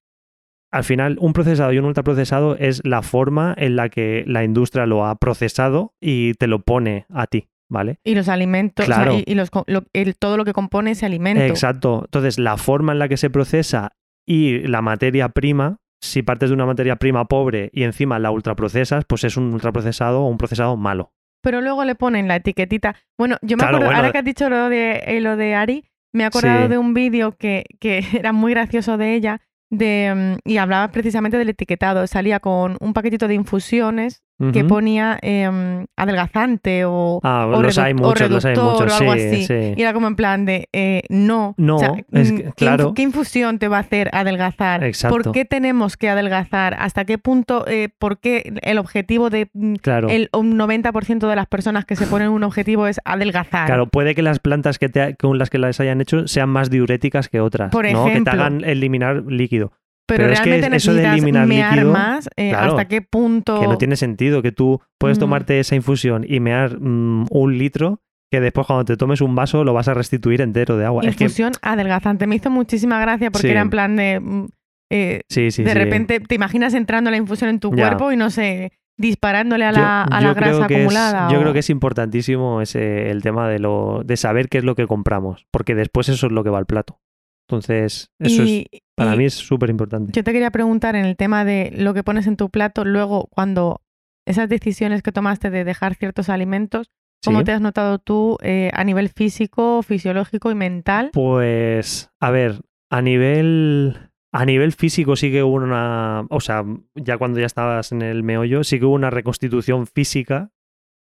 al 0.75 0.85
final, 0.85 1.17
un 1.21 1.33
procesado 1.33 1.73
y 1.73 1.79
un 1.79 1.85
ultraprocesado 1.85 2.57
es 2.57 2.81
la 2.85 3.03
forma 3.03 3.55
en 3.57 3.77
la 3.77 3.89
que 3.89 4.25
la 4.27 4.45
industria 4.45 4.87
lo 4.87 5.07
ha 5.07 5.15
procesado 5.17 5.95
y 6.01 6.35
te 6.35 6.47
lo 6.47 6.61
pone 6.63 7.07
a 7.11 7.27
ti, 7.27 7.49
¿vale? 7.71 7.99
Y 8.05 8.15
los 8.15 8.29
alimentos, 8.29 8.85
o 8.85 8.87
sea, 8.87 8.97
Claro. 9.05 9.15
y, 9.19 9.25
y 9.27 9.35
los, 9.35 9.51
co- 9.51 9.65
lo- 9.67 9.85
el- 9.93 10.17
todo 10.17 10.37
lo 10.37 10.45
que 10.45 10.53
compone 10.53 10.91
ese 10.93 11.07
alimento. 11.07 11.43
Exacto. 11.43 12.03
Entonces, 12.07 12.39
la 12.39 12.57
forma 12.57 12.93
en 12.93 12.99
la 12.99 13.09
que 13.09 13.17
se 13.17 13.31
procesa 13.31 13.93
y 14.27 14.67
la 14.67 14.83
materia 14.83 15.29
prima, 15.29 15.79
si 16.03 16.23
partes 16.23 16.51
de 16.51 16.55
una 16.55 16.67
materia 16.67 16.97
prima 16.97 17.27
pobre 17.27 17.71
y 17.73 17.85
encima 17.85 18.19
la 18.19 18.31
ultraprocesas, 18.31 19.05
pues 19.07 19.25
es 19.25 19.37
un 19.37 19.53
ultraprocesado 19.55 20.23
o 20.23 20.29
un 20.29 20.39
procesado 20.39 20.77
malo. 20.77 21.13
Pero 21.43 21.61
luego 21.61 21.85
le 21.85 21.95
ponen 21.95 22.27
la 22.27 22.37
etiquetita. 22.37 22.97
Bueno, 23.19 23.37
yo 23.43 23.57
me 23.57 23.63
Claro, 23.63 23.77
acuerdo, 23.77 23.87
bueno. 23.87 23.97
ahora 23.99 24.13
que 24.13 24.19
has 24.19 24.25
dicho 24.25 24.49
lo 24.49 24.69
de, 24.69 25.03
eh, 25.07 25.21
lo 25.21 25.37
de 25.37 25.55
Ari, 25.55 25.85
me 26.13 26.23
he 26.25 26.27
acordado 26.27 26.63
Sí. 26.65 26.69
de 26.69 26.79
un 26.79 26.95
vídeo 26.95 27.33
que, 27.37 27.65
que 27.81 27.99
era 28.27 28.33
muy 28.33 28.53
gracioso 28.53 28.97
de 28.99 29.15
ella 29.15 29.41
de, 29.71 30.39
mm, 30.45 30.49
y 30.49 30.57
hablaba 30.59 30.89
precisamente 30.89 31.39
del 31.39 31.51
etiquetado. 31.51 32.07
Salía 32.07 32.41
con 32.41 32.77
un 32.81 32.93
paquetito 32.93 33.29
de 33.29 33.35
infusiones 33.35 34.24
que 34.53 34.65
ponía 34.65 35.17
em, 35.23 35.87
adelgazante 35.97 36.85
o, 36.85 37.21
Ah, 37.23 37.47
o 37.47 37.63
los 37.63 37.79
hay 37.79 37.93
o 37.93 37.97
muchos, 37.97 38.29
los 38.31 38.45
hay 38.45 38.57
muchos, 38.57 38.93
o 38.93 38.97
algo 38.97 39.15
sí, 39.15 39.21
así. 39.21 39.47
sí. 39.47 39.75
Y 39.77 39.81
era 39.83 39.93
como 39.93 40.09
en 40.09 40.17
plan 40.17 40.45
de, 40.45 40.69
eh, 40.73 41.03
no. 41.09 41.55
No, 41.57 41.77
o 41.77 41.79
sea, 41.79 41.93
es 42.13 42.33
que- 42.33 42.37
¿qué 42.37 42.49
infu- 42.49 42.55
claro. 42.57 42.95
¿qué, 42.95 43.03
infusión 43.03 43.59
te 43.59 43.69
va 43.69 43.77
a 43.77 43.81
hacer 43.81 44.11
adelgazar? 44.13 44.83
Exacto. 44.85 45.17
¿Por 45.23 45.33
qué 45.33 45.45
tenemos 45.45 45.97
que 45.97 46.09
adelgazar? 46.09 46.75
¿Hasta 46.79 47.05
qué 47.05 47.17
punto? 47.19 47.65
eh, 47.69 47.89
¿Por 47.99 48.19
qué 48.19 48.53
el 48.63 48.79
objetivo 48.79 49.31
de 49.31 49.49
mm, 49.53 49.75
Claro. 49.77 50.09
el 50.09 50.29
un 50.33 50.57
90% 50.59 51.29
de 51.29 51.37
las 51.37 51.47
personas 51.47 51.85
que 51.85 51.95
se 51.97 52.07
ponen 52.07 52.29
un 52.31 52.43
objetivo 52.43 52.87
es 52.87 53.01
adelgazar? 53.05 53.67
Claro, 53.67 53.87
puede 53.89 54.15
que 54.15 54.23
las 54.23 54.41
plantas 54.41 54.79
que 54.79 54.89
te, 54.89 55.15
con 55.17 55.39
las 55.39 55.49
que 55.49 55.59
las 55.59 55.79
hayan 55.81 56.01
hecho 56.01 56.27
sean 56.27 56.49
más 56.49 56.71
diuréticas 56.71 57.29
que 57.29 57.41
otras, 57.41 57.71
Por 57.71 57.91
¿no? 57.91 58.07
Que 58.07 58.21
te 58.21 58.31
hagan 58.31 58.65
eliminar 58.65 59.23
líquido. 59.29 59.73
Pero, 60.07 60.25
pero 60.25 60.33
es 60.33 60.41
que 60.41 60.51
realmente 60.51 60.77
eso 60.77 60.93
de 60.95 61.05
eliminar 61.07 61.47
mear 61.47 61.73
líquido, 61.75 61.93
más. 61.93 62.29
eh, 62.37 62.51
claro, 62.51 62.71
¿Hasta 62.73 62.89
qué 62.89 63.01
punto? 63.03 63.61
Que 63.61 63.67
no 63.69 63.79
tiene 63.79 63.97
sentido, 63.97 64.43
que 64.43 64.53
tú 64.53 64.81
puedes 64.99 65.19
Mm. 65.19 65.21
tomarte 65.21 65.61
esa 65.61 65.75
infusión 65.77 66.25
y 66.29 66.41
mear 66.41 66.79
mm, 66.81 67.27
un 67.31 67.59
litro, 67.59 68.01
que 68.31 68.41
después 68.41 68.67
cuando 68.67 68.85
te 68.85 68.97
tomes 68.97 69.21
un 69.21 69.35
vaso 69.35 69.65
lo 69.65 69.73
vas 69.75 69.89
a 69.89 69.95
restituir 69.95 70.41
entero 70.41 70.77
de 70.77 70.85
agua. 70.87 71.03
Es 71.05 71.17
que, 71.17 71.25
Infusión 71.25 71.53
adelgazante. 71.63 72.27
Me 72.27 72.37
hizo 72.37 72.51
muchísima 72.51 72.99
gracia 73.01 73.31
porque 73.31 73.47
Sí. 73.49 73.51
era 73.53 73.61
en 73.61 73.71
plan 73.71 73.97
de. 73.97 74.21
mm, 74.21 74.47
eh, 74.93 75.21
sí, 75.29 75.51
sí, 75.51 75.63
de 75.63 75.75
repente 75.75 76.21
te 76.21 76.35
imaginas 76.35 76.75
entrando 76.75 77.11
la 77.11 77.17
infusión 77.17 77.51
en 77.51 77.59
tu 77.61 77.71
Ya. 77.75 77.87
cuerpo 77.89 78.13
y 78.13 78.17
no 78.17 78.31
sé, 78.31 78.73
disparándole 78.99 79.65
a 79.65 79.73
Yo- 79.73 79.81
la, 79.81 80.03
a 80.05 80.21
yo 80.21 80.29
la 80.29 80.35
creo 80.35 80.51
grasa 80.53 80.67
que 80.69 80.75
es- 80.75 80.81
acumulada. 80.81 81.29
yo 81.33 81.41
creo 81.41 81.53
que 81.53 81.59
es 81.61 81.71
importantísimo 81.71 82.61
ese, 82.61 83.11
el 83.11 83.23
tema 83.23 83.49
de, 83.49 83.59
lo, 83.59 84.03
de 84.05 84.17
saber 84.17 84.49
qué 84.49 84.59
es 84.59 84.65
lo 84.65 84.75
que 84.77 84.87
compramos, 84.87 85.47
porque 85.51 85.75
después 85.75 86.09
eso 86.09 86.27
es 86.27 86.33
lo 86.33 86.45
que 86.45 86.51
va 86.51 86.59
al 86.59 86.67
plato. 86.67 87.01
Entonces, 87.49 88.11
eso 88.19 88.43
es, 88.43 88.65
para 88.97 89.17
mí 89.17 89.25
es 89.27 89.35
súper 89.35 89.69
importante. 89.71 90.13
Yo 90.13 90.25
te 90.25 90.33
quería 90.33 90.51
preguntar 90.51 90.97
en 90.97 91.05
el 91.05 91.17
tema 91.17 91.45
de 91.45 91.73
lo 91.77 91.93
que 91.93 92.03
pones 92.03 92.27
en 92.27 92.37
tu 92.37 92.49
plato, 92.51 92.85
luego 92.85 93.27
cuando 93.31 93.83
esas 94.27 94.49
decisiones 94.49 95.03
que 95.03 95.13
tomaste 95.13 95.51
de 95.51 95.65
dejar 95.65 95.95
ciertos 95.95 96.31
alimentos, 96.31 96.91
¿cómo 97.25 97.41
Sí. 97.41 97.45
te 97.45 97.53
has 97.53 97.61
notado 97.61 97.99
tú 97.99 98.39
eh, 98.43 98.71
a 98.73 98.83
nivel 98.85 99.11
físico, 99.11 99.83
fisiológico 99.83 100.51
y 100.51 100.55
mental? 100.55 101.11
Pues, 101.13 102.11
a 102.19 102.31
ver, 102.31 102.63
a 102.91 103.03
nivel, 103.03 104.11
a 104.33 104.45
nivel 104.47 104.73
físico 104.73 105.15
sí 105.17 105.31
que 105.31 105.43
hubo 105.43 105.57
una, 105.57 106.27
o 106.31 106.41
sea, 106.41 106.65
ya 106.95 107.19
cuando 107.19 107.41
ya 107.41 107.47
estabas 107.47 107.93
en 107.93 108.01
el 108.01 108.23
meollo, 108.23 108.65
sí 108.65 108.79
que 108.79 108.87
hubo 108.87 108.95
una 108.95 109.11
reconstitución 109.11 109.87
física 109.87 110.51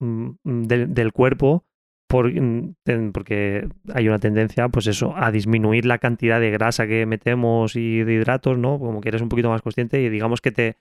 mm, 0.01 0.31
del, 0.44 0.92
del 0.92 1.12
cuerpo 1.12 1.64
por- 2.09 2.33
mm, 2.33 2.75
porque 3.12 3.69
hay 3.95 4.09
una 4.09 4.19
tendencia, 4.19 4.69
pues 4.69 4.87
eso, 4.87 5.14
a 5.16 5.31
disminuir 5.31 5.87
la 5.87 5.99
cantidad 5.99 6.40
de 6.40 6.51
grasa 6.51 6.87
que 6.87 7.07
metemos 7.07 7.77
y 7.77 8.05
de 8.05 8.14
hidratos, 8.14 8.59
¿no? 8.59 8.79
Como 8.79 9.01
que 9.01 9.09
eres 9.09 9.23
un 9.23 9.29
poquito 9.29 9.51
más 9.51 9.62
consciente 9.62 10.01
y 10.03 10.09
digamos 10.09 10.40
que 10.40 10.53
te 10.53 10.77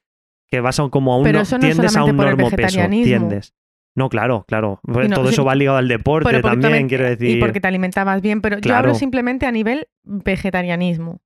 que 0.48 0.60
vas 0.62 0.80
a, 0.80 0.88
como 0.90 1.12
a 1.14 1.18
un 1.18 1.24
Pero 1.24 1.40
no- 1.40 1.42
eso 1.44 1.58
no 1.58 1.66
es 1.66 1.74
tiendes 1.74 1.98
a 1.98 2.04
un 2.04 2.16
normopeso, 2.18 2.56
vegetarianismo. 2.58 3.04
tiendes. 3.04 3.54
No, 3.96 4.10
claro, 4.10 4.46
claro. 4.48 4.80
No, 4.86 5.10
Todo 5.10 5.28
sí, 5.28 5.34
eso 5.34 5.46
va 5.46 5.56
ligado 5.56 5.78
al 5.78 5.88
deporte 5.88 6.42
también, 6.42 6.88
quiero 6.88 7.06
decir. 7.06 7.30
Y 7.38 7.40
porque 7.40 7.60
te 7.62 7.68
alimentabas 7.68 8.22
bien, 8.22 8.42
pero 8.42 8.60
yo 8.60 8.76
hablo 8.76 8.94
simplemente 8.94 9.46
a 9.48 9.52
nivel 9.52 9.88
vegetarianismo. 10.04 11.22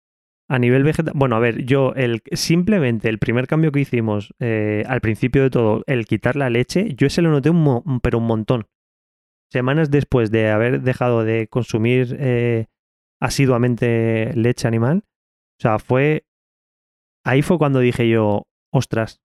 A 0.47 0.57
nivel 0.57 0.83
vegetal, 0.83 1.13
bueno, 1.15 1.35
a 1.35 1.39
ver, 1.39 1.63
yo 1.65 1.93
el 1.95 2.21
simplemente 2.31 3.07
el 3.09 3.19
primer 3.19 3.45
cambio 3.47 3.71
que 3.71 3.81
hicimos 3.81 4.33
eh, 4.39 4.83
al 4.87 4.99
principio 5.01 5.43
de 5.43 5.49
todo, 5.51 5.83
el 5.85 6.05
quitar 6.05 6.35
la 6.35 6.49
leche, 6.49 6.93
yo 6.95 7.05
ese 7.07 7.21
lo 7.21 7.29
noté 7.29 7.49
un 7.51 7.61
mo- 7.61 7.83
pero 8.01 8.17
un 8.17 8.25
montón. 8.25 8.65
Semanas 9.51 9.89
después 9.91 10.29
de 10.31 10.49
haber 10.49 10.81
dejado 10.81 11.23
de 11.23 11.47
consumir 11.47 12.15
eh, 12.19 12.67
asiduamente 13.19 14.31
leche 14.35 14.67
animal, 14.67 15.03
o 15.59 15.61
sea, 15.61 15.79
fue 15.79 16.25
ahí 17.25 17.41
fue 17.41 17.57
cuando 17.57 17.79
dije 17.79 18.07
yo, 18.09 18.47
ostras. 18.71 19.19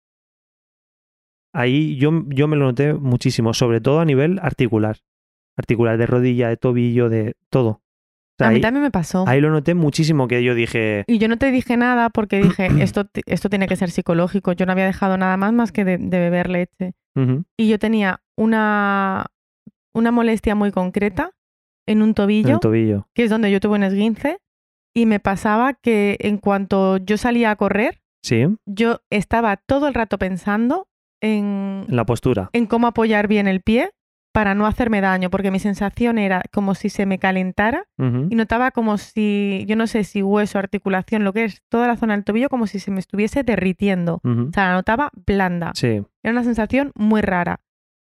Ahí 1.54 1.98
yo, 1.98 2.12
yo 2.28 2.48
me 2.48 2.56
lo 2.56 2.66
noté 2.66 2.94
muchísimo, 2.94 3.54
sobre 3.54 3.82
todo 3.82 4.00
a 4.00 4.06
nivel 4.06 4.40
articular, 4.42 4.98
articular 5.58 5.98
de 5.98 6.06
rodilla, 6.06 6.48
de 6.50 6.56
tobillo, 6.58 7.10
de 7.10 7.36
todo. 7.50 7.70
O 7.70 7.82
sea, 8.40 8.48
A 8.48 8.50
mí 8.52 8.56
ahí- 8.58 8.62
también 8.62 8.84
me 8.84 8.92
pasó. 8.92 9.26
Ahí 9.28 9.42
lo 9.42 9.50
noté 9.52 9.74
muchísimo 9.74 10.28
que 10.30 10.44
yo 10.44 10.56
dije, 10.56 11.04
Y 11.08 11.18
yo 11.18 11.28
no 11.28 11.38
te 11.38 11.52
dije 11.52 11.76
nada 11.76 12.10
porque 12.10 12.40
dije, 12.42 12.70
esto, 12.82 13.10
esto 13.26 13.50
tiene 13.50 13.68
que 13.68 13.76
ser 13.76 13.92
psicológico. 13.92 14.54
Yo 14.54 14.66
no 14.66 14.72
había 14.72 14.86
dejado 14.86 15.18
nada 15.18 15.36
más 15.36 15.52
más 15.52 15.72
que 15.72 15.84
de, 15.84 15.98
de 15.98 16.20
beber 16.20 16.50
leche. 16.50 16.94
"Ujú, 17.16 17.44
Y 17.58 17.68
yo 17.68 17.78
tenía 17.80 18.22
una, 18.38 19.26
una 19.94 20.12
molestia 20.12 20.56
muy 20.56 20.72
concreta 20.72 21.32
en 21.88 22.02
un 22.02 22.10
en 22.10 22.14
tobillo, 22.16 22.54
el 22.56 22.60
tobillo. 22.60 23.08
que 23.14 23.24
es 23.24 23.30
donde 23.30 23.52
yo 23.52 23.60
tuve 23.60 23.76
un 23.76 23.84
esguince, 23.84 24.38
y 24.94 25.06
me 25.06 25.20
pasaba 25.20 25.74
que 25.74 26.18
en 26.20 26.38
cuanto 26.38 26.98
yo 26.98 27.18
salía 27.18 27.52
a 27.52 27.56
correr, 27.56 28.00
Sí, 28.24 28.46
yo 28.68 29.00
estaba 29.10 29.58
todo 29.58 29.88
el 29.88 29.96
rato 29.96 30.20
pensando 30.20 30.88
en, 31.22 31.86
en 31.90 31.96
la 31.96 32.06
postura. 32.06 32.50
en 32.54 32.68
cómo 32.68 32.86
apoyar 32.88 33.28
bien 33.28 33.48
el 33.48 33.62
pie 33.62 33.90
para 34.34 34.54
no 34.54 34.66
hacerme 34.68 35.02
daño, 35.02 35.30
porque 35.30 35.50
mi 35.52 35.60
sensación 35.60 36.18
era 36.20 36.44
como 36.54 36.76
si 36.76 36.90
se 36.90 37.06
me 37.06 37.18
calentara 37.20 37.86
y 37.98 38.36
notaba 38.36 38.72
como 38.72 38.98
si, 38.98 39.66
yo 39.68 39.76
no 39.76 39.88
sé 39.88 40.04
si 40.04 40.22
hueso, 40.24 40.58
articulación, 40.60 41.24
lo 41.26 41.34
que 41.34 41.44
es 41.46 41.62
toda 41.70 41.88
la 41.88 41.98
zona 41.98 42.14
del 42.16 42.24
tobillo, 42.24 42.48
como 42.48 42.66
si 42.68 42.80
se 42.80 42.92
me 42.92 43.00
estuviese 43.00 43.44
derritiendo. 43.44 44.22
O 44.24 44.52
sea, 44.54 44.68
la 44.70 44.74
notaba 44.74 45.10
blanda. 45.26 45.72
Sí, 45.76 46.02
Era 46.24 46.32
una 46.32 46.44
sensación 46.44 46.92
muy 46.96 47.22
rara. 47.22 47.60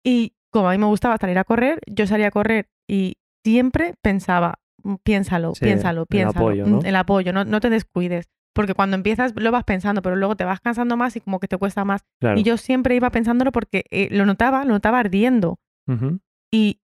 Y 0.03 0.33
como 0.51 0.69
a 0.69 0.71
mí 0.73 0.77
me 0.77 0.85
gustaba 0.85 1.17
salir 1.17 1.37
a 1.39 1.43
correr, 1.43 1.79
yo 1.87 2.05
salía 2.07 2.27
a 2.27 2.31
correr 2.31 2.67
y 2.87 3.15
siempre 3.43 3.95
pensaba, 4.01 4.59
"Mm, 4.83 4.95
piénsalo, 5.03 5.55
Sí, 5.55 5.65
piénsalo, 5.65 6.01
el 6.01 6.07
piénsalo. 6.07 6.45
apoyo, 6.47 6.67
mm, 6.67 6.69
¿no? 6.71 6.79
El 6.83 6.95
apoyo, 6.95 7.33
no, 7.33 7.43
no 7.45 7.59
te 7.59 7.69
descuides. 7.69 8.29
Porque 8.53 8.73
cuando 8.73 8.95
empiezas 8.97 9.33
lo 9.35 9.49
vas 9.51 9.63
pensando, 9.63 10.01
pero 10.01 10.17
luego 10.17 10.35
te 10.35 10.43
vas 10.43 10.59
cansando 10.59 10.97
más 10.97 11.15
y 11.15 11.21
como 11.21 11.39
que 11.39 11.47
te 11.47 11.57
cuesta 11.57 11.85
más. 11.85 12.01
claro. 12.19 12.37
Y 12.37 12.43
yo 12.43 12.57
siempre 12.57 12.95
iba 12.95 13.09
pensándolo 13.09 13.51
porque 13.53 13.85
eh, 13.91 14.09
lo 14.11 14.25
notaba, 14.25 14.65
lo 14.65 14.71
notaba 14.73 14.99
ardiendo. 14.99 15.57
Y 16.51 16.81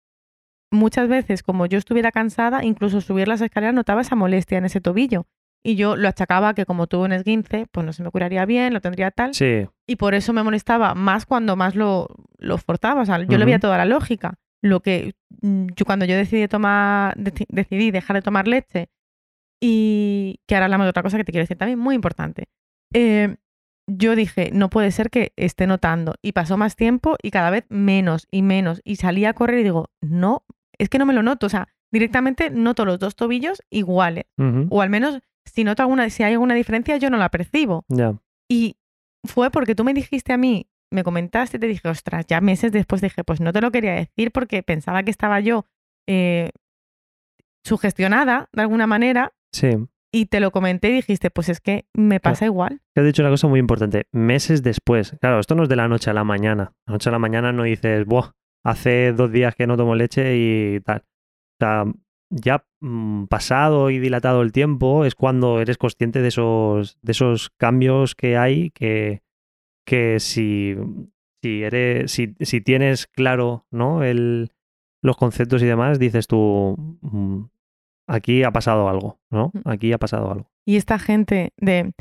muchas 0.71 1.09
veces, 1.09 1.43
como 1.43 1.67
yo 1.67 1.79
estuviera 1.79 2.13
cansada, 2.13 2.65
incluso 2.65 3.01
subir 3.01 3.29
las 3.29 3.41
escaleras 3.41 3.75
notaba 3.75 4.03
esa 4.03 4.15
molestia 4.17 4.59
en 4.59 4.67
ese 4.67 4.81
tobillo. 4.81 5.27
Y 5.67 5.77
yo 5.77 5.97
lo 5.97 6.09
achacaba 6.09 6.53
que 6.55 6.67
como 6.67 6.87
tuve 6.87 7.07
un 7.07 7.13
esguince, 7.13 7.67
pues 7.73 7.87
no 7.87 7.93
se 7.95 8.03
me 8.03 8.11
curaría 8.11 8.45
bien, 8.45 8.75
lo 8.75 8.81
tendría 8.83 9.11
tal. 9.11 9.33
Sí, 9.35 9.67
Y 9.87 9.97
por 9.97 10.15
eso 10.15 10.33
me 10.35 10.43
molestaba 10.43 10.95
más 10.95 11.25
cuando 11.25 11.57
más 11.57 11.75
lo, 11.75 12.09
lo 12.39 12.59
forzaba. 12.59 13.01
O 13.03 13.07
sea, 13.07 13.19
yo 13.19 13.25
le 13.31 13.37
Ujú. 13.37 13.45
veía 13.47 13.59
toda 13.59 13.79
la 13.79 13.85
lógica. 13.87 14.35
lo 14.63 14.81
que 14.81 15.15
mm, 15.43 15.67
yo 15.77 15.85
cuando 15.85 16.05
yo 16.07 16.17
decidí 16.17 16.47
tomar, 16.49 17.17
deci- 17.17 17.47
decidí 17.49 17.91
dejar 17.91 18.17
de 18.17 18.23
tomar 18.23 18.47
leche 18.49 18.89
y 19.61 20.41
que 20.47 20.55
ahora 20.55 20.67
hablamos 20.67 20.85
de 20.87 20.91
otra 20.91 21.03
cosa 21.03 21.17
que 21.17 21.25
te 21.25 21.33
quiero 21.33 21.43
decir 21.45 21.57
también 21.59 21.79
muy 21.79 21.95
importante. 21.95 22.45
eh, 22.93 23.37
yo 23.87 24.17
dije, 24.17 24.49
no 24.51 24.71
puede 24.71 24.91
ser 24.93 25.11
que 25.11 25.35
esté 25.37 25.67
notando. 25.67 26.15
Y 26.23 26.33
pasó 26.33 26.57
más 26.57 26.75
tiempo 26.75 27.17
y 27.23 27.31
cada 27.31 27.51
vez 27.51 27.65
menos 27.69 28.27
y 28.31 28.41
menos. 28.41 28.81
Y 28.83 28.97
salí 28.97 29.27
a 29.27 29.35
correr 29.35 29.59
y 29.59 29.63
digo, 29.65 29.91
no, 30.01 30.45
es 30.79 30.89
que 30.89 30.99
no 30.99 31.05
me 31.05 31.13
lo 31.13 31.23
noto. 31.23 31.45
O 31.45 31.51
sea, 31.51 31.69
directamente 31.93 32.49
noto 32.49 32.87
los 32.87 32.99
dos 32.99 33.15
tobillos 33.15 33.63
iguales. 33.69 34.25
O 34.71 34.81
al 34.81 34.89
menos, 34.89 35.21
si 35.45 35.65
noto 35.65 35.83
alguna, 35.83 36.09
si 36.11 36.23
hay 36.23 36.33
alguna 36.33 36.55
diferencia, 36.55 36.97
yo 36.97 37.11
no 37.11 37.17
la 37.17 37.29
percibo. 37.29 37.85
Y 38.51 38.77
fue 39.27 39.51
porque 39.51 39.75
tú 39.75 39.85
me 39.85 39.95
dijiste 39.95 40.33
a 40.33 40.37
mí, 40.37 40.67
me 40.93 41.03
comentaste 41.03 41.59
te 41.59 41.67
dije, 41.67 41.89
ostras, 41.89 42.25
ya 42.27 42.41
meses 42.41 42.71
después 42.73 43.01
dije, 43.01 43.25
pues 43.25 43.41
no 43.41 43.53
te 43.53 43.61
lo 43.61 43.71
quería 43.73 43.95
decir 43.95 44.31
porque 44.33 44.63
pensaba 44.63 45.03
que 45.03 45.11
estaba 45.11 45.41
yo 45.41 45.67
eh, 46.07 46.51
sugestionada 47.65 48.49
de 48.53 48.63
alguna 48.63 48.87
manera 48.87 49.33
Sí. 49.53 49.71
y 50.13 50.27
te 50.27 50.41
lo 50.41 50.51
comenté 50.51 50.91
y 50.91 50.93
dijiste, 50.95 51.31
pues 51.31 51.49
es 51.49 51.61
que 51.61 51.87
me 51.95 52.21
pasa 52.21 52.45
igual. 52.45 52.81
Te 52.95 53.01
has 53.01 53.07
dicho 53.07 53.23
una 53.23 53.31
cosa 53.31 53.49
muy 53.49 53.61
importante. 53.61 54.07
Meses 54.13 54.63
después. 54.63 55.17
Claro, 55.21 55.41
esto 55.41 55.55
no 55.55 55.63
es 55.65 55.69
de 55.69 55.77
la 55.77 55.89
noche 55.89 56.11
a 56.11 56.15
la 56.15 56.25
mañana. 56.25 56.73
La 56.87 56.93
noche 56.93 57.09
a 57.09 57.13
la 57.13 57.19
mañana 57.19 57.53
no 57.53 57.63
dices, 57.65 58.05
Buah, 58.07 58.33
hace 58.65 59.13
dos 59.13 59.33
días 59.33 59.55
que 59.55 59.67
no 59.67 59.77
tomo 59.77 59.95
leche 59.95 60.37
y 60.37 60.81
tal. 60.81 60.99
O 61.01 61.65
sea, 61.65 61.85
ya 62.35 62.67
mm, 62.81 63.25
pasado 63.27 63.91
y 63.91 63.99
dilatado 63.99 64.43
el 64.43 64.53
tiempo 64.53 65.05
es 65.05 65.15
cuando 65.15 65.61
eres 65.61 65.79
consciente 65.79 66.21
de 66.21 66.29
esos, 66.29 66.99
de 67.01 67.13
esos 67.13 67.51
cambios 67.51 68.15
que 68.15 68.37
hay 68.37 68.71
que, 68.71 69.23
que 69.87 70.19
si, 70.19 70.75
si 71.43 71.63
eres, 71.63 72.11
si, 72.11 72.35
si 72.41 72.61
tienes 72.61 73.07
claro, 73.07 73.67
¿no? 73.71 74.03
El, 74.03 74.51
los 75.01 75.17
conceptos 75.17 75.63
y 75.63 75.67
demás, 75.67 75.99
dices 75.99 76.27
tú, 76.27 76.77
mm, 77.03 77.45
aquí 78.09 78.43
ha 78.43 78.51
pasado 78.51 78.89
algo, 78.89 79.21
¿no? 79.31 79.53
Mm. 79.53 79.69
Aquí 79.69 79.93
ha 79.93 79.99
pasado 79.99 80.31
algo. 80.31 80.51
Y 80.67 80.77
esta 80.77 80.99
gente 80.99 81.53
de, 81.57 81.93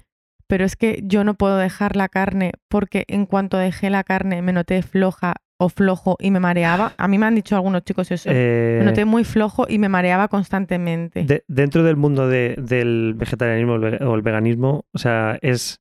pero 0.48 0.66
es 0.66 0.76
que 0.76 1.02
yo 1.04 1.24
no 1.24 1.36
puedo 1.36 1.58
dejar 1.58 1.96
la 1.96 2.10
carne 2.10 2.54
porque 2.70 3.06
en 3.08 3.26
cuanto 3.26 3.58
dejé 3.58 3.90
la 3.90 4.04
carne 4.04 4.42
me 4.42 4.54
noté 4.54 4.82
floja 4.82 5.36
o 5.64 5.70
flojo 5.70 6.16
y 6.20 6.32
me 6.32 6.39
mareaba. 6.39 6.93
A 6.97 7.07
mí 7.07 7.18
me 7.18 7.26
han 7.26 7.36
dicho 7.36 7.55
algunos 7.55 7.84
chicos 7.84 8.11
eso. 8.11 8.30
Eh, 8.32 8.78
Me 8.80 8.86
noté 8.86 9.05
muy 9.05 9.24
flojo 9.24 9.66
y 9.68 9.78
me 9.80 9.89
mareaba 9.89 10.28
constantemente. 10.28 11.24
de- 11.24 11.43
dentro 11.47 11.84
del 11.84 11.95
mundo 11.95 12.28
de- 12.28 12.55
del 12.57 13.14
vegetarianismo 13.16 13.74
o 13.74 14.16
el 14.16 14.22
veganismo, 14.22 14.86
o 14.93 14.97
sea, 14.97 15.38
es. 15.41 15.80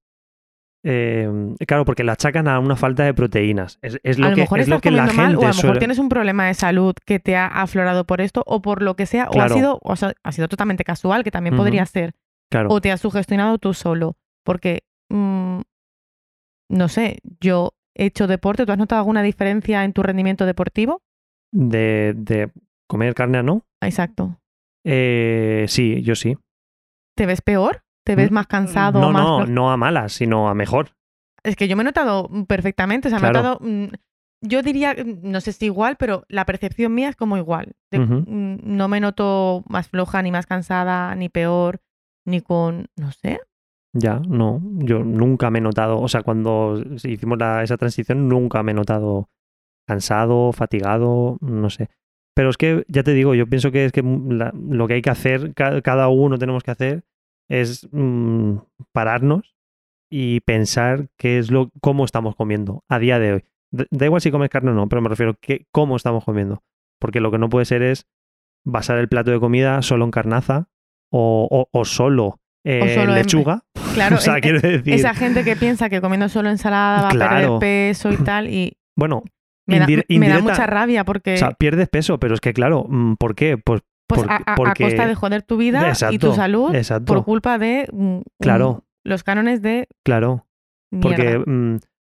eh, 0.85 1.29
claro, 1.67 1.85
porque 1.85 2.03
la 2.03 2.13
achacan 2.15 2.49
a 2.49 2.59
una 2.59 2.75
falta 2.75 3.05
de 3.05 3.15
proteínas. 3.15 3.79
Es, 3.83 4.01
es 4.03 4.19
lo 4.19 4.27
a 4.27 4.31
lo 4.31 4.35
que, 4.35 4.41
mejor 4.43 4.59
es 4.61 4.69
lo 4.69 4.81
que 4.81 4.91
la 4.91 5.07
comiendo 5.07 5.23
mal 5.23 5.27
gente 5.33 5.37
o 5.37 5.41
a 5.47 5.51
lo 5.51 5.55
mejor 5.55 5.61
suele- 5.61 5.79
tienes 5.79 5.99
un 6.01 6.09
problema 6.09 6.47
de 6.49 6.55
salud 6.55 6.95
que 7.07 7.21
te 7.21 7.37
ha 7.37 7.47
aflorado 7.47 8.05
por 8.05 8.21
esto 8.21 8.43
o 8.47 8.63
por 8.63 8.83
lo 8.83 8.97
que 8.97 9.07
sea 9.07 9.29
o 9.31 9.41
ha 9.41 9.49
sido 9.49 9.79
o 9.83 9.95
sea, 9.95 10.13
ha 10.25 10.33
sido 10.33 10.49
totalmente 10.49 10.83
casual 10.83 11.23
que 11.23 11.31
también 11.31 11.57
podría 11.57 11.87
ser 11.87 12.15
Claro. 12.51 12.69
o 12.71 12.81
te 12.81 12.91
has 12.91 13.01
sugestionado 13.01 13.59
tú 13.59 13.75
solo 13.75 14.17
porque 14.45 14.83
mm, 15.09 15.61
no 16.71 16.89
sé 16.89 17.19
yo 17.41 17.75
hecho 17.95 18.27
deporte 18.27 18.67
¿tú 18.67 18.73
has 18.73 18.79
notado 18.79 19.01
alguna 19.01 19.23
diferencia 19.23 19.85
en 19.85 19.93
tu 19.93 20.03
rendimiento 20.03 20.47
deportivo? 20.47 21.01
De, 21.53 22.15
de 22.17 22.51
comer 22.89 23.15
carne 23.15 23.39
a 23.39 23.43
no. 23.43 23.65
Exacto 23.81 24.39
Eh, 24.85 25.67
sí, 25.69 26.03
yo 26.03 26.15
sí. 26.17 26.37
¿te 27.17 27.27
ves 27.27 27.43
peor? 27.43 27.83
¿te 28.05 28.17
ves 28.17 28.31
Mm, 28.31 28.35
más 28.35 28.47
cansado? 28.47 29.01
No, 29.01 29.13
más 29.13 29.23
no, 29.25 29.47
no 29.47 29.71
a 29.73 29.77
malas, 29.77 30.13
sino 30.13 30.49
a 30.49 30.55
mejor. 30.55 30.91
Es 31.45 31.57
que 31.57 31.69
yo 31.69 31.77
me 31.77 31.83
he 31.83 31.85
notado 31.85 32.29
perfectamente, 32.47 33.09
o 33.09 33.11
sea, 33.11 33.19
me 33.21 33.29
he 33.29 33.33
notado, 33.33 33.59
mm, 33.61 33.87
yo 34.43 34.63
diría, 34.63 34.95
mm, 34.95 35.21
no 35.31 35.41
sé 35.41 35.53
si 35.53 35.67
igual, 35.67 35.97
pero 35.97 36.25
la 36.29 36.45
percepción 36.47 36.95
mía 36.95 37.09
es 37.11 37.17
como 37.17 37.37
igual. 37.37 37.73
De- 37.91 37.99
No 38.27 38.89
me 38.89 39.01
noto 39.01 39.63
más 39.69 39.89
floja, 39.89 40.23
ni 40.23 40.33
más 40.33 40.47
cansada, 40.47 41.15
ni 41.15 41.29
peor, 41.29 41.81
ni 42.25 42.41
con, 42.41 42.87
no 42.97 43.13
sé. 43.13 43.41
Ya, 43.95 44.21
no. 44.27 44.61
Yo 44.79 45.01
nunca 45.05 45.51
me 45.51 45.59
he 45.59 45.63
notado. 45.63 46.01
O 46.01 46.09
sea, 46.09 46.23
cuando 46.23 46.83
hicimos 47.05 47.39
la- 47.39 47.63
esa 47.63 47.77
transición, 47.77 48.29
nunca 48.29 48.63
me 48.63 48.73
he 48.73 48.75
notado 48.75 49.29
cansado, 49.87 50.53
fatigado, 50.53 51.39
no 51.41 51.69
sé. 51.71 51.89
Pero 52.35 52.49
es 52.51 52.57
que, 52.57 52.85
ya 52.89 53.03
te 53.03 53.13
digo, 53.13 53.35
yo 53.35 53.47
pienso 53.47 53.71
que 53.71 53.85
es 53.85 53.93
que 53.93 54.03
la- 54.03 54.53
lo 54.55 54.87
que 54.89 54.95
hay 54.95 55.03
que 55.03 55.11
hacer, 55.11 55.53
ca- 55.55 55.83
cada 55.83 56.09
uno 56.09 56.39
tenemos 56.39 56.63
que 56.63 56.71
hacer, 56.71 57.05
es 57.51 57.87
mm, 57.93 58.57
pararnos 58.93 59.55
y 60.11 60.41
pensar 60.41 61.09
qué 61.19 61.39
es 61.39 61.51
lo, 61.51 61.71
cómo 61.83 62.05
estamos 62.05 62.35
comiendo 62.37 62.85
a 62.89 62.99
día 62.99 63.19
de 63.19 63.33
hoy. 63.35 63.45
Da, 63.71 63.85
da 63.91 64.07
igual 64.07 64.21
si 64.23 64.31
comes 64.31 64.49
carne 64.51 64.71
o 64.71 64.75
no, 64.75 64.89
pero 64.89 65.03
me 65.03 65.09
refiero 65.11 65.33
a 65.33 65.37
cómo 65.71 65.97
estamos 65.97 66.25
comiendo. 66.25 66.63
Porque 66.99 67.21
lo 67.21 67.31
que 67.31 67.39
no 67.39 67.49
puede 67.51 67.67
ser 67.67 67.83
es 67.83 68.07
basar 68.65 68.99
el 68.99 69.09
plato 69.09 69.31
de 69.31 69.41
comida 69.41 69.83
solo 69.83 70.05
en 70.05 70.11
carnaza 70.13 70.69
o, 71.11 71.47
o- 71.51 71.69
o 71.79 71.85
solo, 71.85 72.39
eh, 72.65 72.95
solo 72.95 73.13
en- 73.13 73.19
lechuga. 73.19 73.65
Claro, 73.95 74.17
o 74.19 74.21
sea, 74.21 74.37
es- 74.37 74.43
quiero 74.43 74.61
decir, 74.61 74.95
esa 74.95 75.15
gente 75.15 75.45
que 75.45 75.57
piensa 75.57 75.89
que 75.89 76.01
comiendo 76.01 76.29
solo 76.29 76.51
ensalada 76.51 77.03
va 77.03 77.09
a 77.09 77.11
Claro. 77.13 77.59
perder 77.59 77.59
peso 77.91 78.13
y 78.13 78.17
tal, 78.19 78.49
y 78.49 78.77
bueno, 78.97 79.23
me 79.67 79.79
da, 79.79 79.87
me 79.87 80.41
mucha 80.43 80.67
rabia 80.67 81.05
porque 81.05 81.35
o 81.35 81.37
sea, 81.39 81.53
pierdes 81.53 81.89
peso, 81.89 82.19
pero 82.19 82.35
es 82.35 82.41
que 82.41 82.53
claro, 82.53 82.85
mm, 82.89 83.15
¿por 83.15 83.35
qué? 83.35 83.57
Pues 83.59 83.83
pues 84.09 84.23
a, 84.29 84.55
costa 84.57 85.07
de 85.07 85.15
joder 85.15 85.43
tu 85.43 85.57
vida 85.57 85.91
y 86.11 86.19
tu 86.19 86.35
salud 86.35 86.75
exacto, 86.75 87.15
por 87.15 87.25
culpa 87.25 87.57
de 87.59 87.89
mm, 87.91 88.19
Claro. 88.41 88.73
mm, 89.05 89.09
los 89.09 89.23
cánones 89.25 89.63
de 89.63 89.89
claro, 90.05 90.47
porque 91.01 91.43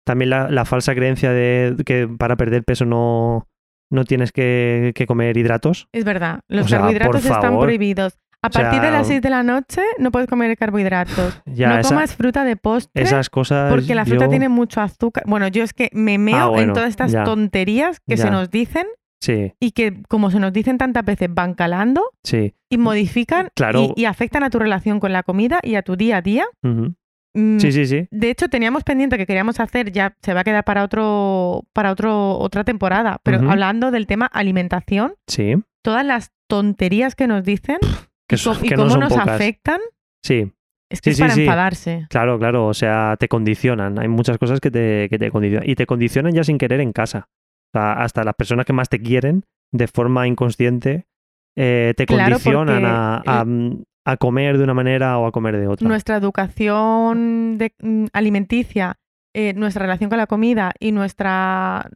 también 0.06 0.30
la, 0.32 0.50
la 0.50 0.66
falsa 0.66 0.94
creencia 0.96 1.32
de 1.32 1.76
que 1.86 2.08
para 2.10 2.36
perder 2.36 2.64
peso 2.66 2.84
no, 2.86 3.48
no 3.90 4.04
tienes 4.04 4.34
que, 4.34 4.92
que 4.96 5.06
comer 5.06 5.38
hidratos. 5.38 5.88
Es 5.94 6.04
verdad, 6.04 6.42
los 6.50 6.66
O 6.66 6.68
sea, 6.68 6.80
carbohidratos 6.80 7.24
están 7.24 7.42
favor. 7.42 7.66
prohibidos. 7.68 8.18
A 8.44 8.50
sea, 8.52 8.64
partir 8.64 8.82
de 8.82 8.92
las 8.92 9.08
6 9.08 9.22
de 9.22 9.30
la 9.30 9.42
noche 9.42 9.82
no 10.00 10.12
puedes 10.12 10.28
comer 10.30 10.56
carbohidratos. 10.58 11.42
Ya 11.46 11.70
no 11.70 11.78
esa- 11.80 11.90
comas 11.90 12.16
fruta 12.16 12.44
de 12.44 12.56
postre 12.58 13.04
esas 13.04 13.30
cosas. 13.30 13.72
porque 13.72 13.96
la 13.96 14.06
fruta 14.06 14.26
yo- 14.26 14.30
tiene 14.30 14.50
mucho 14.50 14.82
azúcar. 14.82 15.24
Bueno, 15.26 15.48
yo 15.48 15.64
es 15.64 15.74
que 15.74 15.90
me 15.94 16.18
meo 16.18 16.38
Ah, 16.38 16.48
bueno, 16.48 16.64
en 16.64 16.74
todas 16.74 16.90
estas 16.90 17.12
ya. 17.12 17.24
tonterías 17.24 18.00
que 18.08 18.18
Ya. 18.18 18.24
se 18.26 18.32
nos 18.32 18.50
dicen 18.52 18.86
Sí, 19.22 19.54
y 19.60 19.72
que 19.72 20.04
como 20.10 20.30
se 20.32 20.40
nos 20.42 20.52
dicen 20.52 20.78
tantas 20.78 21.06
veces 21.06 21.30
van 21.34 21.54
calando 21.54 22.04
sí. 22.26 22.54
y 22.70 22.78
modifican 22.78 23.48
Claro. 23.56 23.94
y, 23.96 24.02
y 24.02 24.06
afectan 24.06 24.44
a 24.44 24.50
tu 24.50 24.60
relación 24.60 25.00
con 25.00 25.14
la 25.14 25.24
comida 25.24 25.60
y 25.64 25.76
a 25.76 25.82
tu 25.82 25.96
día 25.96 26.18
a 26.18 26.22
día. 26.22 26.46
Mm, 26.62 27.58
Sí, 27.58 27.72
sí, 27.72 27.88
sí. 27.88 28.08
De 28.12 28.30
hecho, 28.30 28.48
teníamos 28.50 28.84
pendiente 28.84 29.18
que 29.18 29.26
queríamos 29.26 29.60
hacer, 29.60 29.92
ya 29.92 30.16
se 30.22 30.34
va 30.36 30.42
a 30.42 30.44
quedar 30.44 30.64
para 30.66 30.84
otro, 30.84 31.64
para 31.74 31.92
otro, 31.92 32.38
otra 32.38 32.64
temporada, 32.64 33.20
pero 33.24 33.50
hablando 33.50 33.90
del 33.90 34.06
tema 34.06 34.28
alimentación, 34.28 35.16
Sí. 35.28 35.56
todas 35.82 36.06
las 36.06 36.32
tonterías 36.48 37.16
que 37.16 37.26
nos 37.28 37.44
dicen 37.44 37.78
Que, 38.28 38.38
co- 38.38 38.56
y 38.64 38.70
que 38.70 38.76
no 38.76 38.84
cómo 38.84 38.90
son 38.92 39.00
nos 39.02 39.10
pocas. 39.10 39.28
afectan, 39.30 39.80
Sí, 40.24 40.52
es 40.90 41.02
que 41.02 41.10
Sí, 41.14 41.16
es 41.16 41.20
para 41.20 41.34
sí. 41.34 41.42
enfadarse. 41.42 42.08
Claro, 42.10 42.40
claro, 42.40 42.68
o 42.68 42.74
sea, 42.74 43.16
te 43.20 43.28
condicionan. 43.28 44.00
Hay 44.00 44.08
muchas 44.08 44.38
cosas 44.38 44.60
que 44.62 44.72
te, 44.72 45.08
que 45.10 45.20
te 45.20 45.30
condicionan. 45.32 45.70
Y 45.70 45.76
te 45.76 45.86
condicionan 45.86 46.34
ya 46.34 46.44
sin 46.44 46.58
querer 46.58 46.80
en 46.80 46.94
casa. 46.94 47.28
O 47.74 47.78
sea, 47.80 47.94
hasta 47.94 48.24
las 48.24 48.36
personas 48.36 48.66
que 48.66 48.74
más 48.74 48.88
te 48.90 49.00
quieren, 49.02 49.44
de 49.72 49.88
forma 49.88 50.28
inconsciente, 50.28 51.06
eh, 51.58 51.94
te 51.98 52.06
Claro, 52.06 52.24
condicionan 52.36 52.86
a, 52.86 53.22
a, 53.26 53.46
a 54.06 54.18
comer 54.18 54.58
de 54.58 54.64
una 54.64 54.74
manera 54.74 55.18
o 55.18 55.26
a 55.28 55.32
comer 55.32 55.58
de 55.58 55.68
otra. 55.68 55.88
Nuestra 55.88 56.16
educación 56.18 57.58
de- 57.58 57.74
mm, 57.82 58.06
alimenticia, 58.14 58.96
eh, 59.34 59.54
nuestra 59.56 59.82
relación 59.84 60.10
con 60.10 60.18
la 60.20 60.28
comida 60.28 60.74
y 60.80 60.92
nuestra... 60.92 61.90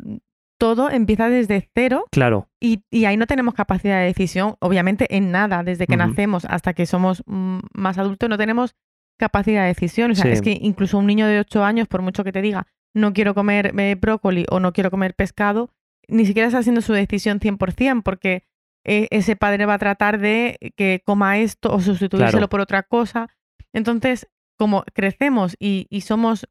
Todo 0.60 0.89
empieza 0.89 1.30
desde 1.30 1.70
cero 1.76 2.05
Claro, 2.12 2.49
y, 2.60 2.82
y 2.89 3.05
ahí 3.05 3.16
no 3.18 3.28
tenemos 3.28 3.53
capacidad 3.53 3.99
de 3.99 4.05
decisión, 4.05 4.55
obviamente 4.60 5.16
en 5.16 5.32
nada, 5.32 5.64
desde 5.64 5.86
que 5.88 5.97
nacemos 5.97 6.45
hasta 6.45 6.74
que 6.74 6.86
somos 6.86 7.22
mm, 7.28 7.60
más 7.74 7.97
adultos 7.97 8.28
no 8.30 8.38
tenemos 8.38 8.76
capacidad 9.20 9.62
de 9.62 9.68
decisión. 9.70 10.12
O 10.12 10.16
sea, 10.16 10.26
Sí. 10.26 10.32
es 10.32 10.41
que 10.41 10.58
incluso 10.62 10.97
un 10.97 11.05
niño 11.08 11.28
de 11.28 11.39
8 11.39 11.64
años, 11.64 11.88
por 11.88 12.01
mucho 12.01 12.24
que 12.24 12.32
te 12.32 12.41
diga, 12.41 12.68
no 12.95 13.14
quiero 13.14 13.34
comer 13.36 13.74
eh, 13.80 13.95
brócoli 13.99 14.45
o 14.49 14.60
no 14.60 14.74
quiero 14.74 14.89
comer 14.91 15.14
pescado, 15.16 15.70
ni 16.08 16.26
siquiera 16.26 16.47
está 16.47 16.60
haciendo 16.60 16.82
su 16.82 16.93
decisión 16.93 17.39
100%, 17.39 18.01
porque 18.03 18.43
eh, 18.86 19.08
ese 19.12 19.36
padre 19.36 19.66
va 19.66 19.76
a 19.76 19.80
tratar 19.80 20.20
de 20.20 20.58
que 20.76 21.01
coma 21.05 21.38
esto 21.39 21.74
o 21.74 21.80
sustituírselo 21.82 22.32
Claro. 22.32 22.49
por 22.49 22.62
otra 22.62 22.84
cosa. 22.84 23.28
Entonces, 23.74 24.28
como 24.58 24.84
crecemos 24.93 25.55
y, 25.60 25.86
y 25.89 26.01
somos 26.01 26.47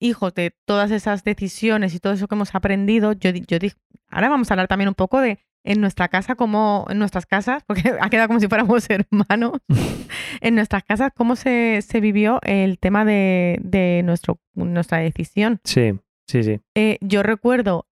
hijos 0.00 0.34
de 0.34 0.54
todas 0.66 0.90
esas 0.90 1.24
decisiones 1.24 1.94
y 1.94 2.00
todo 2.00 2.12
eso 2.12 2.28
que 2.28 2.34
hemos 2.34 2.54
aprendido, 2.54 3.12
yo, 3.12 3.30
yo 3.30 3.58
dije, 3.58 3.76
ahora 4.10 4.28
vamos 4.28 4.50
a 4.50 4.54
hablar 4.54 4.68
también 4.68 4.88
un 4.88 4.94
poco 4.94 5.20
de 5.20 5.38
en 5.64 5.80
nuestra 5.80 6.06
casa, 6.08 6.36
como 6.36 6.86
en 6.90 6.98
nuestras 7.00 7.26
casas, 7.26 7.64
porque 7.66 7.82
ha 8.00 8.08
quedado 8.08 8.28
como 8.28 8.38
si 8.40 8.46
fuéramos 8.46 8.86
hermanos, 8.90 9.52
en 10.40 10.54
nuestras 10.54 10.84
casas, 10.84 11.10
cómo 11.14 11.34
se, 11.36 11.82
se 11.82 12.00
vivió 12.00 12.38
el 12.42 12.78
tema 12.78 13.04
de, 13.04 13.58
de 13.62 14.02
nuestro, 14.04 14.38
nuestra 14.54 14.98
decisión. 14.98 15.60
sí, 15.64 15.92
sí, 16.28 16.42
sí. 16.44 16.60
Eh, 16.76 16.98
yo 17.00 17.22
recuerdo, 17.24 17.86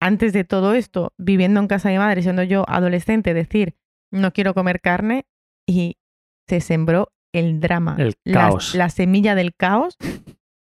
antes 0.00 0.32
de 0.32 0.44
todo 0.44 0.74
esto, 0.74 1.12
viviendo 1.18 1.60
en 1.60 1.68
casa 1.68 1.88
de 1.88 1.94
mi 1.96 1.98
madre, 1.98 2.22
siendo 2.22 2.42
yo 2.42 2.64
adolescente, 2.68 3.34
decir, 3.34 3.74
no 4.10 4.32
quiero 4.32 4.54
comer 4.54 4.80
carne 4.80 5.26
y 5.66 5.96
se 6.48 6.60
sembró 6.60 7.12
el 7.32 7.60
drama. 7.60 7.96
El 7.98 8.14
La- 8.24 8.40
caos. 8.48 8.74
La, 8.74 8.88
semilla 8.90 9.34
del 9.34 9.54
caos 9.54 9.96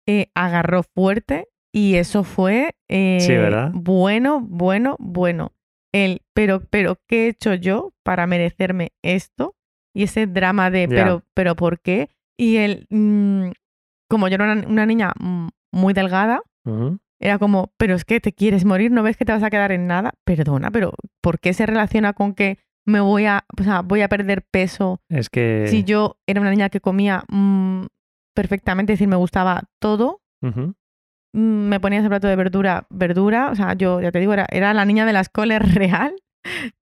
eh, 0.07 0.31
agarró 0.35 0.83
fuerte 0.83 1.49
y 1.73 1.97
eso 1.97 2.25
fue 2.25 2.75
eh, 2.89 3.71
bueno, 3.73 4.41
bueno, 4.41 4.97
bueno. 4.99 5.53
el, 5.93 6.23
pero, 6.33 6.61
pero, 6.71 6.99
¿qué 7.09 7.27
he 7.27 7.29
hecho 7.29 7.55
yo 7.55 7.93
para 8.03 8.27
merecerme 8.27 8.93
esto? 9.03 9.57
Y 9.95 10.05
ese 10.05 10.27
drama 10.27 10.71
de, 10.71 10.89
pero, 10.89 11.23
pero, 11.35 11.57
¿por 11.57 11.81
qué? 11.81 12.11
Y 12.37 12.57
el, 12.57 12.87
mm, 12.91 13.51
como 14.09 14.29
yo 14.29 14.35
era 14.35 14.53
una, 14.53 14.67
una 14.67 14.87
niña 14.87 15.13
mm, 15.19 15.49
muy 15.73 15.95
delgada, 15.95 16.43
era 17.21 17.39
como, 17.39 17.73
pero 17.77 17.95
es 17.95 18.05
que 18.05 18.21
te 18.21 18.33
quieres 18.33 18.65
morir, 18.65 18.91
no 18.91 19.03
ves 19.03 19.17
que 19.17 19.25
te 19.25 19.33
vas 19.33 19.43
a 19.43 19.51
quedar 19.51 19.73
en 19.73 19.87
nada. 19.87 20.13
Perdona, 20.25 20.71
pero 20.71 20.95
¿por 21.21 21.39
qué 21.41 21.53
se 21.55 21.67
relaciona 21.67 22.13
con 22.13 22.35
que 22.35 22.59
me 22.87 23.01
voy 23.01 23.27
a, 23.27 23.45
o 23.59 23.63
sea, 23.63 23.81
voy 23.83 24.03
a 24.03 24.09
perder 24.09 24.43
peso 24.43 25.01
Es 25.09 25.31
que... 25.31 25.67
si 25.69 25.85
yo 25.85 26.19
era 26.27 26.41
una 26.41 26.51
niña 26.51 26.69
que 26.69 26.81
comía 26.81 27.25
mm, 27.29 27.87
perfectamente, 28.35 28.93
es 28.93 28.99
decir, 28.99 29.09
me 29.09 29.17
gustaba 29.17 29.65
todo? 29.81 30.21
Mm, 31.33 31.69
me 31.69 31.81
ponía 31.81 32.01
ese 32.01 32.09
plato 32.09 32.29
de 32.29 32.37
verdura, 32.37 32.87
verdura, 32.91 33.51
o 33.51 33.55
sea, 33.55 33.75
yo 33.75 34.01
ya 34.01 34.13
te 34.13 34.21
digo, 34.21 34.33
era, 34.33 34.47
era 34.51 34.73
la 34.75 34.85
niña 34.85 35.07
de 35.07 35.13
las 35.13 35.29
coles 35.29 35.61
real, 35.75 36.15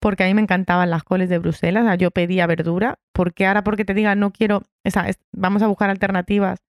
porque 0.01 0.25
a 0.25 0.27
mí 0.27 0.35
me 0.35 0.41
encantaban 0.43 0.89
las 0.91 1.03
coles 1.05 1.29
de 1.29 1.39
Bruselas, 1.39 1.83
o 1.83 1.87
sea, 1.87 1.95
yo 1.97 2.11
pedía 2.11 2.47
verdura, 2.47 2.99
porque 3.13 3.47
ahora 3.47 3.65
porque 3.65 3.85
te 3.85 3.95
diga 3.95 4.15
no 4.15 4.31
quiero, 4.31 4.63
o 4.87 4.91
sea, 4.91 5.09
es- 5.09 5.19
vamos 5.33 5.63
a 5.63 5.67
buscar 5.67 5.91
alternativas. 5.91 6.61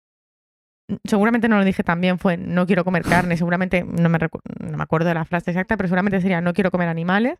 Seguramente 1.04 1.48
no 1.48 1.58
lo 1.60 1.64
dije 1.66 1.84
también, 1.84 2.18
fue 2.18 2.36
no 2.38 2.66
quiero 2.66 2.84
comer 2.84 3.04
carne, 3.32 3.38
seguramente 3.38 3.84
no 3.84 4.10
me, 4.10 4.18
no 4.18 4.78
me 4.78 4.84
acuerdo 4.84 5.08
de 5.08 5.14
la 5.14 5.26
frase 5.26 5.52
exacta, 5.52 5.78
pero 5.78 5.88
seguramente 5.88 6.20
sería 6.20 6.42
no 6.42 6.54
quiero 6.54 6.72
comer 6.72 6.88
animales. 6.90 7.38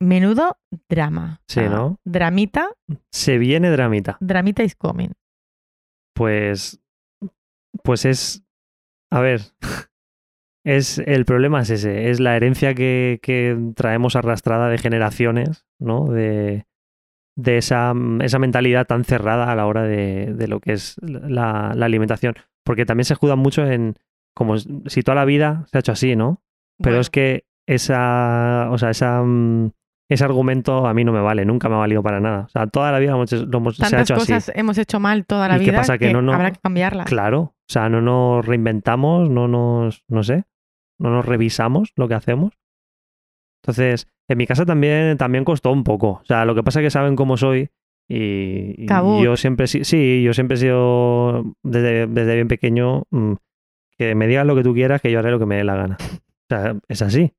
Menudo 0.00 0.56
drama. 0.88 1.38
o 1.40 1.44
Sí, 1.48 1.60
sea, 1.60 1.68
¿no? 1.70 1.96
Dramita, 2.04 2.68
Se 3.10 3.38
viene 3.38 3.70
dramita. 3.70 4.16
dramita 4.20 4.62
is 4.62 4.76
coming. 4.76 5.10
Pues... 6.18 6.82
Pues 7.82 8.04
es... 8.04 8.44
A 9.10 9.20
ver... 9.20 9.40
Es, 10.64 10.98
el 10.98 11.24
problema 11.24 11.62
es 11.62 11.70
ese, 11.70 12.10
es 12.10 12.20
la 12.20 12.36
herencia 12.36 12.74
que, 12.74 13.20
que 13.22 13.56
traemos 13.74 14.16
arrastrada 14.16 14.68
de 14.68 14.76
generaciones, 14.76 15.64
¿no? 15.78 16.04
De, 16.08 16.66
de 17.36 17.56
esa, 17.56 17.94
esa 18.20 18.38
mentalidad 18.38 18.86
tan 18.86 19.04
cerrada 19.04 19.50
a 19.50 19.54
la 19.54 19.64
hora 19.64 19.84
de, 19.84 20.34
de 20.34 20.46
lo 20.46 20.60
que 20.60 20.72
es 20.72 20.96
la, 21.00 21.72
la 21.74 21.86
alimentación. 21.86 22.34
Porque 22.64 22.84
también 22.84 23.06
se 23.06 23.14
escuda 23.14 23.34
mucho 23.34 23.64
en 23.64 23.94
como 24.34 24.58
si 24.58 25.02
toda 25.02 25.14
la 25.14 25.24
vida 25.24 25.64
se 25.70 25.78
ha 25.78 25.80
hecho 25.80 25.92
así, 25.92 26.16
¿no? 26.16 26.42
Pero 26.76 26.90
Bueno, 26.90 27.00
es 27.00 27.08
que 27.08 27.44
esa, 27.66 28.68
o 28.70 28.76
sea, 28.76 28.90
esa, 28.90 29.22
mm, 29.22 29.70
ese 30.08 30.24
argumento 30.24 30.86
a 30.86 30.94
mí 30.94 31.04
no 31.04 31.12
me 31.12 31.20
vale, 31.20 31.44
nunca 31.44 31.68
me 31.68 31.74
ha 31.74 31.78
valido 31.78 32.02
para 32.02 32.18
nada. 32.20 32.44
O 32.46 32.48
sea, 32.48 32.66
toda 32.66 32.90
la 32.92 32.98
vida 32.98 33.12
hemos, 33.12 33.30
lo 33.32 33.58
hemos- 33.58 33.76
se 33.76 33.84
ha 33.96 34.00
hecho 34.00 34.14
así. 34.14 34.32
cosas 34.32 34.52
hemos 34.54 34.78
hecho 34.78 34.98
mal 35.00 35.26
toda 35.26 35.48
la 35.48 35.56
¿Y 35.56 35.60
qué 35.60 35.70
vida 35.70 35.78
pasa? 35.80 35.98
Que 35.98 36.12
no, 36.12 36.22
no- 36.22 36.32
habrá 36.32 36.50
que 36.52 36.60
cambiarlas. 36.60 37.06
Claro, 37.06 37.40
o 37.40 37.54
sea, 37.68 37.88
no 37.88 38.00
nos 38.00 38.44
reinventamos, 38.46 39.28
no 39.28 39.48
nos, 39.48 40.04
no 40.08 40.22
sé, 40.22 40.44
no 40.98 41.10
nos 41.10 41.26
revisamos 41.26 41.92
lo 41.96 42.08
que 42.08 42.14
hacemos. 42.14 42.54
Entonces, 43.62 44.08
en 44.28 44.38
mi 44.38 44.46
casa 44.46 44.64
también, 44.64 45.16
también 45.18 45.44
costó 45.44 45.72
un 45.72 45.84
poco. 45.84 46.20
O 46.22 46.24
sea, 46.24 46.44
lo 46.44 46.54
que 46.54 46.62
pasa 46.62 46.80
es 46.80 46.86
que 46.86 46.90
saben 46.90 47.16
cómo 47.16 47.36
soy 47.36 47.68
y, 48.08 48.84
y 48.84 48.86
yo 49.24 49.36
siempre, 49.36 49.66
sí, 49.66 50.22
yo 50.22 50.32
siempre 50.32 50.54
he 50.54 50.58
sido 50.60 51.44
desde, 51.62 52.06
desde 52.06 52.34
bien 52.34 52.48
pequeño 52.48 53.02
mm, 53.10 53.32
que 53.98 54.14
me 54.14 54.26
digas 54.26 54.46
lo 54.46 54.54
que 54.56 54.62
tú 54.62 54.72
quieras, 54.72 55.02
que 55.02 55.10
yo 55.10 55.18
haré 55.18 55.30
lo 55.30 55.38
que 55.38 55.46
me 55.46 55.56
dé 55.56 55.64
la 55.64 55.76
gana. 55.76 55.96
O 56.00 56.54
sea, 56.54 56.76
es 56.88 57.02
así. 57.02 57.34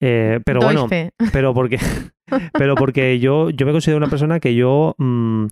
Eh, 0.00 0.40
pero 0.44 0.60
Doy 0.60 0.66
bueno, 0.74 0.88
fe. 0.88 1.10
pero 1.32 1.54
porque, 1.54 1.78
pero 2.52 2.74
porque 2.74 3.18
yo, 3.18 3.50
yo 3.50 3.66
me 3.66 3.72
considero 3.72 3.98
una 3.98 4.08
persona 4.08 4.40
que 4.40 4.54
yo, 4.54 4.94
mm, 4.98 5.46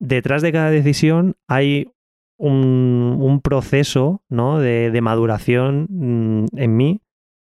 detrás 0.00 0.42
de 0.42 0.52
cada 0.52 0.70
decisión 0.70 1.36
hay 1.48 1.90
un, 2.38 3.16
un 3.20 3.40
proceso 3.40 4.22
¿no? 4.28 4.58
de, 4.58 4.90
de 4.90 5.00
maduración 5.00 5.86
mm, 5.88 6.46
en 6.56 6.76
mí, 6.76 7.00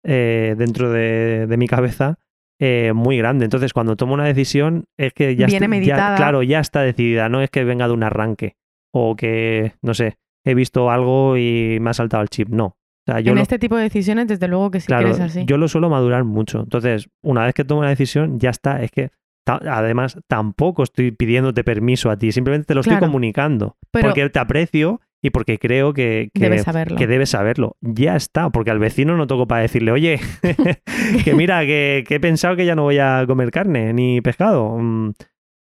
eh, 0.05 0.55
dentro 0.59 0.91
de, 0.91 1.47
de 1.47 1.57
mi 1.57 1.67
cabeza, 1.67 2.19
eh, 2.61 2.93
muy 2.95 3.17
grande. 3.19 3.45
Entonces, 3.45 3.73
cuando 3.73 3.97
tomo 3.97 4.15
una 4.15 4.27
decisión, 4.27 4.85
es 4.97 5.13
que 5.13 5.37
ya, 5.37 5.47
Viene 5.47 5.83
claro, 5.83 6.43
ya 6.43 6.61
está 6.61 6.83
decidida, 6.83 7.29
no 7.29 7.41
es 7.41 7.51
que 7.51 7.65
venga 7.65 7.89
de 7.89 7.95
un 7.95 8.03
arranque 8.03 8.57
o 8.93 9.17
que, 9.17 9.73
no 9.83 9.95
sé, 9.95 10.19
he 10.45 10.55
visto 10.55 10.91
algo 10.91 11.37
y 11.37 11.79
me 11.81 11.91
ha 11.91 11.95
saltado 11.95 12.23
el 12.23 12.29
chip, 12.29 12.49
no. 12.49 12.77
O 13.07 13.13
sea, 13.13 13.21
yo 13.21 13.31
en 13.33 13.37
lo- 13.37 13.43
este 13.43 13.59
tipo 13.59 13.77
de 13.77 13.83
decisiones, 13.83 14.29
desde 14.29 14.49
luego 14.49 14.71
que 14.71 14.81
sí 14.81 14.87
Claro, 14.87 15.05
que 15.05 15.11
eres 15.11 15.21
así. 15.21 15.45
yo 15.47 15.59
lo 15.59 15.69
suelo 15.69 15.91
madurar 15.91 16.25
mucho. 16.25 16.61
Entonces, 16.61 17.09
una 17.23 17.45
vez 17.45 17.55
que 17.55 17.65
tomo 17.65 17.81
una 17.81 17.91
decisión, 17.91 18.39
ya 18.41 18.51
está. 18.51 18.83
Es 18.83 18.91
que, 18.91 19.11
además, 19.47 20.19
tampoco 20.27 20.83
estoy 20.83 21.11
pidiéndote 21.11 21.65
permiso 21.65 22.11
a 22.11 22.17
ti, 22.17 22.33
simplemente 22.33 22.67
te 22.67 22.75
lo 22.75 22.81
estoy 22.81 22.97
comunicando. 22.99 23.77
Pero 23.91 24.09
porque 24.09 24.29
te 24.31 24.39
aprecio 24.39 25.01
y 25.23 25.31
porque 25.31 25.59
creo 25.59 25.93
que, 25.95 26.31
que, 26.35 26.41
debes 26.45 26.63
saberlo. 26.63 26.97
que 26.97 27.07
debes 27.07 27.31
saberlo. 27.31 27.77
Ya 27.83 28.17
está, 28.17 28.51
porque 28.51 28.71
al 28.71 28.79
vecino 28.79 29.17
no 29.17 29.27
toco 29.27 29.47
para 29.47 29.63
decirle, 29.63 29.91
oye, 29.93 30.21
que 31.25 31.35
mira, 31.35 31.61
que, 31.67 32.05
que 32.07 32.17
he 32.17 32.21
pensado 32.21 32.57
que 32.57 32.67
ya 32.67 32.75
no 32.75 32.83
voy 32.85 32.99
a 32.99 33.25
comer 33.27 33.51
carne 33.51 33.93
ni 33.93 34.21
pescado. 34.21 34.77
Mm, 34.79 35.13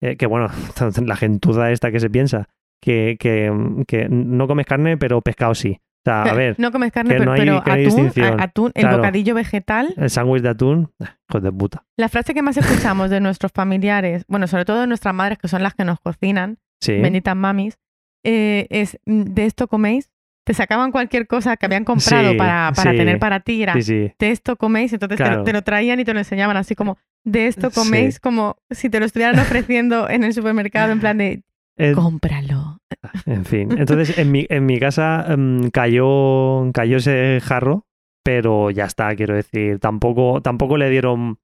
eh, 0.03 0.16
que 0.16 0.26
bueno, 0.26 0.49
la 1.05 1.16
gentuza 1.16 1.70
esta 1.70 1.91
que 1.93 2.01
se 2.01 2.11
piensa, 2.11 2.49
que, 2.81 3.16
que, 3.20 3.53
que 3.87 4.09
no 4.09 4.47
comes 4.49 4.66
carne, 4.66 4.97
pero 4.97 5.20
pescado 5.20 5.55
sí. 5.55 5.78
O 6.01 6.03
sea, 6.05 6.22
a 6.22 6.34
ver, 6.34 6.55
no 6.59 6.72
comes 6.72 6.92
carne, 6.92 7.11
que 7.11 7.18
pero, 7.18 7.24
no 7.26 7.32
hay- 7.32 7.40
pero 7.40 7.62
que 7.62 7.70
no 7.70 7.74
hay 7.74 7.86
atún, 7.86 8.22
a- 8.40 8.42
atún, 8.42 8.72
el 8.74 8.82
Claro. 8.82 8.96
bocadillo 8.96 9.34
vegetal. 9.34 9.92
el 9.96 10.09
sándwich 10.11 10.42
de 10.42 10.48
atún, 10.48 10.90
hijos 11.28 11.42
de 11.42 11.53
puta. 11.53 11.84
La 11.98 12.09
frase 12.09 12.32
que 12.32 12.40
más 12.42 12.57
escuchamos 12.57 13.11
de 13.11 13.20
nuestros 13.20 13.53
familiares, 13.53 14.24
bueno, 14.26 14.46
sobre 14.46 14.64
todo 14.64 14.80
de 14.80 14.86
nuestras 14.86 15.14
madres, 15.14 15.36
que 15.38 15.48
son 15.48 15.62
las 15.62 15.74
que 15.74 15.84
nos 15.84 16.01
cocinan, 16.01 16.59
Sí. 16.80 16.92
benditas 16.98 17.36
mamis, 17.36 17.78
eh, 18.24 18.66
es 18.70 18.98
"Mm, 19.05 19.22
de 19.34 19.44
esto 19.46 19.68
coméis. 19.68 20.11
Te 20.46 20.55
sacaban 20.55 20.90
cualquier 20.90 21.26
cosa 21.26 21.57
que 21.59 21.66
habían 21.66 21.84
comprado 21.84 22.30
Sí, 22.32 22.36
para, 22.38 22.72
para 22.74 22.90
sí. 22.92 22.96
tener 22.96 23.18
para 23.18 23.40
ti, 23.40 23.62
era 23.62 23.74
de 23.74 24.14
esto 24.20 24.57
coméis, 24.57 24.92
entonces 24.94 25.18
te 25.18 25.22
Claro. 25.24 25.44
te, 25.44 25.53
lo, 25.53 25.62
traían 25.62 26.01
y 26.01 26.05
te 26.05 26.14
lo 26.14 26.18
enseñaban 26.18 26.57
así 26.57 26.74
como 26.74 26.96
de 27.24 27.46
esto 27.46 27.70
coméis, 27.70 28.18
como 28.18 28.57
si 28.70 28.88
te 28.88 28.98
lo 29.01 29.05
estuvieran 29.07 29.38
ofreciendo 29.38 30.09
en 30.09 30.24
el 30.24 30.32
supermercado, 30.32 30.92
en 30.92 31.01
plan 31.01 31.18
de 31.18 31.42
Eh, 31.76 31.92
cómpralo. 31.94 32.78
en 33.26 33.44
fin. 33.44 33.76
Entonces, 33.78 34.18
en 34.18 34.30
mi, 34.32 34.46
en 34.50 34.66
mi 34.66 34.78
casa 34.78 35.26
mm, 35.36 35.68
cayó, 35.68 36.70
cayó 36.72 36.98
ese 36.98 37.40
jarro, 37.42 37.86
pero 38.22 38.70
ya 38.70 38.84
está, 38.84 39.14
quiero 39.16 39.34
decir. 39.34 39.78
Tampoco, 39.78 40.40
tampoco 40.42 40.76
le 40.76 40.90
dieron 40.90 41.38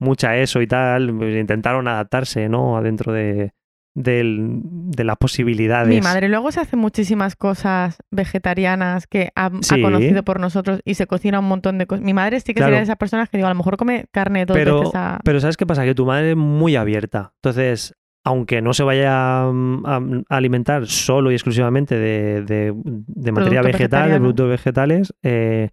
mucha 0.00 0.36
eso 0.36 0.60
y 0.62 0.66
tal. 0.66 1.14
pues 1.16 1.36
Intentaron 1.36 1.88
adaptarse, 1.88 2.48
¿no? 2.48 2.76
Adentro 2.76 3.12
de, 3.12 3.52
del- 3.94 4.60
de 4.64 5.04
las 5.04 5.16
posibilidades. 5.16 5.88
Mi 5.88 6.00
madre 6.00 6.28
luego 6.28 6.52
se 6.52 6.60
hace 6.60 6.76
muchísimas 6.76 7.34
cosas 7.34 7.98
vegetarianas 8.10 9.06
que 9.08 9.30
ha, 9.34 9.50
conocido 9.50 10.22
por 10.22 10.38
nosotros 10.38 10.80
y 10.84 10.94
se 10.94 11.06
cocina 11.08 11.40
un 11.40 11.48
montón 11.48 11.78
de 11.78 11.86
cosas. 11.86 12.04
Mi 12.04 12.14
madre 12.14 12.38
sí 12.40 12.46
que 12.48 12.54
Claro. 12.54 12.68
sería 12.68 12.78
de 12.80 12.84
esas 12.84 12.96
personas 12.98 13.28
que 13.28 13.36
digo, 13.38 13.46
a 13.48 13.50
lo 13.50 13.56
mejor 13.56 13.76
come 13.76 14.06
carne 14.12 14.46
dos 14.46 14.56
Pero- 14.56 14.78
veces 14.80 14.94
a... 14.94 15.18
Pero 15.24 15.40
¿sabes 15.40 15.56
qué 15.56 15.66
pasa? 15.66 15.84
Que 15.84 15.94
tu 15.94 16.06
madre 16.06 16.30
es 16.30 16.36
muy 16.36 16.76
abierta. 16.76 17.32
Entonces, 17.42 17.94
aunque 18.24 18.62
no 18.62 18.72
se 18.72 18.82
vaya 18.84 19.44
mm, 19.52 19.86
a, 19.86 19.96
a 20.28 20.36
alimentar 20.36 20.86
solo 20.86 21.30
y 21.30 21.34
exclusivamente 21.34 21.98
de, 21.98 22.42
de- 22.42 22.72
de 22.74 23.32
materia 23.32 23.62
vegetal, 23.62 24.10
de 24.10 24.18
productos 24.18 24.48
vegetales, 24.48 25.14
eh, 25.22 25.70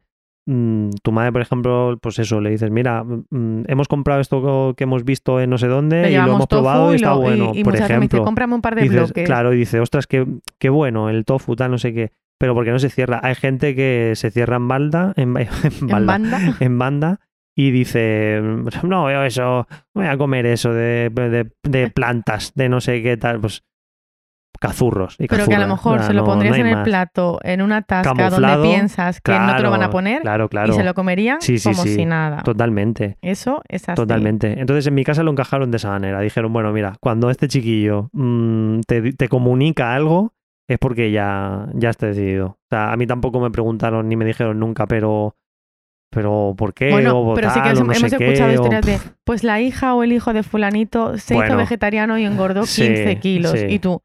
mm, 0.48 0.90
tu 1.04 1.12
madre, 1.12 1.32
por 1.32 1.42
ejemplo, 1.42 1.98
pues 2.02 2.18
eso, 2.20 2.42
le 2.42 2.50
dices, 2.50 2.72
mira, 2.72 3.04
mm, 3.04 3.64
hemos 3.68 3.88
comprado 3.88 4.20
esto 4.22 4.74
que 4.76 4.84
hemos 4.86 5.04
visto 5.04 5.40
en 5.40 5.50
no 5.52 5.58
sé 5.58 5.68
dónde 5.68 6.12
y 6.12 6.16
lo 6.16 6.22
hemos 6.34 6.48
probado 6.48 6.90
y, 6.90 6.94
y, 6.94 6.96
está 6.96 7.12
lo- 7.12 7.18
y- 7.20 7.22
bueno. 7.22 7.52
y 7.54 7.64
por 7.64 7.74
muchas 7.74 7.88
veces 7.88 7.90
me 7.98 8.02
dice, 8.02 8.16
ejemplo, 8.16 8.24
cómprame 8.24 8.56
un 8.56 8.62
par 8.62 8.76
de 8.76 8.82
dices, 8.82 8.96
bloques. 8.98 9.26
claro, 9.26 9.54
y 9.54 9.58
dice, 9.58 9.80
ostras, 9.80 10.08
qué, 10.08 10.26
qué 10.58 10.70
bueno 10.70 11.10
el 11.10 11.26
tofu, 11.26 11.56
tal, 11.56 11.72
no 11.72 11.78
sé 11.78 11.94
qué. 11.94 12.12
Pero 12.40 12.56
porque 12.56 12.72
no 12.72 12.80
se 12.80 12.90
cierra. 12.90 13.20
Hay 13.22 13.36
gente 13.36 13.76
que 13.76 14.14
se 14.16 14.32
cierra 14.32 14.56
en 14.56 14.68
balda, 14.70 15.14
en, 15.18 15.36
en 15.38 15.48
en 15.82 15.88
balda, 15.88 16.06
banda. 16.14 16.40
en 16.62 16.80
banda 16.80 17.20
y 17.62 17.72
dice, 17.72 18.40
no, 18.84 19.12
yo 19.12 19.24
eso, 19.24 19.68
voy 19.94 20.06
a 20.08 20.18
comer 20.18 20.46
eso 20.46 20.72
de, 20.74 21.10
de- 21.10 21.52
de 21.64 21.90
plantas, 21.92 22.54
de 22.56 22.70
no 22.70 22.80
sé 22.80 23.02
qué 23.04 23.18
tal, 23.18 23.42
pues 23.42 23.64
cazurros. 24.60 25.16
Y 25.20 25.28
Pero 25.28 25.46
que 25.48 25.56
a 25.56 25.60
lo 25.60 25.68
mejor 25.68 26.04
se 26.04 26.14
lo 26.14 26.24
pondrías 26.26 26.58
no 26.58 26.62
en 26.64 26.68
el 26.68 26.76
más. 26.76 26.84
plato, 26.84 27.40
en 27.44 27.62
una 27.62 27.82
tasca 27.82 28.14
Camuflado, 28.14 28.58
donde 28.62 28.68
piensas 28.76 29.22
que 29.22 29.32
no 29.38 29.56
te 29.56 29.62
lo 29.62 29.72
van 29.72 29.84
a 29.84 29.90
poner 29.90 30.22
Claro, 30.22 30.50
claro. 30.50 30.74
y 30.74 30.76
se 30.76 30.84
lo 30.84 30.94
comerían 30.94 31.42
Sí, 31.42 31.58
sí, 31.60 31.70
como 31.70 31.84
sí. 31.84 31.96
si 31.96 32.06
nada. 32.06 32.44
Totalmente, 32.44 33.18
Eso 33.22 33.62
es 33.70 33.88
así. 33.88 33.96
totalmente. 33.96 34.60
Entonces 34.60 34.86
en 34.88 34.96
mi 34.96 35.04
casa 35.04 35.24
lo 35.24 35.32
encajaron 35.32 35.72
de 35.72 35.78
esa 35.78 35.90
manera. 35.90 36.20
Dijeron, 36.20 36.52
bueno, 36.52 36.72
mira, 36.74 36.96
cuando 37.00 37.30
este 37.30 37.48
chiquillo 37.48 38.10
mm, 38.12 38.82
te, 38.88 39.14
te 39.14 39.30
comunica 39.30 39.94
algo, 39.94 40.34
es 40.68 40.78
porque 40.78 41.12
ya, 41.12 41.68
ya 41.74 41.90
está 41.90 42.08
decidido. 42.08 42.48
O 42.48 42.58
sea, 42.70 42.92
a 42.92 42.98
mí 42.98 43.08
tampoco 43.08 43.40
me 43.40 43.52
preguntaron 43.52 44.08
ni 44.10 44.16
me 44.18 44.26
dijeron 44.26 44.60
nunca, 44.60 44.88
pero, 44.88 45.36
pero 46.12 46.54
¿por 46.58 46.74
qué? 46.74 46.90
Bueno, 46.92 47.20
o 47.20 47.36
pero 47.36 47.50
sí 47.52 47.62
que 47.62 47.70
hemos, 47.70 47.86
no 47.86 47.94
hemos 47.94 48.14
qué, 48.16 48.26
escuchado 48.26 48.50
o- 48.50 48.54
historias 48.54 48.86
de, 48.86 49.00
pues 49.24 49.44
la 49.44 49.62
hija 49.62 49.94
o 49.94 50.04
el 50.04 50.12
hijo 50.12 50.34
de 50.34 50.44
fulanito 50.44 51.18
se 51.18 51.36
hizo 51.36 51.56
vegetariano 51.58 52.18
y 52.18 52.26
engordó 52.26 52.66
sí, 52.66 52.84
15 52.84 53.20
kilos. 53.20 53.52
sí. 53.52 53.66
Y 53.70 53.80
tú, 53.80 54.02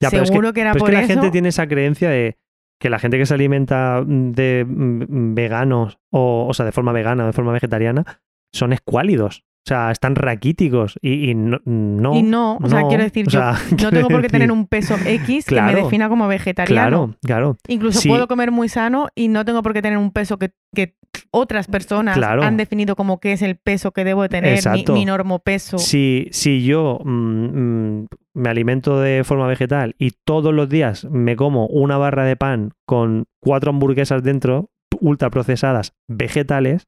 Ya, 0.00 0.10
pero 0.10 0.22
es 0.22 0.30
que- 0.30 0.34
seguro 0.34 0.52
que, 0.52 0.60
era 0.62 0.72
Pero 0.72 0.78
es 0.78 0.82
por 0.82 0.90
que 0.90 0.96
la 0.96 1.00
eso. 1.02 1.12
gente 1.14 1.30
tiene 1.30 1.48
esa 1.48 1.66
creencia 1.66 2.08
de 2.10 2.36
que 2.80 2.90
la 2.90 2.98
gente 3.00 3.18
que 3.18 3.26
se 3.26 3.34
alimenta 3.34 4.02
de 4.06 4.64
mm, 4.68 5.34
veganos 5.34 5.98
o, 6.12 6.46
o 6.48 6.54
sea, 6.54 6.64
de 6.64 6.72
forma 6.72 6.92
vegana 6.92 7.24
o 7.24 7.26
de 7.26 7.32
forma 7.32 7.52
vegetariana 7.52 8.04
son 8.52 8.72
escuálidos. 8.72 9.44
O 9.68 9.74
sea, 9.74 9.90
están 9.90 10.14
raquíticos 10.14 10.98
y, 11.02 11.30
y 11.30 11.34
no, 11.34 11.58
no. 11.66 12.14
Y 12.14 12.22
no, 12.22 12.56
o 12.56 12.68
sea, 12.68 12.84
quiero 12.88 13.02
decir, 13.04 13.26
o 13.28 13.30
yo 13.30 13.42
no 13.42 13.90
tengo 13.90 14.08
por 14.08 14.22
qué 14.22 14.28
decir- 14.28 14.30
tener 14.30 14.50
un 14.50 14.66
peso 14.66 14.96
X 15.04 15.44
que 15.44 15.60
me 15.60 15.74
defina 15.74 16.08
como 16.08 16.26
vegetariano. 16.26 16.88
Claro, 16.88 17.14
claro. 17.22 17.56
Incluso 17.68 18.00
Sí. 18.00 18.08
puedo 18.08 18.28
comer 18.28 18.50
muy 18.50 18.70
sano 18.70 19.08
y 19.14 19.28
no 19.28 19.44
tengo 19.44 19.62
por 19.62 19.74
qué 19.74 19.82
tener 19.82 19.98
un 19.98 20.10
peso 20.10 20.38
que, 20.38 20.52
que 20.74 20.94
otras 21.32 21.66
personas 21.66 22.16
Claro. 22.16 22.42
han 22.44 22.56
definido 22.56 22.96
como 22.96 23.20
que 23.20 23.32
es 23.32 23.42
el 23.42 23.56
peso 23.56 23.92
que 23.92 24.04
debo 24.04 24.22
de 24.22 24.30
tener, 24.30 24.58
mi, 24.72 24.84
mi 24.94 25.04
normopeso. 25.04 25.76
Si, 25.76 26.28
si 26.30 26.64
yo 26.64 26.98
mm, 27.04 27.10
mm, 28.00 28.06
me 28.36 28.48
alimento 28.48 28.98
de 29.00 29.22
forma 29.24 29.46
vegetal 29.48 29.94
y 29.98 30.12
todos 30.24 30.54
los 30.54 30.70
días 30.70 31.04
me 31.10 31.36
como 31.36 31.66
una 31.66 31.98
barra 31.98 32.24
de 32.24 32.36
pan 32.36 32.72
con 32.86 33.26
cuatro 33.42 33.68
hamburguesas 33.70 34.22
dentro, 34.22 34.70
ultra 35.00 35.28
procesadas, 35.28 35.92
vegetales, 36.08 36.86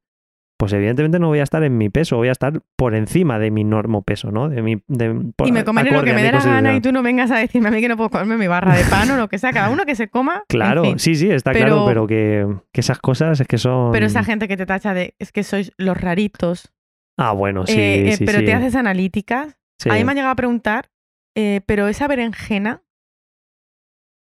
pues 0.61 0.75
evidentemente 0.75 1.19
no 1.19 1.29
voy 1.29 1.39
a 1.39 1.43
estar 1.43 1.65
en 1.65 1.79
mi 1.79 1.89
peso, 1.89 2.17
voy 2.19 2.29
a 2.29 2.33
estar 2.33 2.61
por 2.77 2.95
encima 2.95 3.39
de 3.39 3.51
mi 3.51 3.65
normo 3.65 4.03
peso, 4.03 4.31
¿no? 4.31 4.51
De 4.51 4.61
mi, 4.61 4.77
de, 4.89 5.33
por- 5.35 5.49
Y 5.49 5.53
me 5.53 5.65
comeré 5.65 5.91
lo 5.91 6.05
que 6.05 6.13
me 6.13 6.23
dé 6.23 6.31
la 6.31 6.39
gana 6.45 6.77
y 6.77 6.83
tú 6.83 6.93
no 6.93 7.03
vengas 7.03 7.31
a 7.31 7.39
decirme 7.39 7.69
a 7.69 7.71
mí 7.71 7.81
que 7.81 7.89
no 7.89 7.97
puedo 7.97 8.11
comerme 8.11 8.37
mi 8.37 8.47
barra 8.47 8.77
de 8.77 8.85
pan 8.85 9.11
o 9.11 9.17
lo 9.17 9.29
que 9.29 9.39
sea. 9.39 9.53
Cada 9.55 9.71
uno 9.71 9.87
que 9.87 9.95
se 9.95 10.09
coma. 10.09 10.35
en 10.37 10.43
Claro, 10.49 10.85
fin. 10.85 10.99
sí, 10.99 11.15
sí, 11.15 11.31
está 11.31 11.53
Pero- 11.53 11.67
claro, 11.67 11.85
pero 11.87 12.07
que, 12.07 12.47
que 12.75 12.81
esas 12.83 12.99
cosas 12.99 13.41
es 13.41 13.49
que 13.49 13.57
son... 13.57 13.91
Pero 13.91 14.05
esa 14.05 14.23
gente 14.23 14.47
que 14.49 14.59
te 14.59 14.67
tacha 14.67 14.93
de 14.93 15.15
es 15.19 15.33
que 15.33 15.43
sois 15.45 15.73
los 15.79 15.99
raritos, 15.99 16.71
Ah, 17.19 17.33
bueno, 17.33 17.67
sí, 17.67 17.73
eh, 17.81 18.09
eh, 18.11 18.17
sí, 18.17 18.25
pero 18.27 18.41
sí. 18.41 18.45
te 18.45 18.53
haces 18.55 18.75
analíticas. 18.77 19.57
Sí. 19.81 19.89
A 19.91 19.95
mí 19.95 20.05
me 20.05 20.11
han 20.13 20.17
llegado 20.17 20.33
a 20.33 20.37
preguntar, 20.37 20.91
eh, 21.37 21.63
pero 21.67 21.89
esa 21.89 22.07
berenjena, 22.07 22.83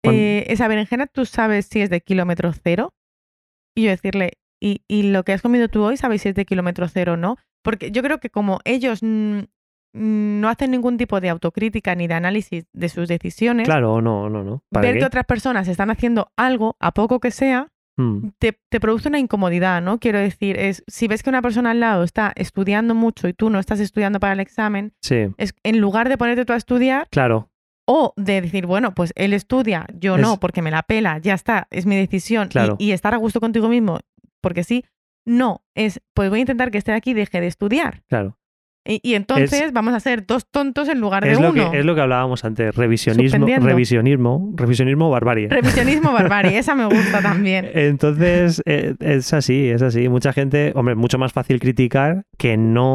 eh, 0.03 0.45
esa 0.49 0.67
berenjena 0.67 1.07
tú 1.07 1.25
sabes 1.25 1.65
si 1.67 1.81
es 1.81 1.89
de 1.89 2.01
kilómetro 2.01 2.51
cero. 2.53 2.93
Y 3.77 3.83
yo 3.83 3.89
decirle, 3.91 4.33
¿y, 4.65 4.81
y 4.87 5.03
lo 5.11 5.23
que 5.23 5.33
has 5.33 5.41
comido 5.41 5.67
tú 5.69 5.83
hoy 5.83 5.97
sabes 5.97 6.21
si 6.23 6.29
es 6.29 6.35
de 6.35 6.45
kilómetro 6.45 6.87
cero 6.87 7.13
o 7.13 7.17
no? 7.17 7.37
Porque 7.63 7.91
yo 7.91 8.01
creo 8.01 8.19
que 8.19 8.29
como 8.29 8.59
ellos 8.65 8.99
no 9.03 10.49
hacen 10.49 10.71
ningún 10.71 10.97
tipo 10.97 11.21
de 11.21 11.29
autocrítica 11.29 11.95
ni 11.95 12.07
de 12.07 12.15
análisis 12.15 12.65
de 12.73 12.89
sus 12.89 13.07
decisiones, 13.07 13.65
Claro, 13.65 14.01
no, 14.01 14.29
no, 14.29 14.43
no. 14.43 14.63
¿Para 14.71 14.87
ver 14.87 14.93
qué? 14.95 14.99
que 14.99 15.05
otras 15.05 15.25
personas 15.25 15.67
están 15.67 15.89
haciendo 15.89 16.31
algo, 16.35 16.75
a 16.79 16.91
poco 16.93 17.19
que 17.19 17.31
sea, 17.31 17.69
Mm, 17.97 18.31
te, 18.39 18.59
te 18.69 18.81
produce 18.81 19.07
una 19.07 19.19
incomodidad, 19.19 19.81
¿no? 19.81 19.99
Quiero 19.99 20.19
decir, 20.19 20.59
es 20.59 20.83
si 20.85 21.07
ves 21.07 21.23
que 21.23 21.29
una 21.29 21.41
persona 21.41 21.71
al 21.71 21.79
lado 21.79 22.03
está 22.03 22.33
estudiando 22.35 22.93
mucho 22.93 23.29
y 23.29 23.33
tú 23.33 23.49
no 23.49 23.57
estás 23.57 23.79
estudiando 23.79 24.19
para 24.19 24.33
el 24.33 24.41
examen, 24.41 24.93
sí, 25.01 25.27
es 25.37 25.53
en 25.63 25.79
lugar 25.79 26.09
de 26.09 26.17
ponerte 26.17 26.43
tú 26.43 26.51
a 26.51 26.57
estudiar 26.57 27.07
claro, 27.09 27.49
o 27.87 28.13
de 28.17 28.41
decir, 28.41 28.65
bueno, 28.65 28.93
pues 28.93 29.13
él 29.15 29.31
estudia, 29.31 29.85
yo 29.93 30.17
no, 30.17 30.41
porque 30.41 30.61
me 30.61 30.71
la 30.71 30.83
pela, 30.83 31.19
ya 31.19 31.35
está, 31.35 31.67
es 31.71 31.85
mi 31.85 31.95
decisión 31.95 32.47
y- 32.47 32.51
Claro. 32.51 32.75
y, 32.79 32.91
estar 32.91 33.13
a 33.13 33.17
gusto 33.17 33.39
contigo 33.39 33.69
mismo, 33.69 33.99
porque 34.45 34.63
sí, 34.63 34.85
no, 35.25 35.63
es, 35.73 36.01
pues 36.13 36.29
voy 36.29 36.37
a 36.37 36.41
intentar 36.41 36.69
que 36.69 36.77
esté 36.77 36.91
aquí 36.91 37.11
y 37.11 37.13
deje 37.15 37.41
de 37.41 37.47
estudiar. 37.47 38.03
claro. 38.07 38.37
Y, 38.87 38.99
y 39.01 39.15
entonces 39.15 39.73
vamos 39.73 39.95
a 39.95 39.99
ser 39.99 40.27
dos 40.27 40.45
tontos 40.51 40.87
en 40.89 40.99
lugar 40.99 41.23
de 41.23 41.31
Es 41.31 41.39
lo, 41.39 41.49
uno. 41.49 41.71
que, 41.71 41.79
es 41.79 41.83
lo 41.85 41.95
que 41.95 42.01
hablábamos 42.01 42.45
antes, 42.45 42.75
revisionismo, 42.75 43.47
revisionismo, 43.47 44.53
revisionismo 44.55 45.09
barbarie. 45.09 45.47
Revisionismo 45.49 46.13
barbarie, 46.13 46.59
esa 46.59 46.75
me 46.75 46.85
gusta 46.85 47.19
también. 47.23 47.67
Entonces, 47.73 48.61
eh, 48.67 48.93
es 48.99 49.33
así, 49.33 49.69
es 49.69 49.81
así. 49.81 50.07
Mucha 50.07 50.33
gente, 50.33 50.71
hombre, 50.75 50.91
es 50.93 50.99
mucho 50.99 51.17
más 51.17 51.33
fácil 51.33 51.59
criticar 51.59 52.27
que 52.37 52.57
no, 52.57 52.93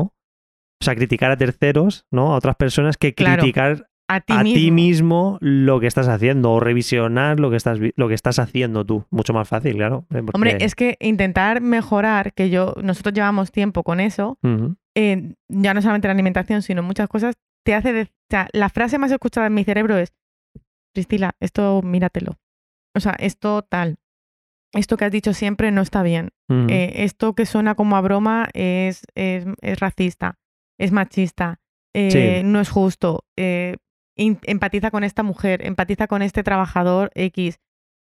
o 0.80 0.84
sea, 0.84 0.94
criticar 0.94 1.32
a 1.32 1.36
terceros, 1.36 2.06
¿no? 2.12 2.34
A 2.34 2.36
otras 2.36 2.54
personas 2.54 2.96
que 2.96 3.12
Claro, 3.12 3.42
criticar 3.42 3.88
A 4.12 4.20
ti 4.20 4.32
a 4.32 4.42
mismo. 4.42 4.54
ti 4.58 4.70
mismo 4.72 5.38
lo 5.40 5.78
que 5.80 5.86
estás 5.86 6.08
haciendo 6.08 6.50
o 6.52 6.60
revisionar 6.60 7.38
lo 7.38 7.48
que 7.50 7.56
estás, 7.56 7.78
lo 7.94 8.08
que 8.08 8.14
estás 8.14 8.38
haciendo 8.38 8.84
tú. 8.84 9.04
Mucho 9.10 9.32
más 9.32 9.48
fácil, 9.48 9.74
claro. 9.76 10.04
eh, 10.10 10.22
porque- 10.22 10.32
Hombre, 10.34 10.56
es 10.60 10.74
que 10.74 10.96
intentar 11.00 11.60
mejorar, 11.60 12.32
que 12.34 12.50
yo, 12.50 12.74
nosotros 12.82 13.14
llevamos 13.14 13.52
tiempo 13.52 13.82
con 13.84 14.00
eso, 14.00 14.38
eh, 14.96 15.34
ya 15.48 15.74
no 15.74 15.80
solamente 15.82 16.08
la 16.08 16.12
alimentación, 16.14 16.62
sino 16.62 16.82
muchas 16.82 17.08
cosas, 17.08 17.36
te 17.64 17.74
hace... 17.74 17.92
de- 17.92 18.02
o 18.02 18.06
sea, 18.30 18.48
la 18.52 18.68
frase 18.68 18.98
más 18.98 19.10
escuchada 19.12 19.46
en 19.46 19.54
mi 19.54 19.64
cerebro 19.64 19.96
es, 19.96 20.12
Cristila, 20.94 21.32
esto 21.40 21.80
míratelo. 21.82 22.36
O 22.96 23.00
sea, 23.00 23.12
esto 23.18 23.62
tal. 23.62 23.98
Esto 24.72 24.96
que 24.96 25.04
has 25.04 25.12
dicho 25.12 25.34
siempre 25.34 25.70
no 25.70 25.82
está 25.82 26.02
bien. 26.02 26.30
Eh, 26.48 27.04
esto 27.04 27.34
que 27.34 27.46
suena 27.46 27.74
como 27.76 27.96
a 27.96 28.00
broma 28.00 28.48
es, 28.54 29.02
es, 29.14 29.44
es 29.62 29.78
racista, 29.78 30.38
es 30.78 30.90
machista, 30.90 31.60
eh, 31.94 32.10
Sí. 32.42 32.46
no 32.48 32.60
es 32.60 32.68
justo. 32.70 33.24
eh, 33.36 33.76
empatiza 34.20 34.90
con 34.90 35.04
esta 35.04 35.22
mujer, 35.22 35.64
empatiza 35.66 36.06
con 36.06 36.22
este 36.22 36.42
trabajador 36.42 37.10
X. 37.14 37.58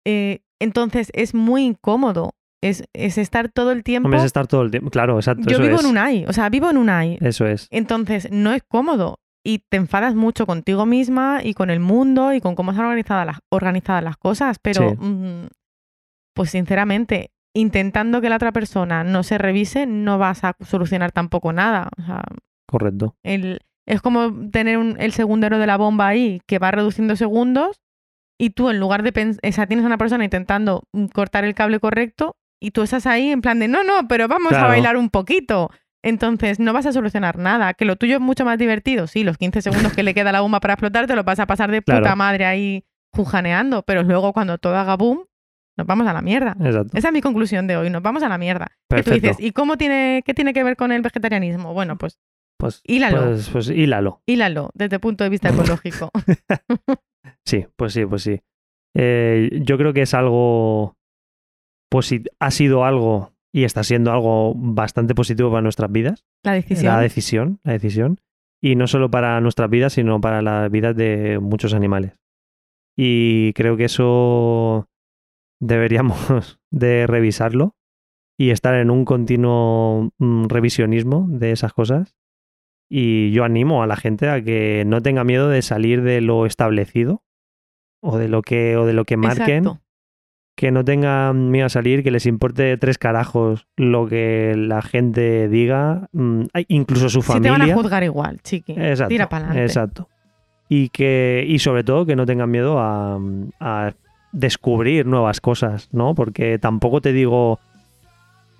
Eh, 0.06 0.40
entonces 0.60 1.10
es 1.14 1.34
muy 1.34 1.64
incómodo. 1.64 2.34
Es, 2.60 2.82
es 2.92 3.18
estar 3.18 3.50
todo 3.50 3.70
el 3.70 3.84
tiempo. 3.84 4.08
Hombre, 4.08 4.18
es 4.18 4.26
estar 4.26 4.48
todo 4.48 4.62
el 4.62 4.72
tiempo. 4.72 4.90
Claro, 4.90 5.16
exacto. 5.16 5.44
Yo 5.48 5.56
eso 5.58 5.62
vivo 5.62 5.76
es. 5.76 5.84
en 5.84 5.90
un 5.90 5.98
AI, 5.98 6.24
o 6.26 6.32
sea, 6.32 6.48
vivo 6.48 6.68
en 6.68 6.76
un 6.76 6.90
AI. 6.90 7.18
Eso 7.20 7.46
es. 7.46 7.68
Entonces, 7.70 8.28
no 8.32 8.52
es 8.52 8.62
cómodo 8.66 9.20
y 9.44 9.60
te 9.70 9.76
enfadas 9.76 10.16
mucho 10.16 10.44
contigo 10.44 10.84
misma 10.84 11.40
y 11.44 11.54
con 11.54 11.70
el 11.70 11.78
mundo 11.78 12.32
y 12.32 12.40
con 12.40 12.56
cómo 12.56 12.72
están 12.72 12.86
organizadas 12.86 13.26
las, 13.26 13.38
organizadas 13.50 14.02
las 14.02 14.16
cosas, 14.16 14.58
pero 14.60 14.90
Sí. 14.90 14.96
mm, 14.98 15.46
pues 16.34 16.50
sinceramente, 16.50 17.30
intentando 17.54 18.20
que 18.20 18.28
la 18.28 18.36
otra 18.36 18.50
persona 18.52 19.04
no 19.04 19.22
se 19.22 19.38
revise, 19.38 19.86
no 19.86 20.18
vas 20.18 20.42
a 20.42 20.56
solucionar 20.66 21.12
tampoco 21.12 21.52
nada. 21.52 21.88
O 21.96 22.02
sea, 22.04 22.24
Correcto. 22.66 23.14
el- 23.22 23.60
es 23.89 24.01
como 24.03 24.51
tener 24.51 24.78
un- 24.78 24.97
el 25.01 25.12
segundero 25.12 25.59
de 25.59 25.66
la 25.66 25.76
bomba 25.76 26.07
ahí 26.09 26.41
que 26.47 26.59
va 26.59 26.70
reduciendo 26.70 27.16
segundos 27.16 27.80
y 28.41 28.51
tú 28.51 28.70
en 28.70 28.78
lugar 28.78 29.03
de 29.03 29.12
pensar, 29.12 29.41
o 29.49 29.53
sea, 29.53 29.66
tienes 29.66 29.84
a 29.84 29.86
una 29.86 29.99
persona 29.99 30.24
intentando 30.24 30.84
mm, 30.93 31.07
cortar 31.07 31.45
el 31.45 31.55
cable 31.55 31.80
correcto 31.80 32.36
y 32.61 32.70
tú 32.72 32.82
estás 32.82 33.07
ahí 33.07 33.30
en 33.30 33.41
plan 33.41 33.59
de, 33.59 33.66
no, 33.68 33.82
no, 33.84 34.07
pero 34.09 34.28
vamos 34.28 34.53
a 34.53 34.66
bailar 34.66 34.97
un 34.97 35.11
poquito. 35.11 35.70
Entonces 36.05 36.61
no 36.61 36.72
vas 36.72 36.86
a 36.86 36.93
solucionar 36.93 37.39
nada. 37.39 37.74
Que 37.74 37.84
lo 37.84 37.97
tuyo 37.97 38.14
es 38.14 38.20
mucho 38.20 38.45
más 38.45 38.57
divertido. 38.59 39.07
Sí, 39.09 39.24
los 39.24 39.36
15 39.36 39.62
segundos 39.62 39.93
que 39.95 40.03
le 40.05 40.14
queda 40.14 40.30
a 40.30 40.32
la 40.32 40.41
bomba 40.41 40.61
para 40.61 40.74
explotar 40.74 41.07
te 41.09 41.16
lo 41.16 41.24
vas 41.24 41.41
a 41.41 41.47
pasar 41.47 41.70
de 41.72 41.82
puta 41.82 42.14
madre 42.14 42.47
ahí 42.47 42.84
jujaneando. 43.12 43.82
Pero 43.82 44.03
luego 44.05 44.32
cuando 44.32 44.59
todo 44.59 44.76
haga 44.76 44.97
boom, 44.97 45.24
nos 45.76 45.86
vamos 45.86 46.07
a 46.07 46.12
la 46.12 46.22
mierda. 46.22 46.57
Exacto. 46.61 46.97
Esa 46.97 47.09
es 47.09 47.14
mi 47.14 47.20
conclusión 47.20 47.66
de 47.66 47.76
hoy. 47.76 47.91
Nos 47.91 48.03
vamos 48.03 48.22
a 48.22 48.28
la 48.28 48.39
mierda. 48.39 48.66
Que 48.89 49.03
tú 49.03 49.11
Perfecto. 49.11 49.28
dices, 49.28 49.36
¿y 49.41 49.51
cómo 49.53 49.76
tiene, 49.76 50.22
qué 50.24 50.34
tiene 50.34 50.53
que 50.53 50.62
ver 50.64 50.76
con 50.76 50.93
el 50.93 51.03
vegetarianismo? 51.03 51.74
Bueno, 51.74 51.97
pues 51.99 52.18
Pues, 52.59 52.82
hílalo. 52.84 53.24
pues, 53.24 53.48
pues 53.50 53.70
hílalo. 53.70 54.20
hílalo 54.26 54.70
desde 54.74 54.96
el 54.96 55.00
punto 55.00 55.24
de 55.24 55.30
vista 55.30 55.48
ecológico. 55.50 56.11
Sí, 57.46 57.66
pues 57.76 57.92
sí, 57.92 58.04
pues 58.06 58.22
sí. 58.22 58.40
Eh, 58.96 59.61
yo 59.64 59.76
creo 59.78 59.92
que 59.92 60.02
es 60.02 60.14
algo. 60.14 60.96
posi- 61.92 62.26
ha 62.40 62.50
sido 62.50 62.84
algo 62.84 63.32
y 63.52 63.64
está 63.64 63.82
siendo 63.84 64.12
algo 64.12 64.54
bastante 64.56 65.14
positivo 65.14 65.50
para 65.50 65.62
nuestras 65.62 65.90
vidas. 65.92 66.24
La 66.44 66.52
decisión. 66.52 66.86
La 66.94 67.00
decisión, 67.00 67.61
la 67.64 67.72
decisión. 67.72 68.20
Y 68.62 68.76
no 68.76 68.86
solo 68.86 69.11
para 69.11 69.40
nuestras 69.40 69.70
vidas, 69.70 69.92
sino 69.94 70.20
para 70.20 70.42
las 70.42 70.70
vidas 70.70 70.96
de 70.96 71.38
muchos 71.40 71.74
animales. 71.74 72.18
Y 72.96 73.52
creo 73.54 73.76
que 73.76 73.84
eso 73.84 74.88
deberíamos 75.61 76.59
de 76.72 77.06
revisarlo 77.06 77.76
y 78.38 78.50
estar 78.50 78.74
en 78.74 78.90
un 78.90 79.04
continuo 79.04 80.11
mm, 80.18 80.46
revisionismo 80.48 81.26
de 81.28 81.52
esas 81.52 81.72
cosas. 81.72 82.16
Y 82.89 83.30
yo 83.32 83.45
animo 83.45 83.82
a 83.82 83.86
la 83.86 83.97
gente 83.97 84.28
a 84.28 84.43
que 84.43 84.84
no 84.86 85.03
tenga 85.03 85.22
miedo 85.24 85.49
de 85.49 85.62
salir 85.62 86.03
de 86.03 86.20
lo 86.20 86.47
establecido 86.47 87.22
o 88.01 88.16
de 88.18 88.28
lo 88.28 88.43
que, 88.43 88.76
o 88.76 88.86
de 88.86 88.93
lo 88.95 89.05
que 89.05 89.16
marquen 89.16 89.64
Exacto. 89.64 89.80
que 90.57 90.70
no 90.70 90.84
tengan 90.84 91.51
miedo 91.51 91.66
a 91.66 91.68
salir, 91.68 92.03
que 92.03 92.11
les 92.11 92.24
importe 92.26 92.76
tres 92.78 92.97
carajos 92.97 93.66
lo 93.76 94.07
que 94.09 94.55
la 94.57 94.80
gente 94.82 95.49
diga, 95.49 96.09
mm, 96.12 96.45
incluso 96.68 97.09
su 97.11 97.20
Si 97.22 97.26
te 97.28 97.32
familia. 97.34 97.53
van 97.59 97.70
a 97.70 97.74
juzgar 97.74 98.03
igual, 98.05 98.41
chiqui. 98.43 98.72
exacto, 98.72 99.09
Tira 99.11 99.28
para 99.28 99.47
adelante. 99.47 99.64
exacto. 99.66 100.09
Y 100.70 100.89
que 100.89 101.45
y 101.47 101.59
sobre 101.61 101.84
todo 101.84 102.07
que 102.07 102.16
no 102.16 102.24
tengan 102.26 102.51
miedo 102.51 102.78
a, 102.78 103.18
a 103.61 103.93
descubrir 104.32 105.07
nuevas 105.07 105.41
cosas, 105.41 105.89
¿no? 105.93 106.14
Porque 106.14 106.59
tampoco 106.59 107.01
te 107.01 107.12
digo 107.12 107.59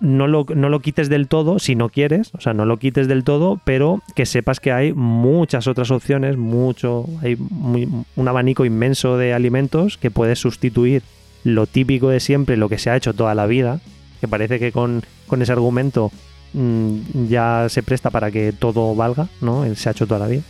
no 0.01 0.26
lo, 0.28 0.46
no 0.55 0.68
lo 0.68 0.80
quites 0.80 1.09
del 1.09 1.26
todo 1.28 1.59
si 1.59 1.74
no 1.74 1.88
quieres, 1.88 2.30
o 2.34 2.40
sea, 2.40 2.55
no 2.55 2.64
lo 2.64 2.76
quites 2.78 3.09
del 3.09 3.24
todo, 3.24 3.61
pero 3.64 4.01
que 4.14 4.26
sepas 4.26 4.61
que 4.61 4.70
hay 4.72 4.92
muchas 4.92 5.66
otras 5.66 5.90
opciones, 5.90 6.36
mucho, 6.36 7.07
hay 7.22 7.36
muy- 7.36 7.88
un 8.16 8.28
abanico 8.28 8.64
inmenso 8.64 9.16
de 9.16 9.34
alimentos 9.34 9.99
que 9.99 10.11
puedes 10.11 10.38
sustituir 10.38 11.03
lo 11.44 11.66
típico 11.66 12.09
de 12.11 12.20
siempre, 12.20 12.57
lo 12.57 12.68
que 12.68 12.78
se 12.78 12.90
ha 12.90 12.96
hecho 12.96 13.12
toda 13.14 13.34
la 13.34 13.46
vida, 13.46 13.80
que 14.20 14.28
parece 14.28 14.59
que 14.59 14.70
con, 14.72 15.03
con 15.26 15.42
ese 15.42 15.53
argumento 15.53 16.11
mm, 16.53 17.26
ya 17.28 17.66
se 17.68 17.82
presta 17.82 18.11
para 18.11 18.30
que 18.30 18.53
todo 18.53 18.94
valga, 18.94 19.28
¿no? 19.40 19.64
Se 19.74 19.88
ha 19.88 19.92
hecho 19.92 20.07
toda 20.07 20.20
la 20.20 20.26
vida. 20.28 20.42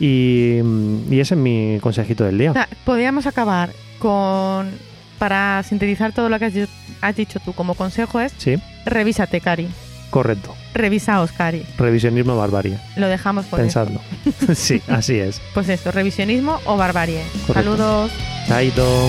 Y, 0.00 0.60
mm, 0.62 1.12
y 1.12 1.20
ese 1.20 1.34
es 1.34 1.40
mi 1.40 1.78
consejito 1.80 2.24
del 2.24 2.38
día. 2.38 2.68
Podríamos 2.84 3.26
acabar 3.26 3.70
con. 3.98 4.70
Para 5.18 5.62
sintetizar 5.62 6.12
todo 6.12 6.28
lo 6.28 6.38
que 6.38 6.44
has, 6.46 6.54
di- 6.54 6.68
has 7.00 7.16
dicho 7.16 7.40
tú 7.40 7.52
como 7.52 7.74
consejo 7.74 8.20
es 8.20 8.32
Sí, 8.38 8.56
revísate, 8.84 9.40
Cari. 9.40 9.68
correcto. 10.10 10.54
Revisaos, 10.74 11.32
Cari. 11.32 11.64
Revisionismo 11.78 12.36
barbarie. 12.36 12.78
Lo 12.96 13.08
dejamos 13.08 13.46
por 13.46 13.60
eso. 13.60 13.64
Pensadlo. 13.66 14.00
sí, 14.54 14.82
así 14.88 15.18
es. 15.18 15.40
Pues 15.54 15.68
esto, 15.70 15.90
revisionismo 15.90 16.60
o 16.66 16.76
barbarie. 16.76 17.22
Correcto. 17.46 17.76
Saludos. 17.76 18.10
Chaito. 18.46 19.08